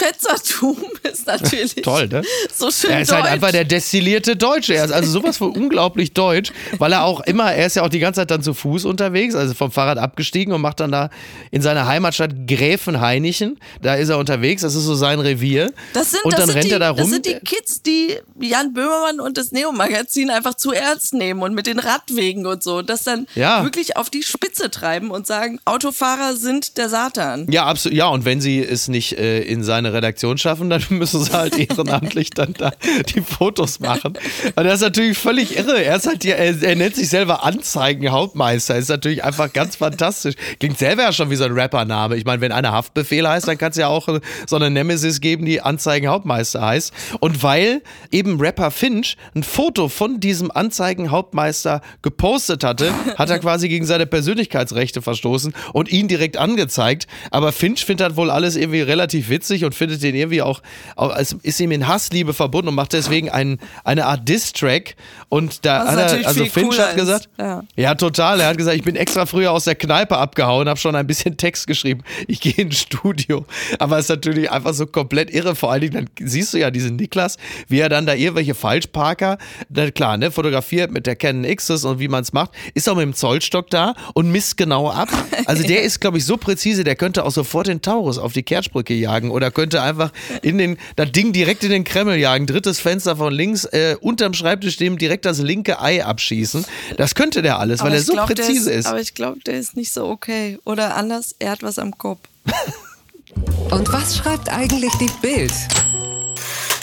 Petzertum 0.00 0.76
ist 1.02 1.26
natürlich 1.26 1.74
Toll, 1.76 2.08
ne? 2.08 2.22
so 2.54 2.70
schön 2.70 2.90
Er 2.90 3.02
ist 3.02 3.10
deutsch. 3.10 3.20
halt 3.22 3.30
einfach 3.32 3.50
der 3.52 3.64
destillierte 3.64 4.36
Deutsche. 4.36 4.74
Er 4.74 4.84
ist 4.86 4.92
also 4.92 5.10
sowas 5.10 5.36
von 5.36 5.50
unglaublich 5.52 6.12
deutsch, 6.14 6.52
weil 6.78 6.92
er 6.92 7.04
auch 7.04 7.20
immer, 7.20 7.52
er 7.52 7.66
ist 7.66 7.76
ja 7.76 7.82
auch 7.84 7.88
die 7.88 7.98
ganze 7.98 8.20
Zeit 8.22 8.30
dann 8.30 8.42
zu 8.42 8.54
Fuß 8.54 8.84
unterwegs, 8.84 9.34
also 9.34 9.54
vom 9.54 9.70
Fahrrad 9.70 9.98
abgestiegen 9.98 10.52
und 10.54 10.60
macht 10.60 10.80
dann 10.80 10.90
da 10.92 11.10
in 11.50 11.62
seiner 11.62 11.86
Heimatstadt 11.86 12.46
Gräfenhainichen, 12.46 13.58
da 13.82 13.94
ist 13.94 14.08
er 14.08 14.18
unterwegs, 14.18 14.62
das 14.62 14.74
ist 14.74 14.84
so 14.84 14.94
sein 14.94 15.20
Revier. 15.20 15.72
das 15.92 16.12
sind, 16.12 16.24
und 16.24 16.32
das 16.32 16.40
dann 16.40 16.50
rennt 16.50 16.64
die, 16.66 16.70
er 16.72 16.78
da 16.78 16.90
rum. 16.90 16.98
Das 16.98 17.10
sind 17.10 17.26
die 17.26 17.34
Kids, 17.34 17.82
die 17.82 18.16
Jan 18.40 18.72
Böhmermann 18.72 19.20
und 19.20 19.36
das 19.36 19.52
Neo-Magazin 19.52 20.30
einfach 20.30 20.54
zu 20.54 20.72
ernst 20.72 21.14
nehmen 21.14 21.42
und 21.42 21.54
mit 21.54 21.66
den 21.66 21.78
Radwegen 21.78 22.46
und 22.46 22.62
so. 22.62 22.82
Das 22.82 23.04
dann 23.04 23.26
Ja. 23.34 23.62
wirklich 23.64 23.96
auf 23.96 24.10
die 24.10 24.22
Spitze 24.22 24.70
treiben 24.70 25.10
und 25.10 25.26
sagen, 25.26 25.60
Autofahrer 25.64 26.34
sind 26.36 26.78
der 26.78 26.88
Satan. 26.88 27.46
Ja, 27.50 27.66
absolut. 27.66 27.96
Ja, 27.96 28.06
und 28.08 28.24
wenn 28.24 28.40
sie 28.40 28.60
es 28.60 28.88
nicht 28.88 29.18
äh, 29.18 29.40
in 29.42 29.62
seine 29.62 29.89
Redaktion 29.92 30.38
schaffen, 30.38 30.70
dann 30.70 30.82
müssen 30.90 31.22
sie 31.24 31.32
halt 31.32 31.58
ehrenamtlich 31.58 32.30
dann 32.30 32.54
da 32.54 32.72
die 33.08 33.20
Fotos 33.20 33.80
machen. 33.80 34.18
Und 34.56 34.64
das 34.64 34.74
ist 34.74 34.82
natürlich 34.82 35.18
völlig 35.18 35.56
irre. 35.56 35.82
Er 35.82 35.96
ist 35.96 36.06
halt 36.06 36.24
er, 36.24 36.62
er 36.62 36.76
nennt 36.76 36.94
sich 36.94 37.08
selber 37.08 37.44
Anzeigenhauptmeister. 37.44 38.76
Ist 38.76 38.88
natürlich 38.88 39.24
einfach 39.24 39.52
ganz 39.52 39.76
fantastisch. 39.76 40.34
Klingt 40.58 40.78
selber 40.78 41.02
ja 41.02 41.12
schon 41.12 41.30
wie 41.30 41.36
so 41.36 41.44
ein 41.44 41.52
Rappername. 41.52 42.16
Ich 42.16 42.24
meine, 42.24 42.40
wenn 42.40 42.52
einer 42.52 42.72
Haftbefehl 42.72 43.28
heißt, 43.28 43.48
dann 43.48 43.58
kann 43.58 43.70
es 43.70 43.76
ja 43.76 43.88
auch 43.88 44.08
so 44.46 44.56
eine 44.56 44.70
Nemesis 44.70 45.20
geben, 45.20 45.44
die 45.44 45.60
Anzeigenhauptmeister 45.60 46.60
heißt. 46.60 46.92
Und 47.20 47.42
weil 47.42 47.82
eben 48.10 48.40
Rapper 48.40 48.70
Finch 48.70 49.16
ein 49.34 49.42
Foto 49.42 49.88
von 49.88 50.20
diesem 50.20 50.50
Anzeigenhauptmeister 50.50 51.80
gepostet 52.02 52.64
hatte, 52.64 52.92
hat 53.16 53.30
er 53.30 53.38
quasi 53.38 53.68
gegen 53.68 53.86
seine 53.86 54.06
Persönlichkeitsrechte 54.06 55.02
verstoßen 55.02 55.54
und 55.72 55.90
ihn 55.90 56.08
direkt 56.08 56.36
angezeigt. 56.36 57.06
Aber 57.30 57.52
Finch 57.52 57.84
findet 57.84 58.10
das 58.10 58.16
wohl 58.16 58.30
alles 58.30 58.56
irgendwie 58.56 58.80
relativ 58.80 59.28
witzig 59.28 59.64
und 59.64 59.74
findet 59.80 60.02
den 60.02 60.14
irgendwie 60.14 60.42
auch, 60.42 60.60
auch 60.94 61.16
es 61.16 61.34
ist 61.42 61.58
ihm 61.58 61.72
in 61.72 61.88
Hassliebe 61.88 62.34
verbunden 62.34 62.68
und 62.68 62.74
macht 62.74 62.92
deswegen 62.92 63.30
einen, 63.30 63.58
eine 63.82 64.04
Art 64.04 64.28
Diss-Track. 64.28 64.94
Und 65.30 65.64
da 65.64 65.86
hat 65.86 66.12
er, 66.12 66.26
also 66.26 66.44
Finch 66.44 66.78
hat 66.78 66.96
gesagt. 66.96 67.30
Ja. 67.38 67.62
ja, 67.76 67.94
total. 67.94 68.40
Er 68.40 68.48
hat 68.48 68.58
gesagt, 68.58 68.76
ich 68.76 68.82
bin 68.82 68.94
extra 68.94 69.24
früher 69.24 69.52
aus 69.52 69.64
der 69.64 69.76
Kneipe 69.76 70.18
abgehauen, 70.18 70.68
habe 70.68 70.78
schon 70.78 70.94
ein 70.94 71.06
bisschen 71.06 71.38
Text 71.38 71.66
geschrieben. 71.66 72.02
Ich 72.28 72.42
gehe 72.42 72.52
ins 72.52 72.80
Studio. 72.80 73.46
Aber 73.78 73.96
es 73.96 74.04
ist 74.04 74.10
natürlich 74.10 74.50
einfach 74.50 74.74
so 74.74 74.86
komplett 74.86 75.30
irre. 75.30 75.54
Vor 75.54 75.72
allen 75.72 75.80
Dingen, 75.80 75.94
dann 75.94 76.28
siehst 76.28 76.52
du 76.52 76.58
ja 76.58 76.70
diesen 76.70 76.96
Niklas, 76.96 77.38
wie 77.68 77.78
er 77.78 77.88
dann 77.88 78.04
da 78.04 78.12
irgendwelche 78.12 78.54
Falschparker, 78.54 79.38
dann 79.70 79.94
klar, 79.94 80.18
ne, 80.18 80.30
fotografiert 80.30 80.90
mit 80.90 81.06
der 81.06 81.16
Canon 81.16 81.56
Xs 81.56 81.86
und 81.86 82.00
wie 82.00 82.08
man 82.08 82.22
es 82.22 82.34
macht, 82.34 82.50
ist 82.74 82.86
auch 82.86 82.96
mit 82.96 83.04
dem 83.04 83.14
Zollstock 83.14 83.70
da 83.70 83.94
und 84.12 84.30
misst 84.30 84.58
genau 84.58 84.90
ab. 84.90 85.08
Also 85.46 85.62
der 85.62 85.82
ist, 85.84 86.00
glaube 86.00 86.18
ich, 86.18 86.26
so 86.26 86.36
präzise, 86.36 86.84
der 86.84 86.96
könnte 86.96 87.24
auch 87.24 87.30
sofort 87.30 87.68
den 87.68 87.80
Taurus 87.80 88.18
auf 88.18 88.34
die 88.34 88.42
Kerchbrücke 88.42 88.92
jagen 88.92 89.30
oder 89.30 89.50
könnte 89.50 89.59
einfach 89.60 90.12
in 90.42 90.58
den, 90.58 90.78
das 90.96 91.12
Ding 91.12 91.32
direkt 91.32 91.64
in 91.64 91.70
den 91.70 91.84
Kreml 91.84 92.16
jagen, 92.16 92.46
drittes 92.46 92.80
Fenster 92.80 93.16
von 93.16 93.32
links, 93.32 93.64
äh, 93.66 93.96
unterm 94.00 94.34
Schreibtisch 94.34 94.76
dem 94.76 94.98
direkt 94.98 95.24
das 95.24 95.38
linke 95.38 95.80
Ei 95.80 96.04
abschießen. 96.04 96.64
Das 96.96 97.14
könnte 97.14 97.42
der 97.42 97.58
alles, 97.58 97.80
weil 97.80 97.88
Aber 97.88 97.96
er 97.96 98.00
ich 98.00 98.06
so 98.06 98.12
glaub, 98.12 98.26
präzise 98.26 98.72
ist. 98.72 98.86
Aber 98.86 99.00
ich 99.00 99.14
glaube, 99.14 99.40
der 99.40 99.58
ist 99.58 99.76
nicht 99.76 99.92
so 99.92 100.08
okay. 100.08 100.58
Oder 100.64 100.96
anders, 100.96 101.34
er 101.38 101.52
hat 101.52 101.62
was 101.62 101.78
am 101.78 101.96
Kopf. 101.96 102.20
Und 103.70 103.92
was 103.92 104.16
schreibt 104.16 104.48
eigentlich 104.48 104.92
die 104.94 105.10
Bild? 105.22 105.52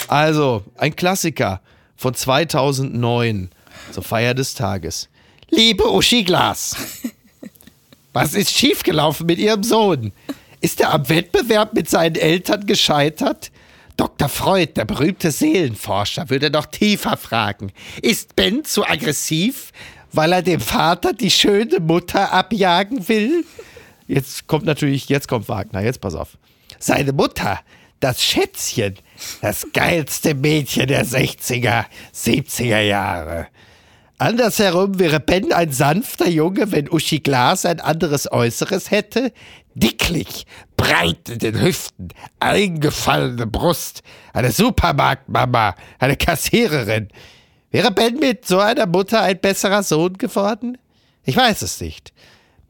Also, 0.08 0.64
ein 0.78 0.96
Klassiker 0.96 1.60
von 1.98 2.14
2009 2.14 3.50
zur 3.92 4.04
Feier 4.04 4.34
des 4.34 4.54
Tages. 4.54 5.10
Liebe 5.50 5.90
Uschi 5.92 6.24
Glas, 6.24 6.76
was 8.14 8.34
ist 8.34 8.52
schiefgelaufen 8.52 9.26
mit 9.26 9.40
Ihrem 9.40 9.64
Sohn? 9.64 10.14
Ist 10.62 10.82
er 10.82 10.94
am 10.94 11.08
Wettbewerb 11.10 11.74
mit 11.74 11.90
seinen 11.90 12.16
Eltern 12.16 12.66
gescheitert? 12.66 13.52
Dr. 13.96 14.30
Freud, 14.30 14.74
der 14.76 14.86
berühmte 14.86 15.32
Seelenforscher, 15.32 16.30
würde 16.30 16.52
noch 16.52 16.68
tiefer 16.68 17.18
fragen. 17.18 17.72
Ist 18.02 18.36
Ben 18.36 18.64
zu 18.64 18.86
aggressiv, 18.86 19.72
weil 20.12 20.34
er 20.34 20.42
dem 20.44 20.60
Vater 20.60 21.14
die 21.14 21.32
schöne 21.32 21.80
Mutter 21.80 22.32
abjagen 22.32 23.08
will? 23.08 23.44
Jetzt 24.08 24.48
kommt 24.48 24.66
natürlich, 24.66 25.10
jetzt 25.10 25.28
kommt 25.28 25.50
Wagner, 25.50 25.82
jetzt 25.82 26.00
pass 26.00 26.16
auf. 26.16 26.38
Seine 26.80 27.12
Mutter, 27.12 27.60
das 28.00 28.24
Schätzchen, 28.24 28.96
das 29.42 29.66
geilste 29.74 30.36
Mädchen 30.36 30.88
der 30.88 31.06
60er, 31.06 31.86
70er 32.14 32.82
Jahre. 32.82 33.48
Andersherum 34.20 34.98
wäre 34.98 35.20
Ben 35.20 35.54
ein 35.54 35.72
sanfter 35.72 36.28
Junge, 36.28 36.72
wenn 36.72 36.90
Uschi 36.90 37.20
Glas 37.20 37.66
ein 37.66 37.80
anderes 37.80 38.32
Äußeres 38.32 38.90
hätte. 38.90 39.32
Dicklich, 39.80 40.48
breit 40.76 41.30
in 41.30 41.38
den 41.38 41.62
Hüften, 41.62 42.10
eingefallene 42.40 43.46
Brust, 43.46 44.02
eine 44.34 44.52
Supermarktmama, 44.52 45.76
eine 46.00 46.18
Kassiererin. 46.18 47.10
Wäre 47.70 47.92
Ben 47.92 48.16
mit 48.16 48.48
so 48.48 48.58
einer 48.58 48.88
Mutter 48.88 49.22
ein 49.22 49.40
besserer 49.40 49.84
Sohn 49.84 50.18
geworden? 50.18 50.80
Ich 51.26 51.38
weiß 51.38 51.62
es 51.62 51.80
nicht. 51.80 52.12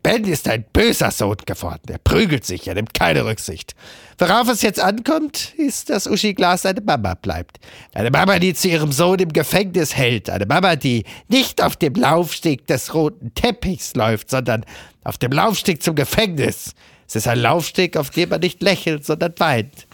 Ben 0.04 0.26
ist 0.26 0.50
ein 0.50 0.66
böser 0.74 1.12
Sohn 1.12 1.38
geworden. 1.46 1.84
Er 1.88 1.98
prügelt 1.98 2.46
sich, 2.46 2.68
er 2.68 2.76
nimmt 2.76 2.94
keine 2.94 3.24
Rücksicht. 3.24 3.74
Worauf 4.18 4.50
es 4.50 4.62
jetzt 4.62 4.82
ankommt, 4.82 5.54
ist, 5.56 5.90
dass 5.90 6.08
Uschi 6.08 6.34
Glas 6.34 6.66
eine 6.66 6.82
Mama 6.82 7.14
bleibt. 7.14 7.60
Eine 7.94 8.12
Mama, 8.12 8.40
die 8.40 8.54
zu 8.54 8.68
ihrem 8.68 8.92
Sohn 8.92 9.20
im 9.20 9.32
Gefängnis 9.32 9.96
hält. 9.96 10.30
Eine 10.30 10.46
Mama, 10.46 10.76
die 10.76 11.06
nicht 11.30 11.64
auf 11.64 11.78
dem 11.78 11.94
Laufsteg 11.94 12.68
des 12.68 12.94
roten 12.94 13.34
Teppichs 13.34 13.96
läuft, 13.96 14.30
sondern 14.30 14.66
auf 15.06 15.18
dem 15.18 15.32
Laufsteg 15.32 15.82
zum 15.82 15.96
Gefängnis. 15.96 16.74
Es 17.08 17.16
ist 17.16 17.28
ein 17.28 17.40
Laufsteg, 17.40 17.96
auf 17.96 18.10
dem 18.10 18.30
man 18.30 18.42
nicht 18.42 18.62
lächelt, 18.62 19.06
sondern 19.06 19.34
weint. 19.38 19.88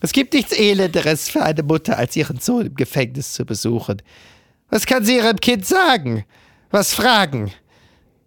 Es 0.00 0.12
gibt 0.12 0.34
nichts 0.34 0.52
Elenderes 0.52 1.28
für 1.28 1.42
eine 1.42 1.62
Mutter, 1.62 1.96
als 1.96 2.16
ihren 2.16 2.38
Sohn 2.38 2.66
im 2.66 2.74
Gefängnis 2.74 3.32
zu 3.32 3.44
besuchen. 3.44 4.02
Was 4.68 4.86
kann 4.86 5.04
sie 5.04 5.16
ihrem 5.16 5.38
Kind 5.38 5.66
sagen? 5.66 6.24
Was 6.70 6.94
fragen? 6.94 7.50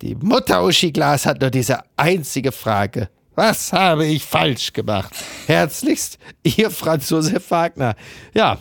Die 0.02 0.16
Mutter 0.16 0.64
Uschi 0.64 0.92
Glas 0.92 1.26
hat 1.26 1.42
nur 1.42 1.50
diese 1.50 1.80
einzige 1.96 2.52
Frage. 2.52 3.10
Was 3.36 3.72
habe 3.74 4.06
ich 4.06 4.24
falsch 4.24 4.74
gemacht? 4.74 5.14
Herzlichst, 5.48 6.20
Ihr 6.44 6.70
Franz 6.70 7.10
Josef 7.10 7.50
Wagner. 7.50 7.96
Ja, 8.34 8.60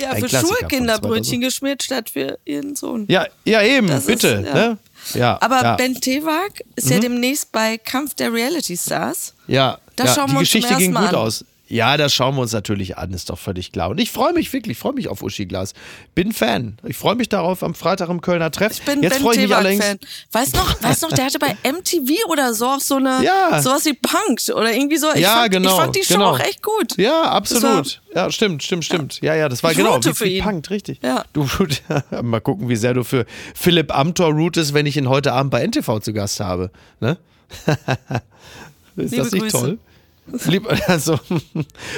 Ja, 0.00 0.10
Ein 0.10 0.20
für 0.22 0.28
Klassiker 0.28 0.48
Schuhe 0.54 0.58
von 0.60 0.68
Kinderbrötchen 0.68 1.40
geschmiert 1.40 1.82
statt 1.82 2.10
für 2.10 2.38
ihren 2.44 2.74
Sohn. 2.76 3.06
ja, 3.08 3.26
ja 3.44 3.62
eben, 3.62 3.88
Das 3.88 4.00
ist- 4.00 4.06
bitte. 4.06 4.42
ja. 4.46 4.54
Ne? 4.54 4.78
Ja, 5.14 5.38
Aber 5.40 5.62
ja, 5.62 5.74
Ben 5.76 5.94
Tewak 6.00 6.62
ist 6.76 6.88
ja 6.90 6.98
demnächst 7.00 7.50
bei 7.52 7.76
Kampf 7.78 8.14
der 8.14 8.32
Reality 8.32 8.76
Stars. 8.76 9.34
ja, 9.48 9.78
das 9.96 10.08
ja 10.08 10.14
schauen 10.14 10.26
die 10.28 10.32
wir 10.34 10.38
uns 10.40 10.50
zum 10.50 10.60
Geschichte 10.60 10.78
ging 10.82 10.94
gut 10.94 11.08
an. 11.08 11.14
aus. 11.16 11.44
Ja, 11.72 11.96
das 11.96 12.12
schauen 12.12 12.34
wir 12.34 12.42
uns 12.42 12.52
natürlich 12.52 12.98
an, 12.98 13.14
ist 13.14 13.30
doch 13.30 13.38
völlig 13.38 13.72
klar. 13.72 13.88
Und 13.88 13.98
ich 13.98 14.10
freue 14.10 14.34
mich 14.34 14.52
wirklich, 14.52 14.76
freue 14.76 14.92
mich 14.92 15.08
auf 15.08 15.22
Uschi 15.22 15.46
Glas. 15.46 15.72
Bin 16.14 16.32
Fan. 16.32 16.76
Ich 16.86 16.98
freue 16.98 17.14
mich 17.14 17.30
darauf 17.30 17.62
am 17.62 17.74
Freitag 17.74 18.10
im 18.10 18.20
Kölner 18.20 18.50
Treff. 18.50 18.72
Ich 18.72 18.82
bin 18.82 19.02
Jetzt 19.02 19.14
Ben 19.14 19.22
freue 19.22 19.36
ich 19.36 19.40
mich 19.40 19.56
allerdings. 19.56 19.82
Tewak-Fan. 19.82 20.08
Weißt 20.32 20.54
noch, 20.54 20.82
weißt 20.82 21.00
noch, 21.00 21.12
der 21.12 21.24
hatte 21.24 21.38
bei 21.38 21.56
MTV 21.66 22.28
oder 22.28 22.52
so 22.52 22.66
auch 22.66 22.80
so 22.80 22.96
eine, 22.96 23.24
Ja. 23.24 23.62
sowas 23.62 23.86
wie 23.86 23.94
Punked 23.94 24.50
oder 24.50 24.70
irgendwie 24.70 24.98
so. 24.98 25.06
Ich, 25.14 25.22
ja, 25.22 25.36
fand, 25.36 25.52
genau. 25.52 25.70
ich 25.70 25.76
fand 25.76 25.96
die 25.96 26.04
Show 26.04 26.12
genau. 26.12 26.30
auch 26.32 26.40
echt 26.40 26.62
gut. 26.62 26.98
Ja, 26.98 27.22
absolut. 27.22 28.02
Ja, 28.14 28.30
stimmt, 28.30 28.62
stimmt, 28.62 28.84
stimmt. 28.84 29.22
Ja, 29.22 29.34
ja, 29.34 29.48
das 29.48 29.62
war 29.62 29.70
Ich 29.70 29.78
genau 29.78 29.98
wie, 30.04 30.12
für 30.12 30.26
wie 30.26 30.36
ihn. 30.36 30.44
Punkt, 30.44 30.68
richtig. 30.68 31.00
Ja. 31.02 31.24
Du, 31.32 31.48
mal 32.22 32.40
gucken, 32.42 32.68
wie 32.68 32.76
sehr 32.76 32.92
du 32.92 33.02
für 33.02 33.24
Philipp 33.54 33.96
Amthor 33.96 34.30
routest, 34.30 34.74
wenn 34.74 34.84
ich 34.84 34.98
ihn 34.98 35.08
heute 35.08 35.32
Abend 35.32 35.50
bei 35.50 35.66
NTV 35.66 36.00
zu 36.00 36.12
Gast 36.12 36.38
habe. 36.38 36.70
Ne? 37.00 37.16
Ist 38.96 39.12
Liebe 39.12 39.16
das 39.16 39.32
nicht 39.32 39.42
Grüße. 39.44 39.58
toll? 39.58 39.78
Lieb, 40.46 40.68
also, 40.88 41.18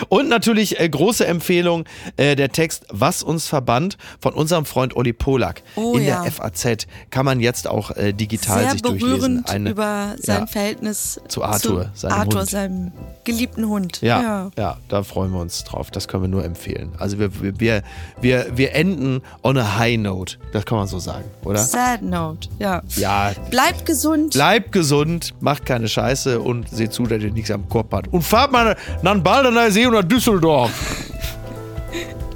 und 0.08 0.28
natürlich 0.28 0.80
äh, 0.80 0.88
große 0.88 1.26
Empfehlung, 1.26 1.84
äh, 2.16 2.36
der 2.36 2.50
Text 2.50 2.86
Was 2.90 3.22
uns 3.22 3.46
verband 3.46 3.98
von 4.20 4.32
unserem 4.32 4.64
Freund 4.64 4.96
Olli 4.96 5.12
Polak. 5.12 5.62
Oh, 5.76 5.94
In 5.96 6.04
ja. 6.04 6.22
der 6.22 6.32
FAZ 6.32 6.86
kann 7.10 7.26
man 7.26 7.40
jetzt 7.40 7.68
auch 7.68 7.90
äh, 7.92 8.12
digital 8.14 8.60
Sehr 8.62 8.70
sich 8.72 8.82
durchlesen. 8.82 9.42
berührend 9.44 9.68
über 9.68 10.14
sein 10.18 10.40
ja. 10.40 10.46
Verhältnis 10.46 11.20
Zu 11.28 11.44
Arthur, 11.44 11.90
seinem 11.94 12.12
Arthur, 12.12 12.40
Hund. 12.40 12.50
seinem 12.50 12.92
geliebten 13.24 13.68
Hund. 13.68 14.00
Ja, 14.00 14.50
ja, 14.56 14.78
da 14.88 15.02
freuen 15.02 15.30
wir 15.32 15.40
uns 15.40 15.62
drauf. 15.64 15.90
Das 15.90 16.08
können 16.08 16.22
wir 16.24 16.28
nur 16.28 16.44
empfehlen. 16.44 16.92
Also 16.98 17.18
wir, 17.18 17.30
wir- 17.42 17.82
wir, 18.20 18.46
wir, 18.56 18.74
enden 18.74 19.20
on 19.42 19.58
a 19.58 19.78
high 19.78 19.98
note. 19.98 20.38
Das 20.52 20.64
kann 20.64 20.78
man 20.78 20.86
so 20.86 20.98
sagen, 20.98 21.24
oder? 21.44 21.58
Sad 21.58 22.02
Note, 22.02 22.48
ja. 22.58 22.82
Ja, 22.96 23.32
Bleibt 23.50 23.84
gesund. 23.86 24.32
bleibt 24.32 24.72
gesund, 24.72 25.34
macht 25.40 25.66
keine 25.66 25.88
Scheiße 25.88 26.40
und 26.40 26.68
seht 26.70 26.92
zu, 26.92 27.04
dass 27.06 27.22
ihr 27.22 27.30
nichts 27.32 27.50
am 27.50 27.68
Kopf 27.68 27.92
habt 27.92 28.13
und 28.14 28.22
fahrt 28.22 28.52
mal 28.52 28.76
nach 29.02 29.18
Baldener 29.18 29.70
See 29.72 29.86
und 29.86 29.94
nach 29.94 30.04
Düsseldorf. 30.04 30.70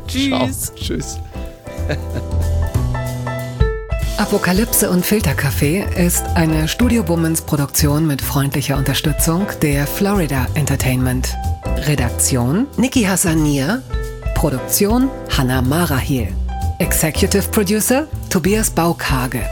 Tschüss. 0.08 0.28
Ciao. 0.28 0.74
Tschüss. 0.76 1.20
Apokalypse 4.18 4.90
und 4.90 5.06
Filterkaffee 5.06 5.86
ist 5.96 6.24
eine 6.34 6.66
Studio 6.66 7.06
Womans 7.06 7.42
Produktion 7.42 8.08
mit 8.08 8.20
freundlicher 8.20 8.76
Unterstützung 8.76 9.46
der 9.62 9.86
Florida 9.86 10.48
Entertainment. 10.54 11.36
Redaktion 11.86 12.66
Niki 12.76 13.04
Hassania. 13.04 13.80
Produktion 14.34 15.08
Hannah 15.36 15.62
Marahiel. 15.62 16.34
Executive 16.80 17.48
Producer 17.52 18.08
Tobias 18.28 18.70
Baukage. 18.70 19.48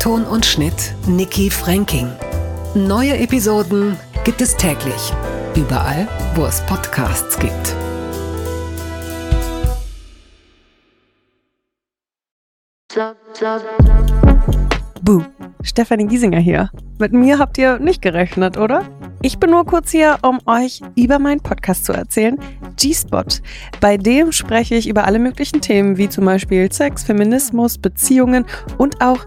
Ton 0.00 0.24
und 0.24 0.46
Schnitt 0.46 0.94
Niki 1.06 1.50
Franking. 1.50 2.08
Neue 2.74 3.18
Episoden 3.18 3.98
gibt 4.24 4.40
es 4.40 4.56
täglich. 4.56 5.12
Überall, 5.56 6.06
wo 6.34 6.44
es 6.44 6.60
Podcasts 6.66 7.38
gibt. 7.38 7.74
Buh, 15.02 15.22
Stefanie 15.62 16.06
Giesinger 16.06 16.38
hier. 16.38 16.70
Mit 16.98 17.12
mir 17.12 17.38
habt 17.38 17.58
ihr 17.58 17.78
nicht 17.78 18.02
gerechnet, 18.02 18.56
oder? 18.56 18.82
Ich 19.22 19.38
bin 19.38 19.50
nur 19.50 19.64
kurz 19.64 19.90
hier, 19.90 20.18
um 20.22 20.38
euch 20.46 20.80
über 20.96 21.18
meinen 21.18 21.40
Podcast 21.40 21.84
zu 21.84 21.92
erzählen, 21.92 22.38
G-Spot. 22.76 23.24
Bei 23.80 23.96
dem 23.96 24.32
spreche 24.32 24.74
ich 24.76 24.88
über 24.88 25.04
alle 25.04 25.18
möglichen 25.18 25.60
Themen, 25.60 25.96
wie 25.96 26.08
zum 26.08 26.24
Beispiel 26.24 26.70
Sex, 26.70 27.04
Feminismus, 27.04 27.78
Beziehungen 27.78 28.44
und 28.76 29.00
auch 29.02 29.26